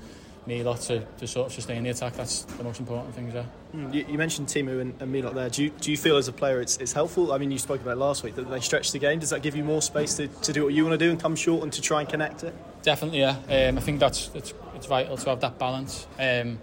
Milot 0.48 0.86
to, 0.88 1.00
to 1.18 1.28
sort 1.28 1.48
of 1.48 1.54
sustain 1.54 1.84
the 1.84 1.90
attack. 1.90 2.14
That's 2.14 2.44
the 2.44 2.64
most 2.64 2.80
important 2.80 3.16
thing 3.16 3.32
there. 3.32 3.46
Mm, 3.76 3.94
you, 3.94 4.06
you, 4.10 4.18
mentioned 4.18 4.48
Teemu 4.48 4.80
and, 4.80 5.02
and 5.02 5.14
Milot 5.14 5.34
there. 5.34 5.50
Do 5.50 5.64
you, 5.64 5.70
do 5.70 5.92
you 5.92 5.98
feel 5.98 6.18
as 6.18 6.28
a 6.28 6.34
player 6.34 6.62
it's, 6.62 6.78
it's 6.78 6.94
helpful? 6.94 7.34
I 7.34 7.38
mean, 7.38 7.52
you 7.52 7.58
spoke 7.58 7.82
about 7.82 7.98
last 7.98 8.24
week 8.24 8.36
that 8.36 8.50
they 8.50 8.60
stretch 8.60 8.92
the 8.92 9.00
game. 9.00 9.20
Does 9.20 9.32
that 9.32 9.42
give 9.42 9.56
you 9.56 9.64
more 9.64 9.82
space 9.82 10.16
to, 10.16 10.28
to 10.28 10.54
do 10.54 10.64
what 10.64 10.74
you 10.74 10.86
want 10.86 11.00
to 11.00 11.04
do 11.04 11.10
and 11.10 11.20
come 11.20 11.36
short 11.36 11.64
and 11.64 11.74
to 11.74 11.82
try 11.82 12.02
and 12.02 12.10
connect 12.10 12.44
it? 12.44 12.54
Definitely, 12.84 13.20
yeah. 13.20 13.38
Um, 13.50 13.78
I 13.78 13.82
think 13.82 14.00
that's 14.00 14.30
it's, 14.36 14.54
it's 14.76 14.86
vital 14.86 15.18
to 15.18 15.30
have 15.30 15.42
that 15.42 15.58
balance. 15.58 16.06
Um, 16.20 16.60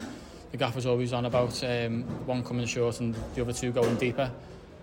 the 0.53 0.59
gaffer's 0.59 0.87
always 0.87 1.13
on 1.13 1.25
about 1.25 1.63
um, 1.65 2.03
one 2.27 2.45
coming 2.45 2.67
short 2.67 3.01
and 3.01 3.17
the 3.35 3.43
other 3.43 3.53
two 3.53 3.73
going 3.73 3.97
deeper. 3.97 4.31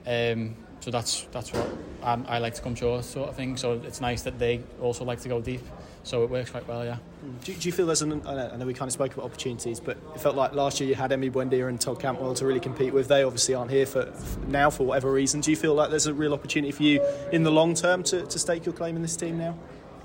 Um, 0.06 0.56
so 0.82 0.92
that's 0.92 1.24
that's 1.32 1.52
what 1.54 1.68
I'm, 2.04 2.26
i 2.28 2.40
like 2.40 2.56
to 2.56 2.62
come 2.62 2.76
short, 2.76 3.06
sort 3.06 3.30
of 3.30 3.36
thing. 3.36 3.58
So 3.58 3.74
it's 3.86 4.02
nice 4.02 4.24
that 4.24 4.40
they 4.40 4.62
also 4.82 5.06
like 5.06 5.22
to 5.22 5.30
go 5.30 5.42
deep. 5.42 5.62
So 6.04 6.24
it 6.24 6.30
works 6.30 6.50
quite 6.50 6.68
well, 6.68 6.86
yeah. 6.86 6.98
Do, 7.44 7.54
do 7.54 7.68
you 7.68 7.72
feel 7.72 7.86
there's 7.86 8.02
an? 8.02 8.26
I 8.26 8.56
know 8.56 8.66
we 8.66 8.74
kind 8.74 8.88
of 8.88 8.94
spoke 8.94 9.14
about 9.14 9.26
opportunities, 9.26 9.80
but 9.80 9.98
it 10.16 10.22
felt 10.22 10.36
like 10.36 10.54
last 10.54 10.80
year 10.80 10.90
you 10.90 10.96
had 10.96 11.12
Emi 11.12 11.32
Buendia 11.32 11.68
and 11.68 11.80
Todd 11.80 12.00
Cantwell 12.00 12.34
to 12.36 12.46
really 12.46 12.60
compete 12.62 12.94
with. 12.94 13.08
They 13.08 13.24
obviously 13.24 13.54
aren't 13.54 13.72
here 13.72 13.86
for, 13.86 14.06
for, 14.06 14.40
now 14.48 14.70
for 14.70 14.86
whatever 14.86 15.12
reason. 15.12 15.42
Do 15.42 15.52
you 15.52 15.58
feel 15.58 15.74
like 15.74 15.90
there's 15.90 16.08
a 16.08 16.14
real 16.14 16.34
opportunity 16.34 16.72
for 16.72 16.84
you 16.84 17.06
in 17.32 17.44
the 17.44 17.52
long 17.52 17.74
term 17.74 18.04
to, 18.04 18.26
to 18.26 18.40
stake 18.40 18.66
your 18.66 18.74
claim 18.74 18.96
in 18.96 19.02
this 19.02 19.18
team 19.18 19.38
now? 19.38 19.58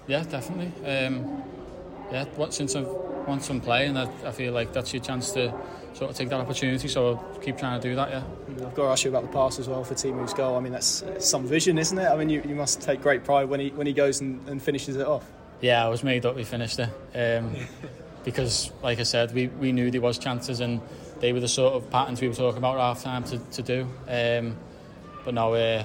Yeah, 0.07 0.25
definitely. 0.25 0.73
Um, 0.85 1.43
yeah, 2.11 2.27
since 2.51 2.77
I've 2.77 2.89
won 3.27 3.41
some 3.41 3.61
play, 3.61 3.87
and 3.87 3.99
I, 3.99 4.09
I 4.25 4.33
feel 4.33 4.53
like 4.53 4.73
that's 4.73 4.93
your 4.93 5.03
chance 5.03 5.31
to 5.33 5.55
sort 5.95 6.11
of 6.11 6.17
take 6.17 6.29
that 6.29 6.41
opportunity. 6.41 6.89
So 6.89 7.09
I'll 7.09 7.39
keep 7.39 7.57
trying 7.57 7.81
to 7.81 7.89
do 7.89 7.95
that. 7.95 8.11
Yeah. 8.11 8.23
I've 8.67 8.75
got 8.75 8.85
to 8.85 8.89
ask 8.91 9.05
you 9.05 9.11
about 9.11 9.23
the 9.23 9.29
pass 9.29 9.59
as 9.59 9.69
well 9.69 9.85
for 9.85 9.95
Teemu's 9.95 10.35
goal. 10.35 10.57
I 10.57 10.61
mean, 10.61 10.73
that's 10.73 11.05
some 11.21 11.47
vision, 11.47 11.79
isn't 11.79 11.97
it? 11.97 12.07
I 12.07 12.17
mean, 12.17 12.29
you, 12.29 12.43
you 12.47 12.55
must 12.55 12.83
take 12.83 13.01
great 13.01 13.25
pride 13.25 13.49
when 13.49 13.61
he 13.61 13.71
when 13.71 13.87
he 13.87 13.93
goes 13.93 14.21
and, 14.21 14.47
and 14.49 14.61
finishes 14.61 14.97
it 14.97 15.07
off. 15.07 15.25
Yeah, 15.65 15.83
I 15.83 15.89
was 15.89 16.05
made 16.05 16.27
up 16.27 16.37
we 16.37 16.45
finished 16.45 16.79
it 16.79 16.91
um, 17.15 17.57
because, 18.23 18.71
like 18.83 19.01
I 19.01 19.03
said, 19.03 19.33
we, 19.33 19.47
we 19.47 19.73
knew 19.73 19.91
there 19.91 20.03
was 20.03 20.19
chances 20.19 20.61
and 20.61 20.79
they 21.21 21.33
were 21.33 21.41
the 21.41 21.49
sort 21.49 21.73
of 21.73 21.89
patterns 21.89 22.21
we 22.21 22.29
were 22.29 22.35
talking 22.35 22.59
about 22.59 22.75
at 22.77 22.83
half 22.83 23.03
time 23.03 23.25
to, 23.25 23.39
to 23.39 23.63
do. 23.63 23.89
Um, 24.07 24.59
but 25.25 25.33
no, 25.33 25.55
uh, 25.55 25.83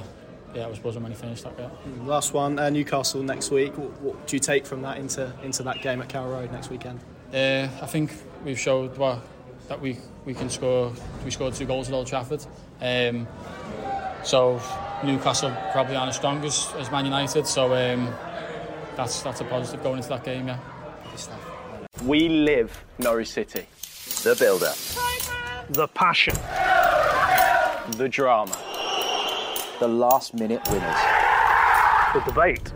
yeah, 0.54 0.66
I 0.66 0.68
was 0.68 0.80
buzzing 0.80 1.02
when 1.02 1.14
he 1.14 1.18
finished 1.18 1.46
that 1.46 1.56
bit. 1.56 1.70
Last 2.06 2.34
one, 2.34 2.60
uh, 2.60 2.70
Newcastle 2.70 3.24
next 3.24 3.52
week. 3.52 3.78
What, 3.78 4.02
what, 4.02 4.28
do 4.28 4.36
you 4.36 4.42
take 4.42 4.66
from 4.66 4.82
that 4.82 4.98
into 4.98 5.32
into 5.44 5.64
that 5.64 5.82
game 5.82 6.02
at 6.02 6.10
Carrow 6.10 6.30
Road 6.30 6.52
next 6.52 6.70
weekend? 6.70 7.00
Uh, 7.34 7.70
I 7.82 7.86
think 7.86 8.12
we've 8.44 8.60
showed 8.60 8.98
well, 8.98 9.24
that 9.70 9.80
we 9.80 9.96
we 10.26 10.34
can 10.34 10.50
score. 10.50 10.92
We 11.24 11.32
scored 11.32 11.54
two 11.54 11.64
goals 11.64 11.88
at 11.88 11.94
Old 11.94 12.08
Trafford. 12.08 12.46
Um, 12.82 13.30
so 14.24 14.62
Newcastle 15.06 15.56
probably 15.72 15.96
aren't 15.96 16.10
as 16.10 16.18
strong 16.18 16.44
as, 16.44 16.70
as 16.78 16.92
Man 16.92 17.06
United. 17.06 17.48
So 17.48 17.74
um, 17.74 18.14
that's 19.00 19.22
that's 19.22 19.40
a 19.40 19.46
positive 19.46 19.82
going 19.82 19.98
into 19.98 20.10
that 20.10 20.26
game. 20.26 20.48
Yeah. 20.48 20.60
We 22.04 22.28
live 22.28 22.84
Norwich 22.98 23.30
City. 23.30 23.66
The 24.24 24.36
builder. 24.38 24.74
The 25.70 25.88
passion. 25.88 26.36
The 27.98 28.10
drama. 28.10 28.58
The 29.80 29.88
last 29.88 30.34
minute 30.34 30.62
winners. 30.70 31.02
The 32.14 32.22
debate. 32.26 32.74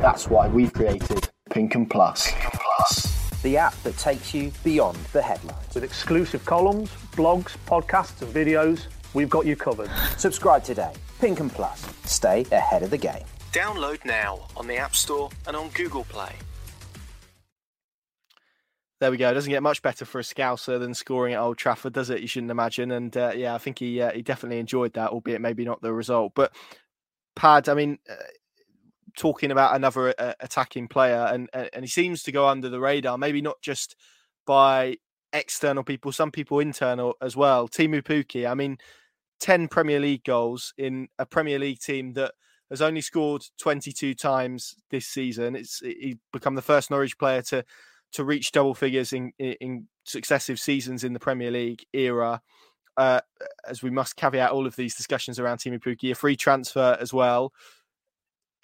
That's 0.00 0.28
why 0.28 0.46
we've 0.46 0.72
created 0.72 1.28
Pink 1.50 1.74
and 1.74 1.90
Plus. 1.90 2.30
Pink 2.30 2.52
Plus. 2.52 3.42
The 3.42 3.56
app 3.56 3.74
that 3.82 3.96
takes 3.98 4.32
you 4.32 4.52
beyond 4.62 4.96
the 5.12 5.22
headlines. 5.22 5.74
With 5.74 5.82
exclusive 5.82 6.44
columns, 6.44 6.90
blogs, 7.16 7.56
podcasts, 7.66 8.22
and 8.22 8.32
videos, 8.32 8.86
we've 9.14 9.30
got 9.30 9.44
you 9.44 9.56
covered. 9.56 9.90
Subscribe 10.16 10.62
today. 10.62 10.92
Pink 11.20 11.40
and 11.40 11.50
Plus. 11.50 11.84
Stay 12.04 12.46
ahead 12.52 12.84
of 12.84 12.90
the 12.90 12.98
game. 12.98 13.24
Download 13.52 14.02
now 14.06 14.40
on 14.56 14.66
the 14.66 14.78
App 14.78 14.96
Store 14.96 15.28
and 15.46 15.54
on 15.54 15.68
Google 15.70 16.04
Play. 16.04 16.32
There 18.98 19.10
we 19.10 19.16
go. 19.16 19.30
It 19.30 19.34
doesn't 19.34 19.50
get 19.50 19.62
much 19.62 19.82
better 19.82 20.04
for 20.04 20.20
a 20.20 20.22
Scouser 20.22 20.78
than 20.78 20.94
scoring 20.94 21.34
at 21.34 21.40
Old 21.40 21.58
Trafford, 21.58 21.92
does 21.92 22.08
it? 22.08 22.20
You 22.20 22.28
shouldn't 22.28 22.52
imagine. 22.52 22.92
And 22.92 23.14
uh, 23.16 23.32
yeah, 23.34 23.54
I 23.54 23.58
think 23.58 23.80
he 23.80 24.00
uh, 24.00 24.12
he 24.12 24.22
definitely 24.22 24.58
enjoyed 24.58 24.92
that, 24.94 25.10
albeit 25.10 25.40
maybe 25.40 25.64
not 25.64 25.82
the 25.82 25.92
result. 25.92 26.32
But 26.34 26.54
Pad, 27.34 27.68
I 27.68 27.74
mean, 27.74 27.98
uh, 28.08 28.14
talking 29.16 29.50
about 29.50 29.74
another 29.74 30.14
uh, 30.16 30.34
attacking 30.40 30.88
player, 30.88 31.28
and 31.32 31.50
and 31.52 31.84
he 31.84 31.88
seems 31.88 32.22
to 32.22 32.32
go 32.32 32.46
under 32.46 32.68
the 32.68 32.80
radar. 32.80 33.18
Maybe 33.18 33.42
not 33.42 33.60
just 33.60 33.96
by 34.46 34.98
external 35.32 35.82
people, 35.82 36.12
some 36.12 36.30
people 36.30 36.60
internal 36.60 37.16
as 37.20 37.36
well. 37.36 37.68
Teemu 37.68 38.02
Pukki. 38.02 38.48
I 38.48 38.54
mean, 38.54 38.78
ten 39.40 39.68
Premier 39.68 40.00
League 40.00 40.24
goals 40.24 40.72
in 40.78 41.08
a 41.18 41.26
Premier 41.26 41.58
League 41.58 41.80
team 41.80 42.12
that 42.12 42.34
has 42.72 42.82
only 42.82 43.02
scored 43.02 43.44
22 43.58 44.14
times 44.14 44.74
this 44.90 45.06
season. 45.06 45.54
It's 45.54 45.80
he 45.80 46.18
become 46.32 46.54
the 46.54 46.62
first 46.62 46.90
Norwich 46.90 47.18
player 47.18 47.42
to 47.42 47.64
to 48.12 48.24
reach 48.24 48.52
double 48.52 48.74
figures 48.74 49.12
in 49.12 49.32
in 49.38 49.86
successive 50.04 50.58
seasons 50.58 51.04
in 51.04 51.12
the 51.12 51.20
Premier 51.20 51.50
League 51.50 51.84
era. 51.92 52.40
Uh, 52.96 53.20
as 53.68 53.82
we 53.82 53.90
must 53.90 54.16
caveat 54.16 54.50
all 54.50 54.66
of 54.66 54.76
these 54.76 54.94
discussions 54.94 55.38
around 55.38 55.58
Teemu 55.58 55.80
Pukki, 55.80 56.10
a 56.10 56.14
free 56.14 56.36
transfer 56.36 56.96
as 57.00 57.12
well 57.12 57.52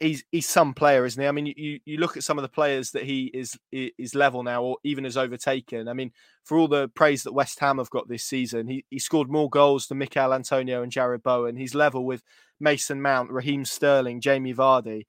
he's 0.00 0.24
he's 0.30 0.48
some 0.48 0.74
player, 0.74 1.04
isn't 1.04 1.20
he? 1.20 1.28
I 1.28 1.32
mean, 1.32 1.46
you 1.46 1.80
you 1.84 1.98
look 1.98 2.16
at 2.16 2.22
some 2.22 2.38
of 2.38 2.42
the 2.42 2.48
players 2.48 2.92
that 2.92 3.04
he 3.04 3.30
is 3.34 3.58
is 3.72 4.14
level 4.14 4.42
now, 4.42 4.62
or 4.62 4.78
even 4.84 5.04
has 5.04 5.16
overtaken. 5.16 5.88
I 5.88 5.92
mean, 5.92 6.12
for 6.44 6.58
all 6.58 6.68
the 6.68 6.88
praise 6.88 7.22
that 7.24 7.32
West 7.32 7.60
Ham 7.60 7.78
have 7.78 7.90
got 7.90 8.08
this 8.08 8.24
season, 8.24 8.68
he 8.68 8.84
he 8.90 8.98
scored 8.98 9.30
more 9.30 9.50
goals 9.50 9.86
than 9.86 9.98
Michail 9.98 10.32
Antonio 10.32 10.82
and 10.82 10.92
Jarrod 10.92 11.22
Bowen. 11.22 11.56
He's 11.56 11.74
level 11.74 12.04
with 12.04 12.22
Mason 12.60 13.02
Mount, 13.02 13.30
Raheem 13.30 13.64
Sterling, 13.64 14.20
Jamie 14.20 14.54
Vardy. 14.54 15.06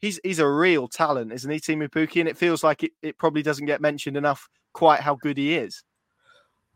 He's 0.00 0.20
he's 0.24 0.38
a 0.38 0.48
real 0.48 0.88
talent, 0.88 1.32
isn't 1.32 1.50
he, 1.50 1.60
Teemu 1.60 1.88
Pukki? 1.88 2.20
And 2.20 2.28
it 2.28 2.38
feels 2.38 2.64
like 2.64 2.82
it, 2.82 2.92
it 3.02 3.18
probably 3.18 3.42
doesn't 3.42 3.66
get 3.66 3.80
mentioned 3.80 4.16
enough 4.16 4.48
quite 4.72 5.00
how 5.00 5.14
good 5.14 5.38
he 5.38 5.54
is. 5.54 5.82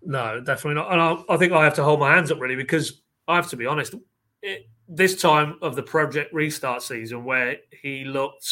No, 0.03 0.41
definitely 0.41 0.75
not. 0.75 0.93
And 0.93 1.01
I, 1.01 1.35
I 1.35 1.37
think 1.37 1.53
I 1.53 1.65
have 1.65 1.75
to 1.75 1.85
hold 1.85 2.01
my 2.01 2.15
hands 2.15 2.31
up 2.31 2.41
really 2.41 2.55
because 2.55 3.03
I 3.27 3.37
have 3.37 3.49
to 3.49 3.57
be 3.57 3.67
honest. 3.67 3.95
It, 4.43 4.67
this 4.89 5.21
time 5.21 5.59
of 5.61 5.77
the 5.77 5.83
project 5.83 6.33
restart 6.33 6.83
season 6.83 7.25
where 7.25 7.57
he 7.83 8.05
looked 8.05 8.49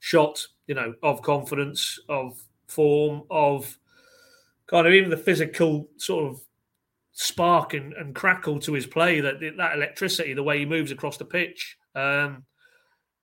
shot, 0.00 0.44
you 0.66 0.74
know, 0.74 0.94
of 1.02 1.22
confidence, 1.22 1.98
of 2.08 2.42
form, 2.66 3.22
of 3.30 3.78
kind 4.66 4.86
of 4.86 4.92
even 4.92 5.10
the 5.10 5.16
physical 5.16 5.88
sort 5.96 6.30
of 6.30 6.40
spark 7.12 7.74
and, 7.74 7.92
and 7.92 8.14
crackle 8.14 8.58
to 8.60 8.72
his 8.72 8.86
play, 8.86 9.20
that 9.20 9.40
that 9.56 9.74
electricity, 9.74 10.34
the 10.34 10.42
way 10.42 10.58
he 10.58 10.66
moves 10.66 10.90
across 10.90 11.16
the 11.16 11.24
pitch. 11.24 11.76
Um, 11.94 12.44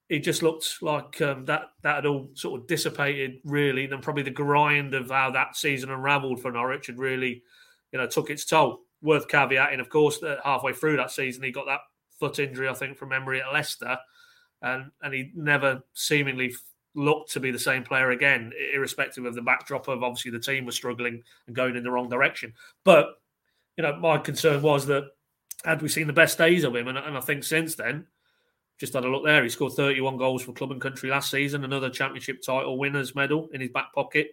it 0.09 0.19
just 0.19 0.41
looked 0.41 0.81
like 0.81 1.21
um, 1.21 1.43
that 1.45 1.63
that 1.83 1.95
had 1.95 2.05
all 2.05 2.29
sort 2.33 2.61
of 2.61 2.67
dissipated 2.67 3.39
really, 3.43 3.85
and 3.85 4.01
probably 4.01 4.23
the 4.23 4.31
grind 4.31 4.93
of 4.93 5.09
how 5.09 5.31
that 5.31 5.57
season 5.57 5.91
unravelled 5.91 6.41
for 6.41 6.51
Norwich 6.51 6.87
had 6.87 6.97
really, 6.97 7.43
you 7.91 7.99
know, 7.99 8.07
took 8.07 8.29
its 8.29 8.45
toll. 8.45 8.83
Worth 9.01 9.27
caveating, 9.27 9.79
of 9.79 9.89
course, 9.89 10.19
that 10.19 10.39
halfway 10.43 10.73
through 10.73 10.97
that 10.97 11.11
season 11.11 11.43
he 11.43 11.51
got 11.51 11.65
that 11.65 11.81
foot 12.19 12.39
injury, 12.39 12.69
I 12.69 12.73
think, 12.73 12.97
from 12.97 13.09
memory 13.09 13.41
at 13.41 13.53
Leicester, 13.53 13.97
and 14.61 14.91
and 15.01 15.13
he 15.13 15.31
never 15.35 15.83
seemingly 15.93 16.53
looked 16.95 17.31
to 17.31 17.39
be 17.39 17.51
the 17.51 17.59
same 17.59 17.83
player 17.83 18.09
again, 18.11 18.51
irrespective 18.73 19.23
of 19.25 19.35
the 19.35 19.41
backdrop 19.41 19.87
of 19.87 20.03
obviously 20.03 20.31
the 20.31 20.39
team 20.39 20.65
was 20.65 20.75
struggling 20.75 21.21
and 21.45 21.55
going 21.55 21.75
in 21.75 21.83
the 21.83 21.91
wrong 21.91 22.09
direction. 22.09 22.53
But 22.83 23.09
you 23.77 23.83
know, 23.83 23.95
my 23.97 24.17
concern 24.17 24.61
was 24.61 24.87
that 24.87 25.03
had 25.63 25.81
we 25.81 25.89
seen 25.89 26.07
the 26.07 26.13
best 26.13 26.37
days 26.37 26.63
of 26.63 26.75
him, 26.75 26.87
and, 26.87 26.97
and 26.97 27.15
I 27.15 27.21
think 27.21 27.43
since 27.43 27.75
then, 27.75 28.07
just 28.79 28.93
had 28.93 29.05
a 29.05 29.09
look 29.09 29.23
there, 29.23 29.43
he 29.43 29.49
scored 29.49 29.73
31 29.73 30.17
goals 30.17 30.43
for 30.43 30.53
club 30.53 30.71
and 30.71 30.81
country 30.81 31.09
last 31.09 31.31
season, 31.31 31.63
another 31.63 31.89
championship 31.89 32.41
title 32.41 32.77
winners 32.77 33.15
medal 33.15 33.47
in 33.53 33.61
his 33.61 33.71
back 33.71 33.93
pocket, 33.93 34.31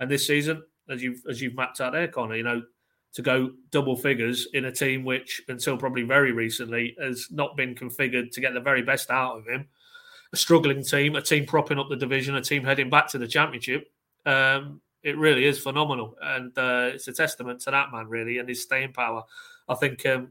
and 0.00 0.10
this 0.10 0.26
season, 0.26 0.62
as 0.88 1.02
you've 1.02 1.22
as 1.28 1.40
you've 1.40 1.54
mapped 1.54 1.80
out 1.80 1.92
there, 1.92 2.08
Connor, 2.08 2.36
you 2.36 2.42
know, 2.42 2.62
to 3.16 3.22
go 3.22 3.50
double 3.70 3.96
figures 3.96 4.46
in 4.52 4.66
a 4.66 4.70
team 4.70 5.02
which, 5.02 5.40
until 5.48 5.78
probably 5.78 6.02
very 6.02 6.32
recently, 6.32 6.94
has 7.00 7.28
not 7.30 7.56
been 7.56 7.74
configured 7.74 8.30
to 8.30 8.42
get 8.42 8.52
the 8.52 8.60
very 8.60 8.82
best 8.82 9.10
out 9.10 9.38
of 9.38 9.46
him. 9.46 9.66
a 10.34 10.36
struggling 10.36 10.84
team, 10.84 11.16
a 11.16 11.22
team 11.22 11.46
propping 11.46 11.78
up 11.78 11.88
the 11.88 11.96
division, 11.96 12.36
a 12.36 12.42
team 12.42 12.62
heading 12.62 12.90
back 12.90 13.08
to 13.08 13.16
the 13.16 13.26
championship. 13.26 13.90
Um, 14.26 14.82
it 15.02 15.16
really 15.16 15.46
is 15.46 15.58
phenomenal, 15.58 16.14
and 16.20 16.56
uh, 16.58 16.90
it's 16.92 17.08
a 17.08 17.12
testament 17.12 17.60
to 17.60 17.70
that 17.70 17.90
man 17.90 18.06
really 18.06 18.36
and 18.36 18.48
his 18.48 18.62
staying 18.62 18.92
power. 18.92 19.22
I 19.66 19.74
think 19.76 20.04
um, 20.04 20.30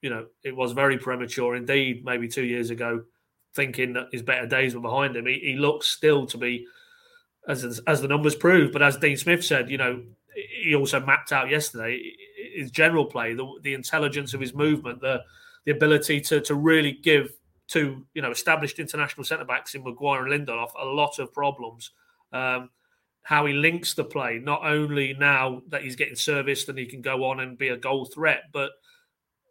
you 0.00 0.10
know 0.10 0.26
it 0.44 0.54
was 0.54 0.70
very 0.70 0.98
premature 0.98 1.56
indeed. 1.56 2.04
Maybe 2.04 2.28
two 2.28 2.44
years 2.44 2.70
ago, 2.70 3.02
thinking 3.54 3.94
that 3.94 4.10
his 4.12 4.22
better 4.22 4.46
days 4.46 4.76
were 4.76 4.80
behind 4.80 5.16
him. 5.16 5.26
He, 5.26 5.40
he 5.40 5.56
looks 5.56 5.88
still 5.88 6.24
to 6.26 6.38
be, 6.38 6.66
as 7.48 7.80
as 7.88 8.00
the 8.00 8.06
numbers 8.06 8.36
prove. 8.36 8.70
But 8.70 8.82
as 8.82 8.96
Dean 8.96 9.16
Smith 9.16 9.44
said, 9.44 9.70
you 9.70 9.78
know, 9.78 10.04
he 10.62 10.74
also 10.74 11.00
mapped 11.00 11.32
out 11.32 11.48
yesterday 11.48 12.12
his 12.54 12.70
general 12.70 13.06
play, 13.06 13.34
the, 13.34 13.46
the 13.62 13.74
intelligence 13.74 14.34
of 14.34 14.40
his 14.40 14.54
movement, 14.54 15.00
the 15.00 15.22
the 15.64 15.72
ability 15.72 16.20
to 16.20 16.40
to 16.40 16.54
really 16.54 16.92
give 16.92 17.32
to 17.68 18.04
you 18.14 18.22
know 18.22 18.30
established 18.30 18.78
international 18.78 19.24
centre 19.24 19.44
backs 19.44 19.74
in 19.74 19.82
Maguire 19.82 20.26
and 20.26 20.46
Lindelof 20.46 20.70
a 20.80 20.84
lot 20.84 21.18
of 21.18 21.32
problems. 21.32 21.90
Um, 22.32 22.70
how 23.22 23.44
he 23.44 23.52
links 23.52 23.94
the 23.94 24.04
play, 24.04 24.38
not 24.38 24.64
only 24.64 25.12
now 25.14 25.60
that 25.68 25.82
he's 25.82 25.96
getting 25.96 26.14
serviced 26.14 26.68
and 26.68 26.78
he 26.78 26.86
can 26.86 27.02
go 27.02 27.24
on 27.24 27.40
and 27.40 27.58
be 27.58 27.68
a 27.70 27.76
goal 27.76 28.04
threat, 28.04 28.44
but 28.52 28.70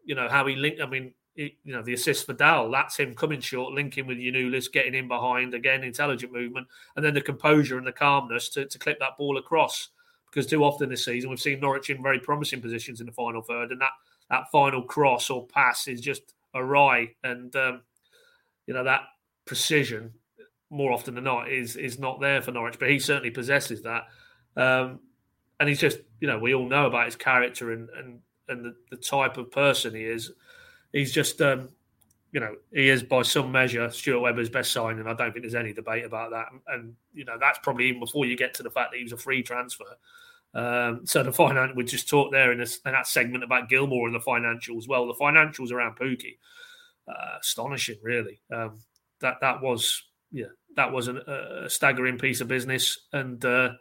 you 0.05 0.15
know 0.15 0.29
how 0.29 0.47
he 0.47 0.55
link. 0.55 0.79
I 0.81 0.85
mean, 0.85 1.13
you 1.35 1.51
know 1.65 1.81
the 1.81 1.93
assist 1.93 2.25
for 2.25 2.33
Dowell, 2.33 2.71
that's 2.71 2.97
him 2.97 3.13
coming 3.13 3.41
short, 3.41 3.73
linking 3.73 4.07
with 4.07 4.17
Giannoulis, 4.17 4.71
getting 4.71 4.95
in 4.95 5.09
behind 5.09 5.53
again, 5.53 5.83
intelligent 5.83 6.31
movement, 6.31 6.67
and 6.95 7.03
then 7.03 7.13
the 7.13 7.21
composure 7.21 7.77
and 7.77 7.85
the 7.85 7.91
calmness 7.91 8.47
to, 8.49 8.65
to 8.65 8.79
clip 8.79 8.99
that 8.99 9.17
ball 9.17 9.37
across. 9.37 9.89
Because 10.35 10.49
too 10.49 10.65
often 10.65 10.89
this 10.89 11.05
season 11.05 11.29
we've 11.29 11.39
seen 11.39 11.61
Norwich 11.61 11.89
in 11.89 12.03
very 12.03 12.19
promising 12.19 12.61
positions 12.61 12.99
in 12.99 13.05
the 13.05 13.13
final 13.13 13.41
third, 13.41 13.71
and 13.71 13.79
that 13.79 13.91
that 14.29 14.51
final 14.51 14.81
cross 14.81 15.29
or 15.29 15.47
pass 15.47 15.87
is 15.87 16.01
just 16.01 16.33
awry, 16.53 17.13
and 17.23 17.55
um, 17.55 17.83
you 18.67 18.73
know 18.73 18.83
that 18.83 19.03
precision 19.45 20.11
more 20.69 20.91
often 20.91 21.15
than 21.15 21.23
not 21.23 21.49
is 21.49 21.77
is 21.77 21.99
not 21.99 22.19
there 22.19 22.41
for 22.41 22.51
Norwich, 22.51 22.77
but 22.77 22.89
he 22.89 22.99
certainly 22.99 23.31
possesses 23.31 23.83
that. 23.83 24.03
Um, 24.57 24.99
and 25.59 25.69
he's 25.69 25.79
just, 25.79 25.99
you 26.19 26.27
know, 26.27 26.37
we 26.37 26.53
all 26.53 26.67
know 26.67 26.85
about 26.85 27.05
his 27.05 27.15
character 27.15 27.71
and 27.71 27.89
and 27.97 28.19
and 28.49 28.65
the, 28.65 28.75
the 28.91 28.97
type 28.97 29.37
of 29.37 29.51
person 29.51 29.95
he 29.95 30.03
is. 30.03 30.31
He's 30.91 31.13
just, 31.13 31.41
um, 31.41 31.69
you 32.31 32.39
know, 32.39 32.55
he 32.73 32.89
is 32.89 33.03
by 33.03 33.21
some 33.21 33.51
measure 33.51 33.89
Stuart 33.89 34.19
Webber's 34.19 34.49
best 34.49 34.71
signing. 34.71 34.99
And 34.99 35.09
I 35.09 35.13
don't 35.13 35.31
think 35.31 35.43
there's 35.43 35.55
any 35.55 35.73
debate 35.73 36.05
about 36.05 36.31
that. 36.31 36.47
And, 36.51 36.61
and, 36.67 36.95
you 37.13 37.25
know, 37.25 37.37
that's 37.39 37.59
probably 37.59 37.87
even 37.87 37.99
before 37.99 38.25
you 38.25 38.37
get 38.37 38.53
to 38.55 38.63
the 38.63 38.69
fact 38.69 38.91
that 38.91 38.97
he 38.97 39.03
was 39.03 39.13
a 39.13 39.17
free 39.17 39.41
transfer. 39.41 39.85
Um, 40.55 41.01
so 41.05 41.21
the 41.21 41.33
finance 41.33 41.73
we 41.75 41.83
just 41.83 42.07
talked 42.07 42.31
there 42.31 42.53
in, 42.53 42.57
this, 42.57 42.79
in 42.85 42.93
that 42.93 43.07
segment 43.07 43.43
about 43.43 43.69
Gilmour 43.69 44.05
and 44.05 44.15
the 44.15 44.19
financials. 44.19 44.87
Well, 44.87 45.05
the 45.05 45.13
financials 45.13 45.71
around 45.71 45.97
Pukki, 45.97 46.37
uh, 47.07 47.37
astonishing, 47.41 47.97
really. 48.01 48.39
Um, 48.51 48.79
that 49.19 49.35
that 49.41 49.61
was 49.61 50.01
yeah, 50.31 50.45
that 50.75 50.91
was 50.91 51.07
an, 51.07 51.17
a 51.27 51.69
staggering 51.69 52.17
piece 52.17 52.41
of 52.41 52.47
business, 52.47 52.99
and 53.13 53.43
uh, 53.43 53.71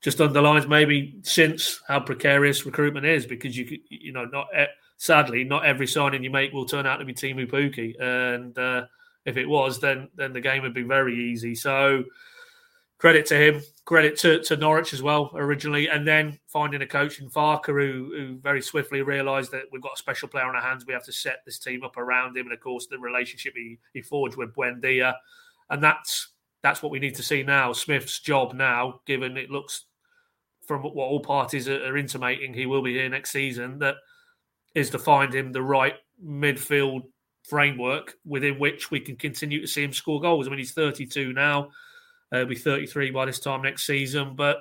just 0.00 0.20
underlines 0.20 0.66
maybe 0.66 1.18
since 1.22 1.80
how 1.86 2.00
precarious 2.00 2.66
recruitment 2.66 3.06
is 3.06 3.26
because 3.26 3.56
you 3.56 3.78
you 3.88 4.12
know 4.12 4.24
not 4.26 4.48
sadly 4.96 5.44
not 5.44 5.64
every 5.64 5.86
signing 5.86 6.22
you 6.22 6.30
make 6.30 6.52
will 6.52 6.66
turn 6.66 6.86
out 6.86 6.98
to 6.98 7.04
be 7.04 7.14
Teemu 7.14 7.48
Pukki, 7.48 8.00
and 8.00 8.58
uh, 8.58 8.86
if 9.24 9.36
it 9.36 9.46
was, 9.46 9.80
then 9.80 10.08
then 10.16 10.32
the 10.32 10.40
game 10.40 10.62
would 10.62 10.74
be 10.74 10.82
very 10.82 11.30
easy. 11.30 11.54
So 11.54 12.04
credit 12.98 13.26
to 13.26 13.36
him, 13.36 13.62
credit 13.88 14.18
to, 14.18 14.42
to 14.42 14.56
Norwich 14.56 14.92
as 14.92 15.02
well 15.02 15.30
originally, 15.34 15.88
and 15.88 16.06
then 16.06 16.38
finding 16.46 16.82
a 16.82 16.86
coach 16.86 17.20
in 17.20 17.30
Farke 17.30 17.66
who, 17.66 18.12
who 18.14 18.38
very 18.38 18.60
swiftly 18.60 19.00
realised 19.00 19.50
that 19.52 19.64
we've 19.72 19.82
got 19.82 19.94
a 19.94 19.98
special 19.98 20.28
player 20.28 20.44
on 20.44 20.54
our 20.54 20.62
hands. 20.62 20.84
We 20.86 20.92
have 20.92 21.06
to 21.06 21.12
set 21.12 21.38
this 21.46 21.58
team 21.58 21.82
up 21.82 21.96
around 21.96 22.36
him, 22.36 22.46
and 22.46 22.52
of 22.52 22.60
course 22.60 22.86
the 22.86 22.98
relationship 22.98 23.54
he, 23.56 23.78
he 23.94 24.02
forged 24.02 24.36
with 24.36 24.54
Buendia 24.54 25.14
and 25.70 25.82
that's 25.82 26.28
that's 26.62 26.82
what 26.82 26.90
we 26.90 26.98
need 26.98 27.14
to 27.14 27.22
see 27.22 27.42
now. 27.42 27.72
Smith's 27.72 28.18
job 28.18 28.52
now, 28.52 29.00
given 29.06 29.36
it 29.36 29.50
looks 29.50 29.84
from 30.66 30.82
what 30.82 30.96
all 30.96 31.20
parties 31.20 31.68
are, 31.68 31.84
are 31.84 31.96
intimating, 31.96 32.52
he 32.52 32.66
will 32.66 32.82
be 32.82 32.94
here 32.94 33.08
next 33.08 33.30
season. 33.30 33.78
That 33.78 33.94
is 34.74 34.90
to 34.90 34.98
find 34.98 35.32
him 35.32 35.52
the 35.52 35.62
right 35.62 35.94
midfield 36.22 37.02
framework 37.44 38.14
within 38.26 38.58
which 38.58 38.90
we 38.90 39.00
can 39.00 39.16
continue 39.16 39.60
to 39.60 39.68
see 39.68 39.84
him 39.84 39.92
score 39.92 40.20
goals. 40.20 40.46
I 40.46 40.50
mean, 40.50 40.58
he's 40.58 40.72
32 40.72 41.32
now. 41.32 41.70
He'll 42.30 42.46
be 42.46 42.54
33 42.54 43.10
by 43.10 43.26
this 43.26 43.40
time 43.40 43.62
next 43.62 43.86
season, 43.86 44.34
but 44.36 44.58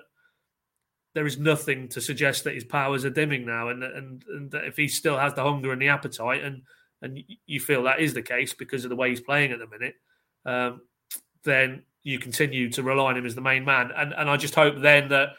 there 1.14 1.26
is 1.26 1.38
nothing 1.38 1.88
to 1.90 2.02
suggest 2.02 2.44
that 2.44 2.54
his 2.54 2.64
powers 2.64 3.04
are 3.04 3.10
dimming 3.10 3.46
now. 3.46 3.70
And 3.70 3.84
and, 3.84 4.24
and 4.28 4.54
if 4.54 4.78
he 4.78 4.88
still 4.88 5.18
has 5.18 5.34
the 5.34 5.44
hunger 5.44 5.72
and 5.72 5.82
the 5.82 5.90
appetite, 5.90 6.44
and 6.44 6.62
and 7.02 7.20
you 7.46 7.60
feel 7.60 7.84
that 7.84 8.00
is 8.00 8.14
the 8.14 8.22
case 8.22 8.54
because 8.54 8.84
of 8.84 8.90
the 8.90 8.96
way 8.96 9.10
he's 9.10 9.22
playing 9.22 9.52
at 9.52 9.60
the 9.60 9.68
minute, 9.68 9.96
um, 10.46 10.82
then 11.44 11.84
you 12.04 12.20
continue 12.20 12.70
to 12.72 12.84
rely 12.84 13.10
on 13.10 13.18
him 13.18 13.26
as 13.26 13.36
the 13.36 13.42
main 13.42 13.66
man. 13.66 13.92
And 13.96 14.14
and 14.14 14.30
I 14.30 14.38
just 14.38 14.56
hope 14.56 14.80
then 14.80 15.10
that 15.10 15.30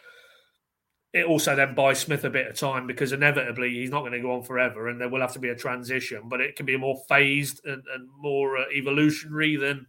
it 1.13 1.25
also 1.25 1.57
then 1.57 1.75
buys 1.75 1.99
Smith 1.99 2.25
a 2.25 2.31
bit 2.31 2.49
of 2.49 2.57
time 2.57 2.87
because 2.87 3.13
inevitably 3.13 3.71
he's 3.71 3.91
not 3.91 4.01
going 4.01 4.13
to 4.13 4.21
go 4.21 4.33
on 4.33 4.43
forever, 4.43 4.89
and 4.89 5.01
there 5.01 5.09
will 5.09 5.21
have 5.21 5.33
to 5.33 5.39
be 5.39 5.49
a 5.49 5.57
transition. 5.57 6.23
But 6.29 6.41
it 6.41 6.57
can 6.57 6.67
be 6.67 6.77
more 6.77 7.01
phased 7.09 7.65
and, 7.65 7.83
and 7.95 8.09
more 8.19 8.59
uh, 8.59 8.65
evolutionary 8.75 9.57
than 9.57 9.87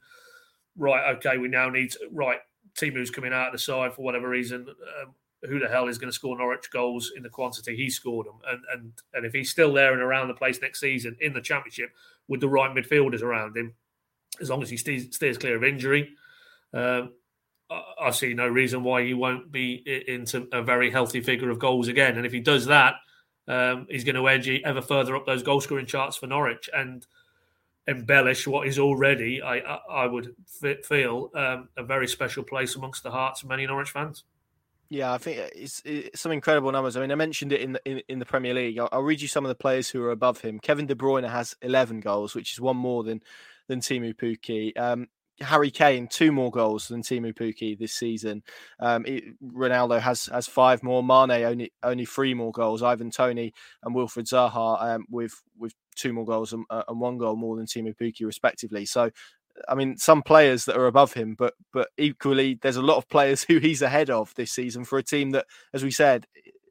right. 0.79 1.15
Okay, 1.17 1.37
we 1.37 1.47
now 1.47 1.69
need 1.69 1.91
to, 1.91 1.99
right. 2.11 2.39
Teemu's 2.75 3.11
coming 3.11 3.33
out 3.33 3.47
of 3.47 3.51
the 3.53 3.59
side 3.59 3.93
for 3.93 4.01
whatever 4.01 4.29
reason. 4.29 4.65
Um, 5.01 5.13
who 5.47 5.59
the 5.59 5.69
hell 5.69 5.87
is 5.87 5.97
going 5.97 6.09
to 6.09 6.15
score 6.15 6.37
Norwich 6.37 6.69
goals 6.71 7.13
in 7.15 7.23
the 7.23 7.29
quantity 7.29 7.75
he 7.75 7.89
scored 7.89 8.25
them? 8.25 8.39
And 8.47 8.61
and 8.73 8.93
and 9.13 9.25
if 9.25 9.33
he's 9.33 9.51
still 9.51 9.71
there 9.73 9.93
and 9.93 10.01
around 10.01 10.27
the 10.27 10.33
place 10.33 10.61
next 10.61 10.79
season 10.79 11.15
in 11.21 11.33
the 11.33 11.41
championship 11.41 11.91
with 12.27 12.41
the 12.41 12.49
right 12.49 12.75
midfielders 12.75 13.21
around 13.21 13.55
him, 13.55 13.73
as 14.41 14.49
long 14.49 14.61
as 14.61 14.69
he 14.69 14.77
stays 14.77 15.37
clear 15.37 15.55
of 15.55 15.63
injury. 15.63 16.09
Um, 16.73 17.13
I 18.01 18.09
see 18.09 18.33
no 18.33 18.47
reason 18.47 18.83
why 18.83 19.03
he 19.03 19.13
won't 19.13 19.51
be 19.51 19.83
into 20.07 20.47
a 20.51 20.63
very 20.63 20.89
healthy 20.89 21.21
figure 21.21 21.51
of 21.51 21.59
goals 21.59 21.87
again. 21.87 22.17
And 22.17 22.25
if 22.25 22.31
he 22.31 22.39
does 22.39 22.65
that, 22.65 22.95
um, 23.47 23.85
he's 23.89 24.03
going 24.03 24.15
to 24.15 24.27
edge 24.27 24.49
ever 24.49 24.81
further 24.81 25.15
up 25.15 25.25
those 25.25 25.43
goal 25.43 25.61
scoring 25.61 25.85
charts 25.85 26.17
for 26.17 26.25
Norwich 26.25 26.69
and 26.75 27.05
embellish 27.89 28.47
what 28.47 28.67
is 28.67 28.79
already, 28.79 29.41
I, 29.41 29.57
I 29.89 30.05
would 30.05 30.35
feel, 30.83 31.31
um, 31.35 31.69
a 31.75 31.83
very 31.83 32.07
special 32.07 32.43
place 32.43 32.75
amongst 32.75 33.03
the 33.03 33.11
hearts 33.11 33.43
of 33.43 33.49
many 33.49 33.65
Norwich 33.65 33.89
fans. 33.89 34.23
Yeah, 34.89 35.13
I 35.13 35.17
think 35.19 35.37
it's, 35.55 35.81
it's, 35.85 36.19
some 36.19 36.31
incredible 36.31 36.71
numbers. 36.71 36.97
I 36.97 37.01
mean, 37.01 37.11
I 37.11 37.15
mentioned 37.15 37.53
it 37.53 37.61
in 37.61 37.73
the, 37.73 37.81
in, 37.85 38.01
in 38.09 38.19
the 38.19 38.25
Premier 38.25 38.53
League. 38.53 38.79
I'll, 38.79 38.89
I'll, 38.91 39.03
read 39.03 39.21
you 39.21 39.27
some 39.27 39.45
of 39.45 39.49
the 39.49 39.55
players 39.55 39.89
who 39.89 40.01
are 40.03 40.11
above 40.11 40.41
him. 40.41 40.59
Kevin 40.59 40.87
De 40.87 40.95
Bruyne 40.95 41.29
has 41.29 41.55
11 41.61 41.99
goals, 41.99 42.33
which 42.33 42.53
is 42.53 42.61
one 42.61 42.77
more 42.77 43.03
than 43.03 43.21
than 43.67 43.81
Teemu 43.81 44.15
Pukki. 44.15 44.75
Um, 44.79 45.07
Harry 45.41 45.71
Kane 45.71 46.07
two 46.07 46.31
more 46.31 46.51
goals 46.51 46.87
than 46.87 47.01
Teemu 47.01 47.33
Pukki 47.33 47.77
this 47.77 47.93
season. 47.93 48.43
Um, 48.79 49.05
it, 49.05 49.23
Ronaldo 49.41 49.99
has 49.99 50.25
has 50.25 50.47
five 50.47 50.83
more. 50.83 51.03
Mane 51.03 51.43
only 51.45 51.71
only 51.83 52.05
three 52.05 52.33
more 52.33 52.51
goals. 52.51 52.83
Ivan 52.83 53.11
Toney 53.11 53.53
and 53.83 53.95
Wilfried 53.95 54.27
Zaha 54.27 54.81
um, 54.95 55.05
with 55.09 55.41
with 55.57 55.73
two 55.99 56.13
more 56.13 56.25
goals 56.25 56.53
and, 56.53 56.65
uh, 56.69 56.83
and 56.87 56.99
one 56.99 57.17
goal 57.17 57.35
more 57.35 57.55
than 57.55 57.65
Teemu 57.65 57.95
Pukki 57.97 58.25
respectively. 58.25 58.85
So. 58.85 59.11
I 59.67 59.75
mean, 59.75 59.97
some 59.97 60.21
players 60.21 60.63
that 60.65 60.77
are 60.77 60.87
above 60.87 61.11
him, 61.11 61.35
but 61.37 61.53
but 61.73 61.89
equally, 61.97 62.57
there's 62.61 62.77
a 62.77 62.81
lot 62.81 62.95
of 62.95 63.09
players 63.09 63.43
who 63.47 63.57
he's 63.57 63.81
ahead 63.81 64.09
of 64.09 64.33
this 64.35 64.53
season 64.53 64.85
for 64.85 64.97
a 64.97 65.03
team 65.03 65.31
that, 65.31 65.47
as 65.73 65.83
we 65.83 65.91
said, 65.91 66.27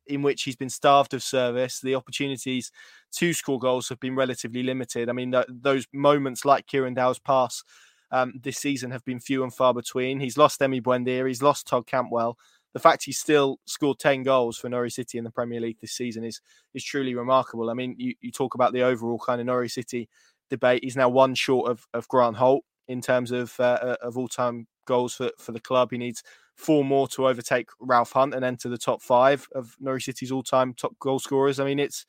in 0.06 0.22
which 0.22 0.44
he's 0.44 0.56
been 0.56 0.70
starved 0.70 1.12
of 1.12 1.22
service. 1.22 1.80
The 1.80 1.94
opportunities 1.94 2.72
to 3.16 3.32
score 3.32 3.58
goals 3.58 3.88
have 3.90 4.00
been 4.00 4.16
relatively 4.16 4.62
limited. 4.62 5.08
I 5.08 5.12
mean, 5.12 5.32
th- 5.32 5.46
those 5.48 5.86
moments 5.92 6.46
like 6.46 6.66
Kieran 6.66 6.94
Dowell's 6.94 7.18
pass 7.18 7.62
um, 8.10 8.40
this 8.42 8.58
season 8.58 8.90
have 8.90 9.04
been 9.04 9.20
few 9.20 9.42
and 9.42 9.54
far 9.54 9.74
between. 9.74 10.20
He's 10.20 10.38
lost 10.38 10.60
Emi 10.60 10.82
Buendia, 10.82 11.26
he's 11.26 11.42
lost 11.42 11.66
Todd 11.66 11.86
Cantwell. 11.86 12.38
The 12.74 12.80
fact 12.80 13.04
he's 13.04 13.18
still 13.18 13.58
scored 13.66 13.98
10 13.98 14.22
goals 14.22 14.58
for 14.58 14.68
Norwich 14.68 14.94
City 14.94 15.18
in 15.18 15.24
the 15.24 15.30
Premier 15.30 15.60
League 15.60 15.78
this 15.80 15.92
season 15.92 16.24
is 16.24 16.40
is 16.74 16.84
truly 16.84 17.14
remarkable. 17.14 17.70
I 17.70 17.74
mean, 17.74 17.94
you, 17.98 18.14
you 18.20 18.30
talk 18.30 18.54
about 18.54 18.72
the 18.72 18.82
overall 18.82 19.18
kind 19.18 19.40
of 19.40 19.46
Norwich 19.46 19.72
City 19.72 20.08
debate. 20.50 20.84
He's 20.84 20.96
now 20.96 21.08
one 21.08 21.34
short 21.34 21.70
of, 21.70 21.86
of 21.94 22.08
Grant 22.08 22.36
Holt 22.36 22.64
in 22.86 23.00
terms 23.00 23.30
of 23.30 23.58
uh, 23.58 23.78
uh 23.82 23.96
of 24.02 24.16
all 24.16 24.28
time 24.28 24.66
goals 24.86 25.14
for, 25.14 25.30
for 25.38 25.52
the 25.52 25.60
club. 25.60 25.90
He 25.90 25.98
needs 25.98 26.22
four 26.58 26.84
more 26.84 27.06
to 27.06 27.28
overtake 27.28 27.68
Ralph 27.78 28.12
Hunt 28.12 28.34
and 28.34 28.44
enter 28.44 28.68
the 28.68 28.78
top 28.78 29.00
five 29.00 29.46
of 29.54 29.76
Norwich 29.78 30.06
City's 30.06 30.32
all-time 30.32 30.74
top 30.74 30.98
goal 30.98 31.20
scorers. 31.20 31.60
I 31.60 31.64
mean, 31.64 31.78
it's 31.78 32.04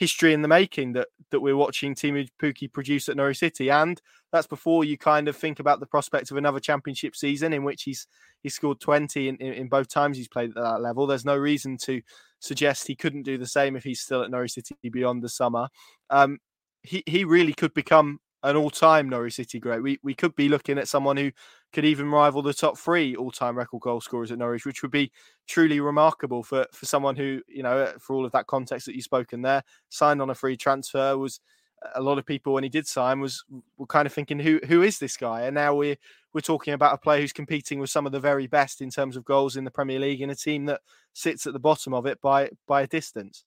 history 0.00 0.32
in 0.32 0.40
the 0.40 0.48
making 0.48 0.94
that 0.94 1.08
that 1.30 1.40
we're 1.40 1.56
watching 1.56 1.94
Teemu 1.94 2.26
Pukki 2.42 2.72
produce 2.72 3.10
at 3.10 3.16
Norwich 3.18 3.38
City, 3.38 3.70
and 3.70 4.00
that's 4.32 4.46
before 4.46 4.82
you 4.82 4.96
kind 4.96 5.28
of 5.28 5.36
think 5.36 5.60
about 5.60 5.78
the 5.78 5.86
prospect 5.86 6.30
of 6.30 6.38
another 6.38 6.58
Championship 6.58 7.14
season 7.14 7.52
in 7.52 7.64
which 7.64 7.82
he's 7.82 8.06
he 8.42 8.48
scored 8.48 8.80
twenty 8.80 9.28
in, 9.28 9.36
in, 9.36 9.52
in 9.52 9.68
both 9.68 9.88
times 9.88 10.16
he's 10.16 10.26
played 10.26 10.50
at 10.56 10.62
that 10.62 10.80
level. 10.80 11.06
There's 11.06 11.26
no 11.26 11.36
reason 11.36 11.76
to 11.82 12.00
suggest 12.38 12.86
he 12.86 12.96
couldn't 12.96 13.24
do 13.24 13.36
the 13.36 13.46
same 13.46 13.76
if 13.76 13.84
he's 13.84 14.00
still 14.00 14.22
at 14.22 14.30
Norwich 14.30 14.52
City 14.52 14.74
beyond 14.90 15.22
the 15.22 15.28
summer. 15.28 15.68
Um, 16.08 16.38
he 16.82 17.02
he 17.06 17.24
really 17.24 17.52
could 17.52 17.74
become 17.74 18.20
an 18.42 18.56
all-time 18.56 19.06
Norwich 19.06 19.34
City 19.34 19.60
great. 19.60 19.82
We 19.82 19.98
we 20.02 20.14
could 20.14 20.34
be 20.34 20.48
looking 20.48 20.78
at 20.78 20.88
someone 20.88 21.18
who 21.18 21.30
could 21.72 21.84
even 21.84 22.10
rival 22.10 22.42
the 22.42 22.52
top 22.52 22.76
three 22.76 23.14
all-time 23.14 23.56
record 23.56 23.80
goal 23.80 24.00
scorers 24.00 24.32
at 24.32 24.38
Norwich, 24.38 24.66
which 24.66 24.82
would 24.82 24.90
be 24.90 25.12
truly 25.46 25.80
remarkable 25.80 26.42
for 26.42 26.66
for 26.72 26.86
someone 26.86 27.16
who 27.16 27.40
you 27.48 27.62
know, 27.62 27.78
uh, 27.78 27.92
for 27.98 28.14
all 28.14 28.24
of 28.24 28.32
that 28.32 28.46
context 28.46 28.86
that 28.86 28.94
you've 28.94 29.04
spoken 29.04 29.42
there, 29.42 29.62
signed 29.88 30.20
on 30.20 30.30
a 30.30 30.34
free 30.34 30.56
transfer, 30.56 31.16
was 31.16 31.40
uh, 31.84 31.90
a 31.94 32.02
lot 32.02 32.18
of 32.18 32.26
people 32.26 32.52
when 32.52 32.64
he 32.64 32.68
did 32.68 32.86
sign 32.86 33.20
was 33.20 33.44
were 33.78 33.86
kind 33.86 34.06
of 34.06 34.12
thinking 34.12 34.38
who 34.38 34.60
who 34.66 34.82
is 34.82 34.98
this 34.98 35.16
guy? 35.16 35.42
And 35.42 35.54
now 35.54 35.74
we're 35.74 35.96
we're 36.32 36.40
talking 36.40 36.74
about 36.74 36.94
a 36.94 36.98
player 36.98 37.20
who's 37.20 37.32
competing 37.32 37.78
with 37.78 37.90
some 37.90 38.06
of 38.06 38.12
the 38.12 38.20
very 38.20 38.46
best 38.46 38.80
in 38.80 38.90
terms 38.90 39.16
of 39.16 39.24
goals 39.24 39.56
in 39.56 39.64
the 39.64 39.70
Premier 39.70 39.98
League 39.98 40.22
in 40.22 40.30
a 40.30 40.34
team 40.34 40.66
that 40.66 40.80
sits 41.12 41.46
at 41.46 41.52
the 41.52 41.58
bottom 41.58 41.94
of 41.94 42.06
it 42.06 42.20
by 42.20 42.50
by 42.66 42.82
a 42.82 42.86
distance. 42.86 43.44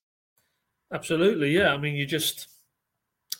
Absolutely 0.92 1.50
yeah. 1.50 1.72
I 1.72 1.76
mean 1.76 1.94
you 1.94 2.06
just 2.06 2.48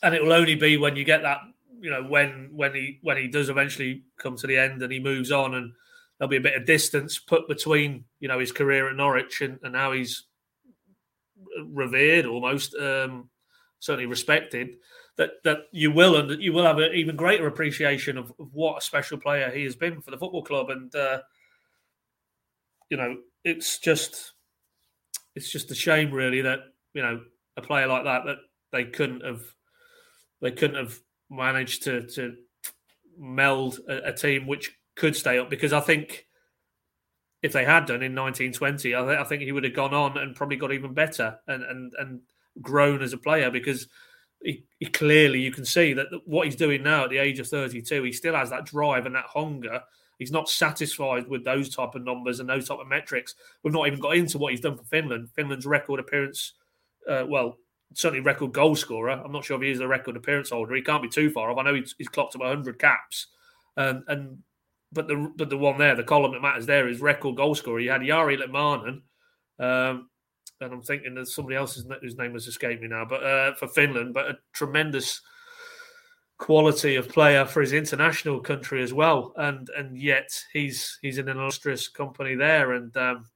and 0.03 0.15
it 0.15 0.23
will 0.23 0.33
only 0.33 0.55
be 0.55 0.77
when 0.77 0.97
you 0.97 1.05
get 1.05 1.23
that 1.23 1.41
you 1.85 1.91
know 1.91 2.03
when 2.03 2.49
when 2.51 2.75
he 2.75 2.99
when 3.03 3.19
he 3.19 3.29
does 3.29 3.51
eventually 3.51 4.05
come 4.19 4.37
to 4.37 4.47
the 4.47 4.57
end 4.57 4.83
and 4.83 4.91
he 4.91 4.99
moves 4.99 5.31
on 5.31 5.55
and 5.55 5.71
there'll 6.19 6.31
be 6.31 6.39
a 6.39 6.41
bit 6.41 6.57
of 6.57 6.65
distance 6.65 7.19
put 7.19 7.47
between 7.47 8.05
you 8.21 8.27
know 8.27 8.39
his 8.39 8.53
career 8.53 8.89
at 8.89 8.97
Norwich 8.97 9.43
and, 9.43 9.59
and 9.63 9.77
how 9.77 9.93
he's 9.93 10.25
revered 11.67 12.25
almost 12.25 12.75
um, 12.77 13.29
certainly 13.81 14.07
respected 14.07 14.77
that 15.17 15.43
that 15.45 15.59
you 15.73 15.93
will 15.93 16.17
and 16.17 16.31
that 16.31 16.41
you 16.41 16.55
will 16.55 16.65
have 16.65 16.79
an 16.79 16.95
even 16.95 17.17
greater 17.17 17.47
appreciation 17.47 18.17
of, 18.17 18.33
of, 18.39 18.49
what 18.55 18.79
a 18.79 18.81
special 18.81 19.19
player 19.19 19.51
he 19.51 19.63
has 19.65 19.77
been 19.77 20.01
for 20.01 20.11
the 20.11 20.17
football 20.17 20.43
club. 20.43 20.71
And 20.71 20.95
uh, 20.95 21.21
you 22.89 22.97
know 22.97 23.19
it's 23.45 23.79
just 23.79 24.33
it's 25.35 25.51
just 25.51 25.71
a 25.71 25.75
shame 25.75 26.11
really 26.11 26.41
that 26.41 26.61
you 26.95 27.03
know 27.03 27.21
a 27.59 27.63
player 27.63 27.87
like 27.87 28.05
that 28.05 28.25
that 28.25 28.39
they 28.73 28.85
couldn't 28.85 29.23
have 29.23 29.43
they 30.41 30.51
couldn't 30.51 30.77
have 30.77 30.99
managed 31.37 31.85
to 31.85 32.07
to 32.09 32.37
meld 33.19 33.79
a, 33.89 34.09
a 34.09 34.13
team 34.13 34.47
which 34.47 34.73
could 34.97 35.17
stay 35.17 35.39
up 35.39 35.51
because 35.51 35.73
I 35.73 35.81
think 35.81 36.27
if 37.43 37.53
they 37.53 37.65
had 37.65 37.87
done 37.87 38.03
in 38.03 38.15
1920, 38.15 38.95
I, 38.95 39.01
th- 39.01 39.19
I 39.19 39.25
think 39.25 39.43
he 39.43 39.53
would 39.53 39.65
have 39.65 39.75
gone 39.75 39.93
on 39.93 40.17
and 40.17 40.35
probably 40.35 40.57
got 40.57 40.73
even 40.73 40.95
better 40.95 41.39
and 41.47 41.63
and 41.63 41.93
and 41.99 42.21
grown 42.61 43.03
as 43.03 43.13
a 43.13 43.19
player 43.19 43.51
because 43.51 43.89
he, 44.43 44.65
he, 44.79 44.87
clearly 44.87 45.41
you 45.41 45.51
can 45.51 45.65
see 45.65 45.93
that 45.95 46.07
what 46.27 46.47
he's 46.47 46.57
doing 46.57 46.83
now 46.83 47.05
at 47.05 47.11
the 47.11 47.19
age 47.19 47.39
of 47.39 47.49
32, 47.49 48.03
he 48.03 48.13
still 48.13 48.35
has 48.35 48.51
that 48.51 48.67
drive 48.67 49.07
and 49.07 49.15
that 49.15 49.25
hunger. 49.27 49.81
He's 50.19 50.31
not 50.31 50.49
satisfied 50.49 51.29
with 51.29 51.45
those 51.45 51.75
type 51.75 51.95
of 51.95 52.05
numbers 52.05 52.41
and 52.41 52.49
those 52.49 52.69
type 52.69 52.79
of 52.79 52.87
metrics. 52.87 53.35
We've 53.63 53.75
not 53.75 53.87
even 53.87 54.01
got 54.01 54.17
into 54.17 54.39
what 54.39 54.53
he's 54.53 54.61
done 54.61 54.77
for 54.77 54.85
Finland. 54.85 55.31
Finland's 55.35 55.67
record 55.67 55.99
appearance, 55.99 56.53
uh, 57.09 57.25
well, 57.27 57.57
certainly 57.95 58.25
record 58.25 58.53
goal 58.53 58.77
scorer. 58.77 59.11
I'm 59.11 59.33
not 59.33 59.45
sure 59.45 59.57
if 59.57 59.63
he 59.63 59.71
is 59.71 59.81
a 59.81 59.89
record 59.89 60.17
appearance 60.17 60.51
holder. 60.51 60.75
He 60.75 60.83
can't 60.83 61.03
be 61.03 61.09
too 61.09 61.31
far 61.31 61.51
off. 61.51 61.59
I 61.59 61.63
know 61.63 61.75
he's, 61.75 61.95
he's 61.97 62.09
clocked 62.09 62.35
up 62.35 62.43
100 62.43 62.79
caps, 62.79 63.29
um, 63.77 64.05
and 64.09 64.39
but 64.93 65.09
the 65.09 65.33
but 65.37 65.51
the 65.51 65.59
one 65.59 65.79
there, 65.79 65.97
the 65.97 66.05
column 66.05 66.33
that 66.33 66.43
matters 66.43 66.67
there 66.67 66.89
is 66.89 67.01
record 67.01 67.37
goal 67.37 67.55
scorer. 67.55 67.81
You 67.81 67.91
had 67.91 68.03
Jari 68.03 68.39
Litmanen, 68.39 69.03
um, 69.59 70.09
and 70.61 70.73
I'm 70.73 70.83
thinking 70.83 71.15
there's 71.15 71.35
somebody 71.35 71.57
else's 71.57 71.87
whose 72.01 72.17
name 72.17 72.33
has 72.35 72.47
escaped 72.47 72.83
me 72.83 72.89
now, 72.89 73.05
but 73.05 73.25
uh, 73.25 73.55
for 73.55 73.69
Finland, 73.69 74.15
but 74.15 74.31
a 74.31 74.39
tremendous 74.53 75.21
quality 76.39 76.97
of 76.97 77.09
player 77.09 77.45
for 77.45 77.61
his 77.61 77.73
international 77.73 78.41
country 78.41 78.83
as 78.83 78.93
well, 78.93 79.33
and 79.37 79.69
and 79.77 79.99
yet 79.99 80.31
he's 80.53 80.99
he's 81.03 81.19
in 81.19 81.29
an 81.29 81.39
illustrious 81.39 81.89
company 81.89 82.35
there, 82.35 82.73
and 82.73 82.97
um, 82.97 83.27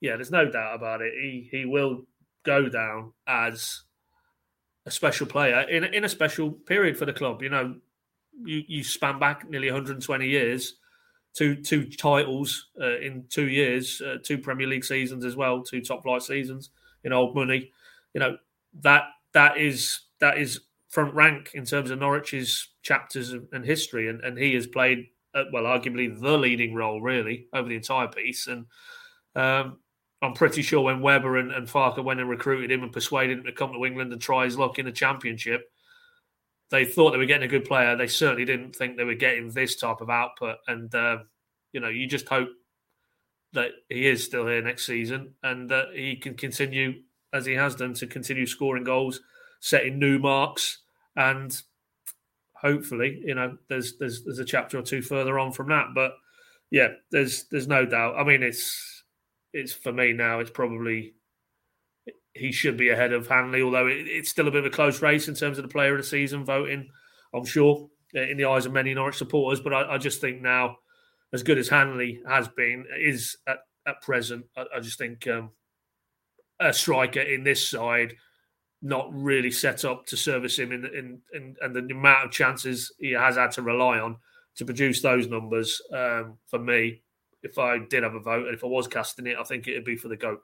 yeah, 0.00 0.16
there's 0.16 0.30
no 0.30 0.48
doubt 0.50 0.74
about 0.74 1.02
it. 1.02 1.12
He 1.20 1.48
he 1.50 1.64
will 1.64 2.06
go 2.46 2.68
down 2.68 3.12
as 3.26 3.82
a 4.86 4.90
special 4.90 5.26
player 5.26 5.60
in 5.62 5.84
in 5.84 6.04
a 6.04 6.08
special 6.08 6.50
period 6.50 6.96
for 6.96 7.04
the 7.04 7.12
club. 7.12 7.42
You 7.42 7.50
know, 7.50 7.74
you, 8.44 8.62
you 8.66 8.84
span 8.84 9.18
back 9.18 9.48
nearly 9.48 9.68
120 9.68 10.26
years, 10.26 10.76
two 11.34 11.56
two 11.56 11.84
titles 11.90 12.68
uh, 12.80 12.98
in 12.98 13.24
two 13.28 13.48
years, 13.48 14.00
uh, 14.00 14.16
two 14.22 14.38
Premier 14.38 14.66
League 14.66 14.84
seasons 14.84 15.24
as 15.24 15.36
well, 15.36 15.62
two 15.62 15.80
top 15.80 16.02
flight 16.02 16.22
seasons 16.22 16.70
in 17.04 17.12
old 17.12 17.34
money. 17.34 17.72
You 18.14 18.20
know 18.20 18.36
that 18.80 19.04
that 19.32 19.58
is 19.58 20.00
that 20.20 20.38
is 20.38 20.60
front 20.88 21.12
rank 21.14 21.50
in 21.52 21.64
terms 21.64 21.90
of 21.90 21.98
Norwich's 21.98 22.68
chapters 22.82 23.32
and 23.32 23.64
history, 23.64 24.08
and, 24.08 24.20
and 24.22 24.38
he 24.38 24.54
has 24.54 24.66
played 24.66 25.08
uh, 25.36 25.44
well, 25.52 25.64
arguably 25.64 26.18
the 26.18 26.38
leading 26.38 26.74
role 26.74 27.00
really 27.00 27.46
over 27.52 27.68
the 27.68 27.76
entire 27.76 28.08
piece. 28.08 28.46
And 28.46 28.66
um, 29.34 29.78
I'm 30.22 30.32
pretty 30.32 30.62
sure 30.62 30.80
when 30.80 31.02
Webber 31.02 31.36
and, 31.36 31.52
and 31.52 31.66
Farke 31.66 32.02
went 32.02 32.20
and 32.20 32.28
recruited 32.28 32.70
him 32.70 32.82
and 32.82 32.92
persuaded 32.92 33.38
him 33.38 33.44
to 33.44 33.52
come 33.52 33.72
to 33.72 33.84
England 33.84 34.12
and 34.12 34.20
try 34.20 34.44
his 34.44 34.56
luck 34.56 34.78
in 34.78 34.86
the 34.86 34.92
Championship, 34.92 35.70
they 36.70 36.84
thought 36.84 37.10
they 37.10 37.18
were 37.18 37.26
getting 37.26 37.46
a 37.46 37.50
good 37.50 37.64
player. 37.64 37.96
They 37.96 38.06
certainly 38.06 38.44
didn't 38.44 38.74
think 38.74 38.96
they 38.96 39.04
were 39.04 39.14
getting 39.14 39.50
this 39.50 39.76
type 39.76 40.00
of 40.00 40.10
output. 40.10 40.56
And 40.66 40.92
uh, 40.94 41.18
you 41.72 41.80
know, 41.80 41.88
you 41.88 42.06
just 42.06 42.28
hope 42.28 42.48
that 43.52 43.70
he 43.88 44.06
is 44.06 44.24
still 44.24 44.46
here 44.46 44.62
next 44.62 44.86
season 44.86 45.34
and 45.42 45.68
that 45.70 45.88
he 45.94 46.16
can 46.16 46.34
continue 46.34 46.94
as 47.32 47.46
he 47.46 47.54
has 47.54 47.74
done 47.74 47.94
to 47.94 48.06
continue 48.06 48.46
scoring 48.46 48.84
goals, 48.84 49.20
setting 49.60 49.98
new 49.98 50.18
marks, 50.18 50.78
and 51.16 51.60
hopefully, 52.54 53.20
you 53.24 53.34
know, 53.34 53.56
there's 53.68 53.96
there's 53.98 54.24
there's 54.24 54.38
a 54.38 54.44
chapter 54.44 54.78
or 54.78 54.82
two 54.82 55.02
further 55.02 55.38
on 55.38 55.52
from 55.52 55.68
that. 55.68 55.88
But 55.94 56.12
yeah, 56.70 56.88
there's 57.10 57.44
there's 57.50 57.68
no 57.68 57.84
doubt. 57.84 58.16
I 58.18 58.24
mean, 58.24 58.42
it's 58.42 58.95
it's 59.56 59.72
for 59.72 59.92
me 59.92 60.12
now. 60.12 60.40
It's 60.40 60.50
probably 60.50 61.14
he 62.34 62.52
should 62.52 62.76
be 62.76 62.90
ahead 62.90 63.12
of 63.12 63.26
Hanley, 63.26 63.62
although 63.62 63.86
it, 63.86 64.06
it's 64.06 64.28
still 64.28 64.48
a 64.48 64.50
bit 64.50 64.60
of 64.60 64.66
a 64.66 64.74
close 64.74 65.00
race 65.02 65.28
in 65.28 65.34
terms 65.34 65.58
of 65.58 65.64
the 65.64 65.70
player 65.70 65.92
of 65.92 65.98
the 65.98 66.06
season 66.06 66.44
voting, 66.44 66.88
I'm 67.34 67.46
sure, 67.46 67.88
uh, 68.14 68.20
in 68.20 68.36
the 68.36 68.44
eyes 68.44 68.66
of 68.66 68.72
many 68.72 68.92
Norwich 68.94 69.16
supporters. 69.16 69.60
But 69.60 69.72
I, 69.72 69.94
I 69.94 69.98
just 69.98 70.20
think 70.20 70.42
now, 70.42 70.76
as 71.32 71.42
good 71.42 71.58
as 71.58 71.68
Hanley 71.68 72.20
has 72.28 72.48
been, 72.48 72.84
is 73.00 73.36
at, 73.46 73.58
at 73.86 74.02
present, 74.02 74.44
I, 74.56 74.64
I 74.76 74.80
just 74.80 74.98
think 74.98 75.26
um, 75.28 75.50
a 76.60 76.72
striker 76.72 77.20
in 77.20 77.42
this 77.42 77.66
side 77.68 78.14
not 78.82 79.08
really 79.12 79.50
set 79.50 79.84
up 79.84 80.04
to 80.06 80.16
service 80.16 80.58
him 80.58 80.70
in, 80.72 80.84
in, 80.84 81.20
in, 81.32 81.56
and 81.62 81.74
the 81.74 81.94
amount 81.94 82.26
of 82.26 82.30
chances 82.30 82.92
he 82.98 83.12
has 83.12 83.36
had 83.36 83.50
to 83.52 83.62
rely 83.62 83.98
on 83.98 84.16
to 84.56 84.64
produce 84.64 85.00
those 85.00 85.28
numbers 85.28 85.80
um, 85.92 86.38
for 86.46 86.58
me. 86.58 87.02
If 87.46 87.58
I 87.58 87.78
did 87.78 88.02
have 88.02 88.14
a 88.14 88.20
vote 88.20 88.46
and 88.46 88.54
if 88.54 88.64
I 88.64 88.66
was 88.66 88.88
casting 88.88 89.26
it, 89.26 89.36
I 89.38 89.44
think 89.44 89.68
it'd 89.68 89.84
be 89.84 89.96
for 89.96 90.08
the 90.08 90.16
goat. 90.16 90.42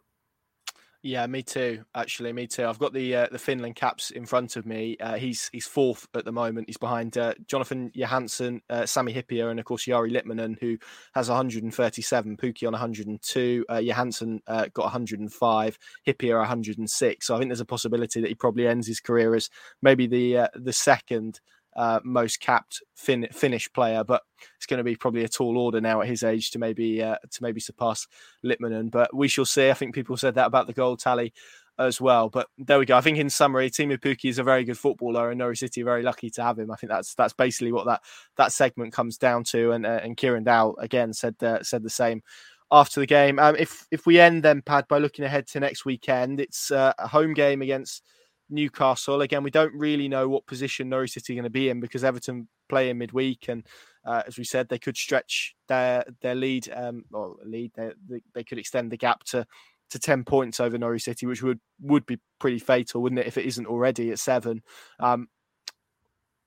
Yeah, 1.04 1.26
me 1.26 1.42
too. 1.42 1.84
Actually, 1.96 2.32
me 2.32 2.46
too. 2.46 2.64
I've 2.64 2.78
got 2.78 2.92
the 2.92 3.16
uh, 3.16 3.26
the 3.32 3.38
Finland 3.38 3.74
caps 3.74 4.12
in 4.12 4.24
front 4.24 4.54
of 4.54 4.64
me. 4.64 4.96
Uh, 5.00 5.14
he's 5.14 5.48
he's 5.52 5.66
fourth 5.66 6.06
at 6.14 6.24
the 6.24 6.30
moment. 6.30 6.68
He's 6.68 6.76
behind 6.76 7.18
uh, 7.18 7.34
Jonatan 7.46 7.90
Johansson, 7.92 8.62
uh, 8.70 8.86
Sami 8.86 9.12
Hyypiä, 9.12 9.50
and 9.50 9.58
of 9.58 9.66
course 9.66 9.86
Jari 9.86 10.12
Litmanen, 10.12 10.56
who 10.60 10.78
has 11.16 11.28
137. 11.28 12.36
Pukki 12.36 12.68
on 12.68 12.72
102. 12.72 13.64
Uh, 13.68 13.78
Johansson 13.78 14.40
uh, 14.46 14.66
got 14.72 14.84
105. 14.84 15.78
Hyypiä 16.06 16.38
106. 16.38 17.26
So 17.26 17.34
I 17.34 17.38
think 17.38 17.48
there's 17.48 17.60
a 17.60 17.64
possibility 17.64 18.20
that 18.20 18.28
he 18.28 18.36
probably 18.36 18.68
ends 18.68 18.86
his 18.86 19.00
career 19.00 19.34
as 19.34 19.50
maybe 19.82 20.06
the 20.06 20.48
the 20.54 20.72
second 20.72 21.40
uh, 21.76 22.00
most 22.04 22.40
capped 22.40 22.82
fin- 22.94 23.28
Finnish 23.32 23.72
player, 23.72 24.04
but 24.04 24.22
it's 24.56 24.66
going 24.66 24.78
to 24.78 24.84
be 24.84 24.96
probably 24.96 25.24
a 25.24 25.28
tall 25.28 25.56
order 25.58 25.80
now 25.80 26.00
at 26.00 26.08
his 26.08 26.22
age 26.22 26.50
to 26.50 26.58
maybe 26.58 27.02
uh, 27.02 27.16
to 27.30 27.42
maybe 27.42 27.60
surpass 27.60 28.06
Litmanen. 28.44 28.90
But 28.90 29.14
we 29.14 29.28
shall 29.28 29.44
see. 29.44 29.70
I 29.70 29.74
think 29.74 29.94
people 29.94 30.16
said 30.16 30.34
that 30.34 30.46
about 30.46 30.66
the 30.66 30.72
goal 30.72 30.96
tally 30.96 31.32
as 31.78 32.00
well. 32.00 32.28
But 32.28 32.48
there 32.58 32.78
we 32.78 32.86
go. 32.86 32.96
I 32.96 33.00
think 33.00 33.18
in 33.18 33.30
summary, 33.30 33.70
Teemu 33.70 33.98
Pukki 33.98 34.30
is 34.30 34.38
a 34.38 34.42
very 34.42 34.64
good 34.64 34.78
footballer, 34.78 35.30
and 35.30 35.38
Norwich 35.38 35.60
City 35.60 35.82
are 35.82 35.86
very 35.86 36.02
lucky 36.02 36.30
to 36.30 36.42
have 36.42 36.58
him. 36.58 36.70
I 36.70 36.76
think 36.76 36.90
that's 36.90 37.14
that's 37.14 37.32
basically 37.32 37.72
what 37.72 37.86
that 37.86 38.02
that 38.36 38.52
segment 38.52 38.92
comes 38.92 39.18
down 39.18 39.44
to. 39.44 39.72
And 39.72 39.86
uh, 39.86 40.00
and 40.02 40.16
Kieran 40.16 40.44
Dowell 40.44 40.76
again 40.78 41.12
said 41.12 41.36
uh, 41.42 41.62
said 41.62 41.82
the 41.82 41.90
same 41.90 42.22
after 42.70 43.00
the 43.00 43.06
game. 43.06 43.38
Um, 43.38 43.56
if 43.56 43.86
if 43.90 44.06
we 44.06 44.20
end 44.20 44.42
then, 44.42 44.62
Pad, 44.62 44.86
by 44.88 44.98
looking 44.98 45.24
ahead 45.24 45.46
to 45.48 45.60
next 45.60 45.84
weekend, 45.84 46.40
it's 46.40 46.70
uh, 46.70 46.92
a 46.98 47.08
home 47.08 47.34
game 47.34 47.62
against 47.62 48.02
Newcastle. 48.52 49.20
Again, 49.20 49.42
we 49.42 49.50
don't 49.50 49.74
really 49.74 50.08
know 50.08 50.28
what 50.28 50.46
position 50.46 50.88
Norwich 50.88 51.12
City 51.12 51.32
are 51.32 51.36
going 51.36 51.44
to 51.44 51.50
be 51.50 51.68
in 51.68 51.80
because 51.80 52.04
Everton 52.04 52.48
play 52.68 52.90
in 52.90 52.98
midweek, 52.98 53.48
and 53.48 53.66
uh, 54.04 54.22
as 54.26 54.38
we 54.38 54.44
said, 54.44 54.68
they 54.68 54.78
could 54.78 54.96
stretch 54.96 55.54
their 55.68 56.04
their 56.20 56.34
lead 56.34 56.68
um, 56.74 57.04
or 57.12 57.36
lead. 57.44 57.72
They, 57.74 58.20
they 58.34 58.44
could 58.44 58.58
extend 58.58 58.92
the 58.92 58.96
gap 58.96 59.24
to 59.24 59.46
to 59.90 59.98
ten 59.98 60.24
points 60.24 60.60
over 60.60 60.78
Norwich 60.78 61.02
City, 61.02 61.26
which 61.26 61.42
would 61.42 61.60
would 61.80 62.06
be 62.06 62.18
pretty 62.38 62.58
fatal, 62.58 63.02
wouldn't 63.02 63.20
it? 63.20 63.26
If 63.26 63.38
it 63.38 63.46
isn't 63.46 63.66
already 63.66 64.10
at 64.10 64.18
seven. 64.18 64.62
Um, 65.00 65.28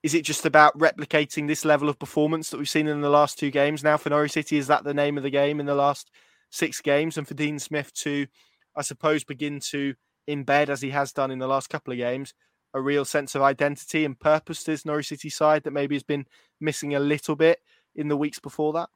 is 0.06 0.14
it 0.14 0.24
just 0.24 0.46
about 0.46 0.78
replicating 0.78 1.48
this 1.48 1.66
level 1.66 1.90
of 1.90 1.98
performance 1.98 2.52
that 2.52 2.58
we've 2.58 2.70
seen 2.70 2.88
in 2.88 3.02
the 3.02 3.10
last 3.10 3.40
two 3.40 3.50
games 3.50 3.84
now 3.84 3.98
for 3.98 4.12
Norwich 4.12 4.34
City? 4.34 4.58
Is 4.58 4.68
that 4.68 4.84
the 4.84 4.94
name 4.94 5.18
of 5.18 5.24
the 5.24 5.32
game 5.32 5.60
in 5.60 5.66
the 5.66 5.74
last 5.74 6.12
six 6.52 6.80
games? 6.80 7.18
And 7.18 7.28
for 7.28 7.34
Dean 7.34 7.58
Smith 7.58 7.92
to, 7.96 8.28
I 8.76 8.84
suppose, 8.84 9.24
begin 9.24 9.60
to 9.72 9.96
embed, 10.28 10.70
as 10.70 10.82
he 10.82 10.90
has 10.92 11.12
done 11.12 11.32
in 11.32 11.40
the 11.40 11.48
last 11.48 11.70
couple 11.70 11.92
of 11.92 11.98
games, 11.98 12.34
a 12.74 12.82
real 12.82 13.06
sense 13.06 13.36
of 13.36 13.42
identity 13.42 14.04
and 14.06 14.20
purpose 14.20 14.64
to 14.64 14.72
this 14.72 14.86
Norwich 14.86 15.08
City 15.08 15.30
side 15.30 15.64
that 15.64 15.72
maybe 15.72 15.96
has 15.96 16.04
been 16.04 16.26
missing 16.60 16.94
a 16.96 17.00
little 17.00 17.36
bit 17.36 17.60
in 17.96 18.08
the 18.08 18.18
weeks 18.18 18.40
before 18.40 18.74
that? 18.74 18.90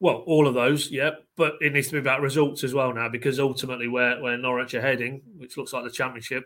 Well, 0.00 0.22
all 0.26 0.46
of 0.46 0.54
those, 0.54 0.90
yeah, 0.90 1.10
but 1.36 1.54
it 1.60 1.72
needs 1.72 1.88
to 1.88 1.94
be 1.94 1.98
about 1.98 2.20
results 2.20 2.62
as 2.62 2.72
well 2.72 2.94
now 2.94 3.08
because 3.08 3.40
ultimately, 3.40 3.88
where 3.88 4.20
where 4.22 4.38
Norwich 4.38 4.74
are 4.74 4.80
heading, 4.80 5.22
which 5.36 5.56
looks 5.56 5.72
like 5.72 5.82
the 5.82 5.90
championship, 5.90 6.44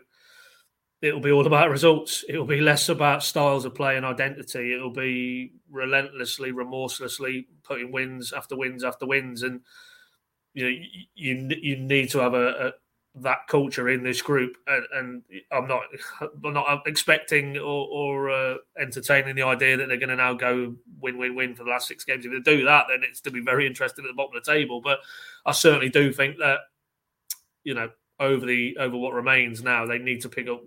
it'll 1.03 1.19
be 1.19 1.31
all 1.31 1.45
about 1.45 1.69
results. 1.69 2.25
It'll 2.27 2.47
be 2.47 2.61
less 2.61 2.89
about 2.89 3.21
styles 3.21 3.65
of 3.65 3.75
play 3.75 3.95
and 3.95 4.05
identity. 4.07 4.73
It'll 4.73 4.89
be 4.89 5.53
relentlessly, 5.69 6.51
remorselessly 6.51 7.47
putting 7.63 7.91
wins 7.91 8.33
after 8.33 8.55
wins 8.55 8.83
after 8.83 9.05
wins, 9.05 9.43
and 9.43 9.61
you 10.55 10.63
know 10.63 10.75
you 11.13 11.49
you 11.61 11.75
need 11.75 12.09
to 12.09 12.19
have 12.19 12.33
a, 12.33 12.73
that 13.15 13.47
culture 13.47 13.89
in 13.89 14.03
this 14.03 14.21
group, 14.21 14.57
and, 14.65 14.85
and 14.93 15.23
I'm 15.51 15.67
not 15.67 15.81
I'm 16.45 16.53
not 16.53 16.83
expecting 16.87 17.57
or, 17.57 17.87
or 17.91 18.29
uh, 18.31 18.55
entertaining 18.79 19.35
the 19.35 19.43
idea 19.43 19.77
that 19.77 19.87
they're 19.87 19.97
going 19.97 20.09
to 20.09 20.15
now 20.15 20.33
go 20.33 20.75
win 20.99 21.17
win 21.17 21.35
win 21.35 21.55
for 21.55 21.63
the 21.63 21.69
last 21.69 21.87
six 21.87 22.03
games. 22.03 22.25
If 22.25 22.31
they 22.31 22.39
do 22.39 22.65
that, 22.65 22.85
then 22.89 23.01
it's 23.03 23.21
to 23.21 23.31
be 23.31 23.41
very 23.41 23.67
interesting 23.67 24.05
at 24.05 24.07
the 24.07 24.15
bottom 24.15 24.35
of 24.35 24.43
the 24.43 24.51
table. 24.51 24.81
But 24.81 24.99
I 25.45 25.51
certainly 25.51 25.89
do 25.89 26.11
think 26.11 26.37
that 26.39 26.59
you 27.63 27.73
know 27.73 27.89
over 28.19 28.45
the 28.45 28.77
over 28.79 28.97
what 28.97 29.13
remains 29.13 29.63
now, 29.63 29.85
they 29.85 29.99
need 29.99 30.21
to 30.21 30.29
pick 30.29 30.47
up 30.47 30.63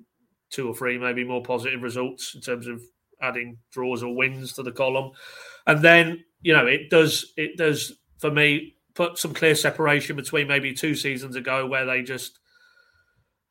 two 0.51 0.69
or 0.69 0.75
three 0.75 0.99
maybe 0.99 1.25
more 1.25 1.43
positive 1.43 1.83
results 1.83 2.35
in 2.35 2.41
terms 2.41 2.69
of 2.69 2.81
adding 3.21 3.59
draws 3.73 4.03
or 4.03 4.15
wins 4.15 4.53
to 4.53 4.63
the 4.63 4.73
column, 4.73 5.11
and 5.67 5.83
then 5.83 6.25
you 6.43 6.53
know 6.53 6.67
it 6.67 6.91
does 6.91 7.33
it 7.37 7.57
does 7.57 7.93
for 8.19 8.31
me 8.31 8.76
put 8.97 9.19
some 9.19 9.35
clear 9.35 9.55
separation 9.55 10.17
between 10.17 10.49
maybe 10.49 10.73
two 10.73 10.97
seasons 10.97 11.37
ago 11.37 11.67
where 11.67 11.85
they 11.85 12.03
just 12.03 12.41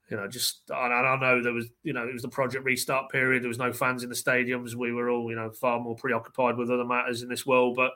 you 0.10 0.18
know, 0.18 0.28
just 0.28 0.70
I, 0.72 0.88
I 0.88 1.20
know 1.20 1.42
there 1.42 1.54
was, 1.54 1.68
you 1.84 1.94
know, 1.94 2.08
it 2.08 2.14
was 2.14 2.22
the 2.22 2.30
project 2.30 2.64
restart 2.64 3.10
period. 3.10 3.42
There 3.42 3.48
was 3.48 3.58
no 3.58 3.74
fans 3.74 4.04
in 4.04 4.10
the 4.10 4.16
stadiums. 4.16 4.76
We 4.76 4.92
were 4.92 5.10
all, 5.10 5.30
you 5.30 5.36
know, 5.36 5.50
far 5.50 5.80
more 5.80 5.96
preoccupied 5.96 6.58
with 6.58 6.70
other 6.70 6.86
matters 6.86 7.24
in 7.24 7.30
this 7.30 7.46
world. 7.46 7.76
But 7.76 7.92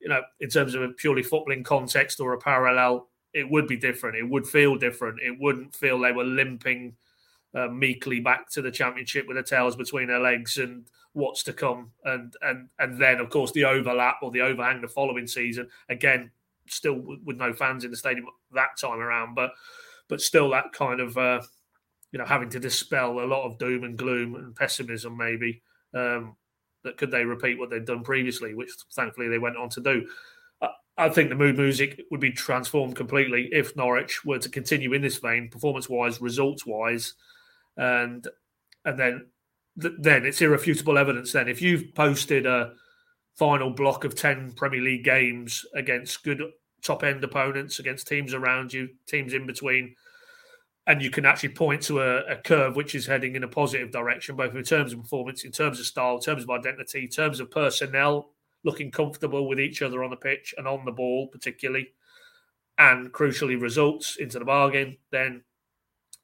you 0.00 0.08
know, 0.08 0.20
in 0.40 0.50
terms 0.50 0.74
of 0.74 0.82
a 0.82 0.88
purely 0.88 1.22
footballing 1.22 1.64
context 1.64 2.20
or 2.20 2.34
a 2.34 2.38
parallel, 2.38 3.08
it 3.32 3.48
would 3.50 3.66
be 3.66 3.76
different. 3.76 4.16
It 4.16 4.28
would 4.28 4.46
feel 4.46 4.76
different. 4.76 5.20
It 5.20 5.36
wouldn't 5.40 5.74
feel 5.74 5.98
they 5.98 6.12
were 6.12 6.24
limping 6.24 6.94
uh, 7.54 7.68
meekly 7.68 8.20
back 8.20 8.50
to 8.50 8.60
the 8.60 8.70
championship 8.70 9.26
with 9.26 9.36
their 9.36 9.42
tails 9.42 9.76
between 9.76 10.08
their 10.08 10.20
legs 10.20 10.58
and 10.58 10.86
what's 11.14 11.42
to 11.44 11.54
come. 11.54 11.92
And 12.04 12.34
and 12.42 12.68
and 12.78 13.00
then 13.00 13.18
of 13.18 13.30
course 13.30 13.52
the 13.52 13.64
overlap 13.64 14.16
or 14.22 14.30
the 14.30 14.42
overhang 14.42 14.82
the 14.82 14.88
following 14.88 15.26
season 15.26 15.68
again 15.88 16.30
still 16.68 17.02
with 17.24 17.36
no 17.36 17.52
fans 17.52 17.84
in 17.84 17.90
the 17.90 17.96
stadium 17.96 18.26
that 18.52 18.78
time 18.80 18.98
around, 18.98 19.34
but 19.34 19.52
but 20.08 20.20
still 20.20 20.50
that 20.50 20.72
kind 20.72 21.00
of 21.00 21.16
uh, 21.18 21.40
you 22.12 22.18
know 22.18 22.24
having 22.24 22.50
to 22.50 22.60
dispel 22.60 23.20
a 23.20 23.26
lot 23.26 23.44
of 23.44 23.58
doom 23.58 23.84
and 23.84 23.96
gloom 23.96 24.34
and 24.34 24.54
pessimism 24.54 25.16
maybe 25.16 25.62
um, 25.94 26.36
that 26.84 26.96
could 26.96 27.10
they 27.10 27.24
repeat 27.24 27.58
what 27.58 27.70
they'd 27.70 27.84
done 27.84 28.02
previously, 28.02 28.54
which 28.54 28.70
thankfully 28.94 29.28
they 29.28 29.38
went 29.38 29.56
on 29.56 29.68
to 29.70 29.80
do. 29.80 30.06
I 30.98 31.10
think 31.10 31.28
the 31.28 31.34
mood 31.34 31.58
music 31.58 32.00
would 32.10 32.20
be 32.20 32.32
transformed 32.32 32.96
completely 32.96 33.50
if 33.52 33.76
Norwich 33.76 34.24
were 34.24 34.38
to 34.38 34.48
continue 34.48 34.94
in 34.94 35.02
this 35.02 35.18
vein, 35.18 35.50
performance 35.50 35.88
wise, 35.88 36.20
results 36.20 36.64
wise, 36.64 37.14
and 37.76 38.26
and 38.84 38.98
then 38.98 39.26
then 39.76 40.24
it's 40.24 40.40
irrefutable 40.40 40.96
evidence. 40.96 41.32
Then 41.32 41.48
if 41.48 41.60
you've 41.60 41.94
posted 41.94 42.46
a 42.46 42.72
final 43.36 43.70
block 43.70 44.04
of 44.04 44.14
10 44.14 44.52
Premier 44.52 44.80
League 44.80 45.04
games 45.04 45.64
against 45.74 46.24
good 46.24 46.42
top 46.82 47.02
end 47.02 47.22
opponents, 47.22 47.78
against 47.78 48.06
teams 48.06 48.32
around 48.32 48.72
you, 48.72 48.88
teams 49.06 49.34
in 49.34 49.46
between. 49.46 49.94
And 50.86 51.02
you 51.02 51.10
can 51.10 51.26
actually 51.26 51.50
point 51.50 51.82
to 51.82 52.00
a, 52.00 52.18
a, 52.26 52.36
curve 52.36 52.76
which 52.76 52.94
is 52.94 53.06
heading 53.06 53.34
in 53.34 53.42
a 53.42 53.48
positive 53.48 53.90
direction, 53.90 54.36
both 54.36 54.54
in 54.54 54.62
terms 54.62 54.92
of 54.92 55.02
performance, 55.02 55.44
in 55.44 55.50
terms 55.50 55.80
of 55.80 55.86
style, 55.86 56.14
in 56.14 56.20
terms 56.20 56.44
of 56.44 56.50
identity, 56.50 57.02
in 57.02 57.08
terms 57.08 57.40
of 57.40 57.50
personnel, 57.50 58.30
looking 58.62 58.92
comfortable 58.92 59.48
with 59.48 59.58
each 59.58 59.82
other 59.82 60.04
on 60.04 60.10
the 60.10 60.16
pitch 60.16 60.54
and 60.56 60.68
on 60.68 60.84
the 60.84 60.92
ball, 60.92 61.26
particularly, 61.26 61.88
and 62.78 63.12
crucially 63.12 63.60
results 63.60 64.16
into 64.16 64.38
the 64.38 64.44
bargain, 64.44 64.96
then 65.10 65.42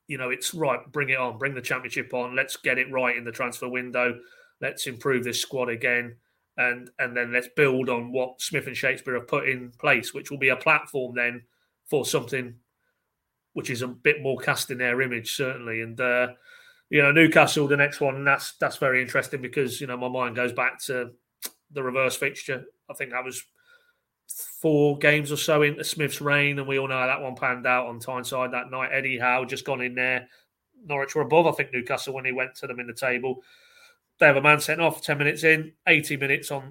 you 0.07 0.17
know 0.17 0.31
it's 0.31 0.55
right. 0.55 0.81
Bring 0.93 1.09
it 1.09 1.19
on, 1.19 1.39
bring 1.39 1.55
the 1.55 1.61
championship 1.61 2.15
on. 2.15 2.37
Let's 2.37 2.57
get 2.57 2.79
it 2.79 2.93
right 2.93 3.17
in 3.17 3.25
the 3.25 3.33
transfer 3.33 3.69
window. 3.69 4.21
Let's 4.61 4.87
improve 4.87 5.25
this 5.25 5.41
squad 5.41 5.71
again 5.71 6.17
and 6.57 6.91
and 6.99 7.17
then 7.17 7.33
let's 7.33 7.49
build 7.57 7.89
on 7.89 8.13
what 8.13 8.41
Smith 8.41 8.67
and 8.67 8.77
Shakespeare 8.77 9.15
have 9.15 9.29
put 9.29 9.49
in 9.49 9.73
place, 9.79 10.13
which 10.13 10.31
will 10.31 10.39
be 10.39 10.51
a 10.51 10.57
platform 10.57 11.15
then 11.15 11.43
for 11.87 12.05
something 12.05 12.55
which 13.55 13.71
is 13.71 13.83
a 13.83 13.89
bit 13.89 14.23
more 14.23 14.39
cast 14.39 14.71
in 14.71 14.79
their 14.79 15.03
image, 15.03 15.35
certainly. 15.35 15.81
And 15.81 16.01
uh, 16.01 16.29
you 16.91 17.03
know, 17.03 17.13
Newcastle, 17.13 17.69
the 17.69 17.77
next 17.77 18.01
one, 18.01 18.25
that's 18.25 18.53
that's 18.59 18.77
very 18.77 19.03
interesting 19.03 19.43
because 19.43 19.81
you 19.81 19.87
know 19.87 19.97
my 19.97 20.09
mind 20.09 20.37
goes 20.37 20.53
back 20.53 20.81
to 20.85 21.11
the 21.71 21.83
reverse 21.83 22.17
fixture. 22.17 22.65
I 22.91 22.95
think 22.95 23.13
that 23.13 23.25
was 23.25 23.43
four 24.61 24.99
games 24.99 25.33
or 25.33 25.37
so 25.37 25.63
into 25.63 25.85
Smith's 25.85 26.21
reign, 26.21 26.59
and 26.59 26.69
we 26.69 26.79
all 26.79 26.89
know 26.89 26.99
how 26.99 27.07
that 27.07 27.23
one 27.23 27.35
panned 27.35 27.67
out 27.67 27.87
on 27.87 27.99
Tyneside 27.99 28.53
that 28.53 28.71
night. 28.71 28.91
Eddie 28.93 29.19
Howe 29.19 29.45
just 29.45 29.65
gone 29.65 29.81
in 29.81 29.95
there. 29.95 30.29
Norwich 30.85 31.15
were 31.15 31.23
above, 31.23 31.47
I 31.47 31.53
think, 31.53 31.73
Newcastle 31.73 32.15
when 32.15 32.25
he 32.25 32.33
went 32.33 32.55
to 32.57 32.67
them 32.67 32.81
in 32.81 32.87
the 32.87 32.93
table 32.93 33.43
they 34.23 34.29
have 34.29 34.37
a 34.37 34.41
man 34.41 34.61
sent 34.61 34.81
off 34.81 35.03
10 35.03 35.19
minutes 35.19 35.43
in, 35.43 35.73
80 35.89 36.17
minutes 36.17 36.53
on 36.53 36.71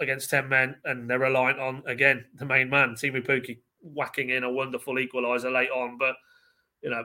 against 0.00 0.28
10 0.28 0.48
men, 0.48 0.74
and 0.84 1.08
they're 1.08 1.20
reliant 1.20 1.60
on, 1.60 1.84
again, 1.86 2.24
the 2.34 2.44
main 2.44 2.68
man, 2.68 2.94
Teemu 2.94 3.24
Pukki, 3.24 3.60
whacking 3.80 4.30
in 4.30 4.42
a 4.42 4.50
wonderful 4.50 4.96
equaliser 4.96 5.52
late 5.52 5.70
on. 5.70 5.98
But, 5.98 6.16
you 6.82 6.90
know, 6.90 7.04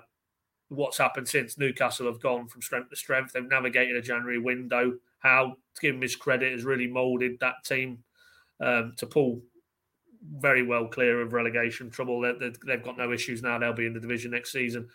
what's 0.69 0.97
happened 0.97 1.27
since 1.27 1.59
Newcastle 1.59 2.07
have 2.07 2.19
gone 2.19 2.47
from 2.47 2.63
strength 2.63 2.89
to 2.89 2.95
strength. 2.95 3.33
They've 3.33 3.47
navigated 3.47 3.95
a 3.95 4.01
January 4.01 4.39
window. 4.39 4.93
Howe, 5.19 5.53
to 5.75 5.81
give 5.81 5.93
him 5.93 6.01
his 6.01 6.15
credit, 6.15 6.51
has 6.53 6.65
really 6.65 6.87
moulded 6.87 7.39
that 7.41 7.63
team 7.63 7.99
um, 8.61 8.95
to 8.97 9.05
pull 9.05 9.43
very 10.39 10.63
well 10.63 10.87
clear 10.87 11.21
of 11.21 11.33
relegation 11.33 11.91
trouble. 11.91 12.21
They, 12.21 12.51
they've 12.65 12.81
got 12.81 12.97
no 12.97 13.11
issues 13.11 13.43
now. 13.43 13.59
They'll 13.59 13.73
be 13.73 13.85
in 13.85 13.93
the 13.93 13.99
division 13.99 14.31
next 14.31 14.51
season. 14.51 14.89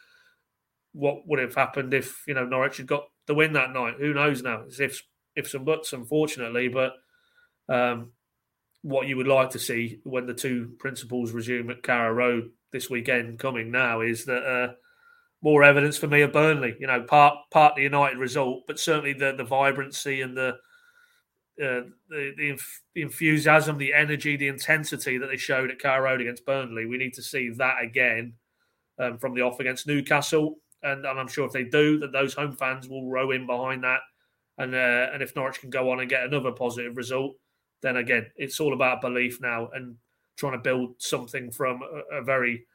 What 0.93 1.27
would 1.27 1.39
have 1.39 1.55
happened 1.55 1.95
if, 1.95 2.23
you 2.27 2.35
know, 2.35 2.45
Norwich 2.45 2.79
had 2.79 2.87
got 2.87 3.05
the 3.27 3.35
win 3.35 3.53
that 3.53 3.73
night. 3.73 3.95
Who 3.99 4.13
knows 4.13 4.43
now? 4.43 4.63
It's 4.67 4.81
if 4.81 5.03
ifs 5.37 5.55
and 5.55 5.65
buts, 5.65 5.93
unfortunately. 5.93 6.69
But 6.69 6.95
um, 7.69 8.11
what 8.83 9.07
you 9.07 9.17
would 9.17 9.29
like 9.29 9.51
to 9.51 9.59
see 9.59 10.01
when 10.05 10.27
the 10.27 10.35
two 10.35 10.73
principals 10.79 11.33
resume 11.33 11.71
at 11.71 11.83
Carrow 11.83 12.13
Road 12.13 12.51
this 12.73 12.91
weekend 12.91 13.39
coming 13.39 13.71
now 13.71 14.01
is 14.01 14.25
that 14.25 14.45
uh, 14.45 14.73
more 15.43 15.63
evidence 15.63 15.97
for 15.97 16.09
me 16.09 16.23
of 16.23 16.33
Burnley. 16.33 16.75
You 16.81 16.89
know, 16.89 17.03
part 17.03 17.37
part 17.51 17.77
the 17.77 17.83
United 17.83 18.19
result, 18.19 18.65
but 18.67 18.81
certainly 18.81 19.13
the 19.13 19.33
the 19.37 19.45
vibrancy 19.45 20.23
and 20.23 20.37
the 20.37 20.57
uh, 21.63 21.85
the, 22.09 22.33
the, 22.39 22.59
the, 22.95 23.03
enthusiasm, 23.03 23.77
the 23.77 23.93
energy, 23.93 24.35
the 24.35 24.49
intensity 24.49 25.19
that 25.19 25.27
they 25.27 25.37
showed 25.37 25.71
at 25.71 25.79
Carrow 25.79 26.05
Road 26.05 26.23
against 26.23 26.47
Burnley. 26.47 26.87
We 26.87 26.97
need 26.97 27.13
to 27.15 27.23
see 27.23 27.51
that 27.59 27.83
again 27.83 28.33
um, 28.99 29.19
from 29.19 29.35
the 29.35 29.43
off 29.43 29.61
against 29.61 29.87
Newcastle 29.87 30.57
and, 30.83 31.05
and 31.05 31.21
I'm 31.21 31.29
sure 31.29 31.47
if 31.47 31.53
they 31.53 31.65
do, 31.65 31.99
that 31.99 32.13
those 32.13 32.35
home 32.35 32.53
fans 32.53 32.89
will 32.89 33.11
row 33.11 33.31
in 33.31 33.47
behind 33.47 33.85
that. 33.85 34.01
And 34.59 34.75
uh, 34.75 35.09
and 35.13 35.23
if 35.23 35.35
Norwich 35.35 35.61
can 35.61 35.71
go 35.71 35.91
on 35.91 36.01
and 36.01 36.11
get 36.11 36.25
another 36.25 36.53
positive 36.53 36.97
result, 36.97 37.37
then 37.83 37.97
again, 37.97 38.27
it's 38.37 38.61
all 38.61 38.75
about 38.75 39.01
belief 39.01 39.41
now 39.41 39.69
and 39.75 39.97
trying 40.37 40.53
to 40.53 40.59
build 40.59 40.95
something 40.99 41.51
from 41.51 41.81
a, 41.83 42.19
a 42.19 42.23
very 42.23 42.67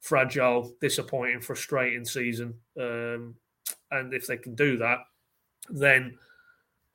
fragile, 0.00 0.72
disappointing, 0.80 1.40
frustrating 1.40 2.04
season. 2.04 2.54
Um, 2.80 3.34
and 3.90 4.12
if 4.14 4.26
they 4.26 4.36
can 4.36 4.54
do 4.54 4.78
that, 4.78 4.98
then 5.70 6.18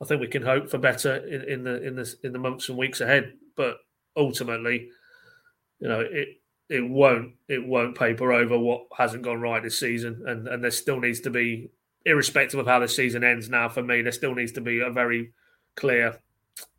I 0.02 0.04
think 0.04 0.20
we 0.20 0.26
can 0.26 0.42
hope 0.42 0.70
for 0.70 0.78
better 0.78 1.16
in, 1.26 1.42
in 1.48 1.64
the 1.64 1.82
in 1.82 1.96
the 1.96 2.14
in 2.22 2.32
the 2.32 2.38
months 2.38 2.68
and 2.68 2.78
weeks 2.78 3.00
ahead. 3.00 3.32
But 3.56 3.78
ultimately, 4.16 4.88
you 5.80 5.88
know, 5.88 6.00
it 6.00 6.28
it 6.68 6.88
won't 6.88 7.34
it 7.48 7.64
won't 7.64 7.98
paper 7.98 8.32
over 8.32 8.58
what 8.58 8.86
hasn't 8.96 9.22
gone 9.22 9.40
right 9.40 9.62
this 9.62 9.78
season, 9.78 10.22
and 10.26 10.48
and 10.48 10.62
there 10.62 10.70
still 10.70 11.00
needs 11.00 11.20
to 11.20 11.30
be, 11.30 11.70
irrespective 12.04 12.60
of 12.60 12.66
how 12.66 12.78
the 12.78 12.88
season 12.88 13.24
ends. 13.24 13.48
Now, 13.48 13.68
for 13.68 13.82
me, 13.82 14.02
there 14.02 14.12
still 14.12 14.34
needs 14.34 14.52
to 14.52 14.60
be 14.60 14.80
a 14.80 14.90
very 14.90 15.32
clear 15.76 16.18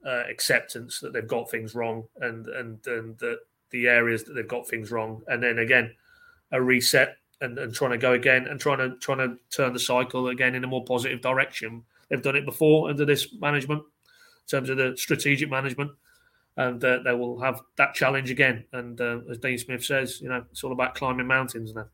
uh, 0.05 0.23
acceptance 0.29 0.99
that 0.99 1.13
they've 1.13 1.27
got 1.27 1.49
things 1.49 1.75
wrong, 1.75 2.05
and 2.19 2.47
and 2.47 2.85
and 2.87 3.17
that 3.19 3.39
the 3.71 3.87
areas 3.87 4.23
that 4.23 4.33
they've 4.33 4.47
got 4.47 4.67
things 4.67 4.91
wrong, 4.91 5.21
and 5.27 5.41
then 5.41 5.59
again 5.59 5.93
a 6.51 6.61
reset 6.61 7.17
and, 7.41 7.57
and 7.57 7.73
trying 7.73 7.91
to 7.91 7.97
go 7.97 8.13
again 8.13 8.47
and 8.47 8.59
trying 8.59 8.77
to 8.77 8.95
trying 8.97 9.17
to 9.17 9.37
turn 9.49 9.73
the 9.73 9.79
cycle 9.79 10.27
again 10.27 10.55
in 10.55 10.63
a 10.63 10.67
more 10.67 10.85
positive 10.85 11.21
direction. 11.21 11.83
They've 12.09 12.21
done 12.21 12.35
it 12.35 12.45
before 12.45 12.89
under 12.89 13.05
this 13.05 13.33
management 13.39 13.81
in 13.81 14.47
terms 14.47 14.69
of 14.69 14.77
the 14.77 14.95
strategic 14.95 15.49
management 15.49 15.91
and 16.57 16.83
uh, 16.83 16.99
they 17.03 17.13
will 17.13 17.39
have 17.39 17.61
that 17.77 17.93
challenge 17.93 18.31
again. 18.31 18.65
And 18.73 18.99
uh, 18.99 19.19
as 19.29 19.37
Dean 19.37 19.57
Smith 19.57 19.83
says, 19.83 20.21
you 20.21 20.29
know, 20.29 20.45
it's 20.51 20.63
all 20.63 20.71
about 20.71 20.95
climbing 20.95 21.27
mountains 21.27 21.73
now. 21.73 21.87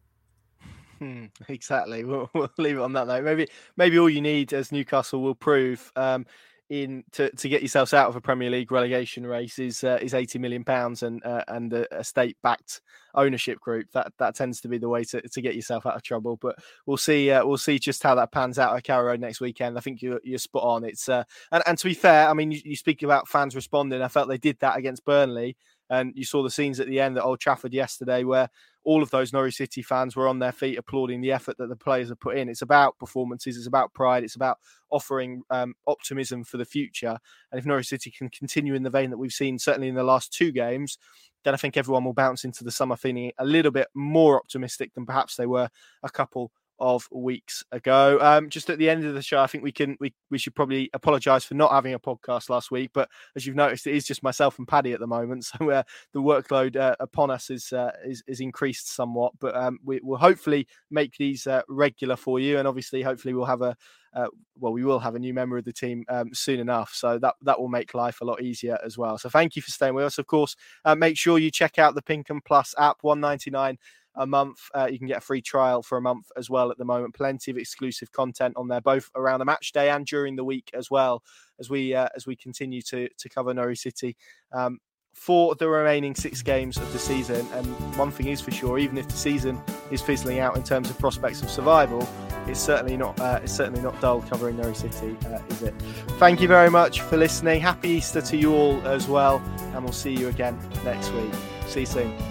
Hmm, 1.00 1.26
exactly. 1.48 2.04
We'll, 2.04 2.30
we'll, 2.34 2.52
leave 2.58 2.78
it 2.78 2.82
on 2.82 2.94
that 2.94 3.08
note. 3.08 3.24
Maybe, 3.24 3.48
maybe 3.76 3.98
all 3.98 4.10
you 4.10 4.22
need, 4.22 4.54
as 4.54 4.72
Newcastle 4.72 5.22
will 5.22 5.36
prove, 5.36 5.92
um, 5.96 6.26
in 6.72 7.04
to, 7.12 7.30
to 7.30 7.50
get 7.50 7.62
yourselves 7.62 7.94
out 7.94 8.08
of 8.08 8.16
a 8.16 8.22
Premier 8.22 8.50
League 8.50 8.72
relegation 8.72 9.28
race 9.28 9.60
is 9.60 9.84
uh, 9.84 10.00
is 10.02 10.14
eighty 10.14 10.40
million 10.40 10.64
pounds 10.64 11.04
and 11.04 11.24
uh, 11.26 11.44
and 11.50 11.74
a, 11.74 12.00
a 12.00 12.04
state 12.04 12.38
backed 12.42 12.82
ownership 13.14 13.60
group. 13.60 13.92
That 13.92 14.14
that 14.20 14.36
tends 14.36 14.62
to 14.62 14.70
be 14.70 14.78
the 14.78 14.88
way 14.88 15.04
to, 15.04 15.22
to 15.22 15.42
get 15.42 15.54
yourself 15.54 15.86
out 15.86 15.98
of 15.98 16.02
trouble. 16.02 16.38
But 16.38 16.56
we'll 16.86 16.96
see 16.96 17.30
uh, 17.30 17.46
we'll 17.46 17.58
see 17.58 17.78
just 17.78 18.02
how 18.02 18.16
that 18.16 18.32
pans 18.32 18.58
out 18.58 18.76
at 18.76 18.86
Carrow 18.86 19.08
Road 19.08 19.20
next 19.20 19.42
weekend. 19.42 19.78
I 19.78 19.82
think 19.82 20.02
you're 20.02 20.22
you're 20.24 20.40
spot 20.40 20.64
on. 20.64 20.86
It's 20.86 21.10
uh, 21.10 21.26
and 21.52 21.62
and 21.68 21.78
to 21.78 21.86
be 21.86 21.94
fair, 21.94 22.30
I 22.30 22.34
mean 22.34 22.52
you, 22.52 22.62
you 22.64 22.78
speak 22.78 23.04
about 23.04 23.28
fans 23.28 23.54
responding. 23.54 24.02
I 24.02 24.08
felt 24.08 24.30
they 24.30 24.38
did 24.38 24.58
that 24.62 24.78
against 24.78 25.06
Burnley. 25.06 25.58
And 25.90 26.14
you 26.16 26.24
saw 26.24 26.42
the 26.42 26.50
scenes 26.50 26.80
at 26.80 26.88
the 26.88 27.02
end 27.02 27.18
at 27.18 27.26
Old 27.26 27.42
Trafford 27.42 27.74
yesterday, 27.74 28.24
where 28.24 28.50
all 28.84 29.04
of 29.04 29.10
those 29.12 29.32
Norwich 29.32 29.56
City 29.56 29.82
fans 29.82 30.16
were 30.16 30.28
on 30.28 30.40
their 30.40 30.52
feet 30.52 30.78
applauding 30.78 31.22
the 31.22 31.32
effort 31.32 31.58
that 31.58 31.70
the 31.70 31.76
players 31.76 32.10
have 32.10 32.20
put 32.20 32.38
in. 32.38 32.50
It's 32.50 32.64
about 32.64 32.98
performances, 32.98 33.58
it's 33.58 33.68
about 33.68 33.94
pride, 33.94 34.24
it's 34.24 34.36
about 34.36 34.58
offering 34.90 35.44
um, 35.50 35.76
optimism 35.88 36.44
for 36.44 36.58
the 36.58 36.66
future. 36.66 37.18
And 37.52 37.60
if 37.60 37.66
Norwich 37.66 37.88
City 37.88 38.12
can 38.12 38.30
continue 38.30 38.74
in 38.74 38.84
the 38.84 38.90
vein 38.90 39.10
that 39.12 39.18
we've 39.18 39.32
seen, 39.32 39.60
certainly 39.60 39.88
in 39.88 39.96
the 39.96 40.04
last 40.04 40.34
two 40.34 40.52
games, 40.52 40.98
then 41.44 41.54
I 41.54 41.58
think 41.58 41.78
everyone 41.78 42.06
will 42.06 42.14
bounce 42.14 42.44
into 42.44 42.64
the 42.64 42.72
summer 42.72 42.96
feeling 42.96 43.32
a 43.38 43.46
little 43.46 43.72
bit 43.72 43.88
more 43.94 44.38
optimistic 44.38 44.94
than 44.94 45.06
perhaps 45.06 45.36
they 45.36 45.48
were 45.48 45.70
a 46.04 46.10
couple 46.10 46.52
of 46.82 47.08
weeks 47.12 47.64
ago. 47.72 48.18
Um, 48.20 48.50
just 48.50 48.70
at 48.72 48.80
the 48.80 48.90
end 48.90 49.06
of 49.06 49.14
the 49.14 49.22
show, 49.22 49.40
I 49.40 49.48
think 49.48 49.64
we 49.64 49.72
can 49.72 49.96
we 50.00 50.14
we 50.32 50.40
should 50.40 50.56
probably 50.56 50.90
apologise 50.94 51.46
for 51.46 51.54
not 51.54 51.72
having 51.72 51.94
a 51.94 52.00
podcast 52.00 52.50
last 52.50 52.72
week. 52.72 52.90
But 52.92 53.08
as 53.36 53.46
you've 53.46 53.56
noticed, 53.56 53.86
it 53.88 53.96
is 53.96 54.06
just 54.06 54.24
myself 54.24 54.58
and 54.58 54.68
Paddy 54.68 54.92
at 54.92 55.00
the 55.00 55.08
moment, 55.08 55.46
so 55.46 55.70
uh, 55.70 55.84
the 56.12 56.22
workload 56.22 56.76
uh, 56.76 56.96
upon 57.00 57.30
us 57.30 57.50
is, 57.50 57.72
uh, 57.72 57.92
is, 58.04 58.24
is 58.28 58.42
increased 58.42 58.94
somewhat. 58.94 59.34
But 59.40 59.56
um, 59.56 59.80
we 59.86 60.02
will 60.04 60.18
hopefully 60.18 60.68
make 60.90 61.16
these 61.18 61.46
uh, 61.48 61.62
regular 61.70 62.16
for 62.16 62.40
you, 62.40 62.58
and 62.58 62.68
obviously, 62.68 63.04
hopefully, 63.04 63.36
we'll 63.36 63.46
have 63.46 63.62
a 63.62 63.78
uh, 64.14 64.28
well, 64.60 64.74
we 64.74 64.84
will 64.84 65.00
have 65.00 65.16
a 65.16 65.20
new 65.20 65.34
member 65.34 65.58
of 65.58 65.64
the 65.64 65.72
team 65.72 66.04
um, 66.10 66.34
soon 66.34 66.60
enough. 66.60 66.92
So 66.94 67.18
that 67.20 67.36
that 67.44 67.60
will 67.60 67.70
make 67.70 67.94
life 67.94 68.22
a 68.22 68.26
lot 68.26 68.42
easier 68.42 68.78
as 68.84 68.98
well. 68.98 69.18
So 69.18 69.30
thank 69.30 69.56
you 69.56 69.62
for 69.62 69.72
staying 69.72 69.94
with 69.94 70.06
us. 70.06 70.18
Of 70.18 70.28
course, 70.28 70.56
uh, 70.84 70.96
make 70.96 71.18
sure 71.18 71.38
you 71.38 71.52
check 71.52 71.80
out 71.80 71.96
the 71.96 72.02
Pink 72.02 72.30
and 72.30 72.44
Plus 72.44 72.76
app, 72.78 72.98
one 73.02 73.20
ninety 73.20 73.52
nine 73.52 73.78
a 74.16 74.28
month. 74.28 74.60
Uh, 74.74 74.88
you 74.92 74.98
can 74.98 75.08
get 75.08 75.18
a 75.18 75.22
free 75.22 75.42
trial 75.42 75.82
for 75.82 75.98
a 75.98 76.02
month 76.02 76.32
as 76.38 76.50
well 76.50 76.72
at 76.72 76.78
the 76.78 76.86
moment. 76.86 77.14
Plenty 77.14 77.52
of 77.52 77.58
exclusive 77.58 78.12
content 78.12 78.54
on 78.58 78.68
there, 78.68 78.82
both 78.82 79.10
around 79.16 79.40
the 79.40 79.46
match 79.46 79.72
day 79.72 79.90
and 79.90 80.06
during 80.06 80.36
the 80.36 80.44
week 80.44 80.70
as 80.74 80.92
well 80.92 81.24
as 81.60 81.70
we 81.70 81.94
uh, 81.94 82.10
as 82.16 82.26
we 82.26 82.36
continue 82.36 82.82
to 82.84 83.08
to 83.18 83.30
cover 83.30 83.54
Norwich 83.54 83.80
City. 83.80 84.18
Um, 84.52 84.80
for 85.14 85.56
the 85.56 85.68
remaining 85.68 86.16
six 86.16 86.42
games 86.42 86.78
of 86.78 86.92
the 86.94 87.00
season. 87.00 87.46
And 87.54 87.68
one 87.98 88.12
thing 88.12 88.28
is 88.28 88.42
for 88.42 88.52
sure, 88.52 88.80
even 88.80 88.98
if 88.98 89.08
the 89.08 89.18
season 89.18 89.62
is 89.92 90.02
fizzling 90.02 90.40
out 90.40 90.56
in 90.56 90.64
terms 90.64 90.90
of 90.90 90.98
prospects 91.00 91.42
of 91.42 91.50
survival, 91.50 92.08
it's 92.48 92.60
certainly 92.60 92.98
not 92.98 93.20
uh, 93.20 93.40
it's 93.44 93.54
certainly 93.54 93.82
not 93.82 94.00
dull 94.02 94.22
covering 94.22 94.58
Norwich 94.58 94.78
City, 94.78 95.16
uh, 95.28 95.40
is 95.50 95.62
it? 95.62 95.76
Thank 96.18 96.42
you 96.42 96.48
very 96.48 96.70
much 96.70 97.02
for 97.02 97.18
listening. 97.18 97.62
Happy 97.62 97.90
Easter 97.90 98.22
to 98.22 98.38
you 98.38 98.54
all 98.54 98.82
as 98.88 99.08
well, 99.08 99.42
and 99.74 99.84
we'll 99.84 99.94
see 99.94 100.14
you 100.14 100.28
again 100.30 100.58
next 100.84 101.12
week. 101.12 101.32
See 101.68 101.82
you 101.82 101.86
soon. 101.86 102.31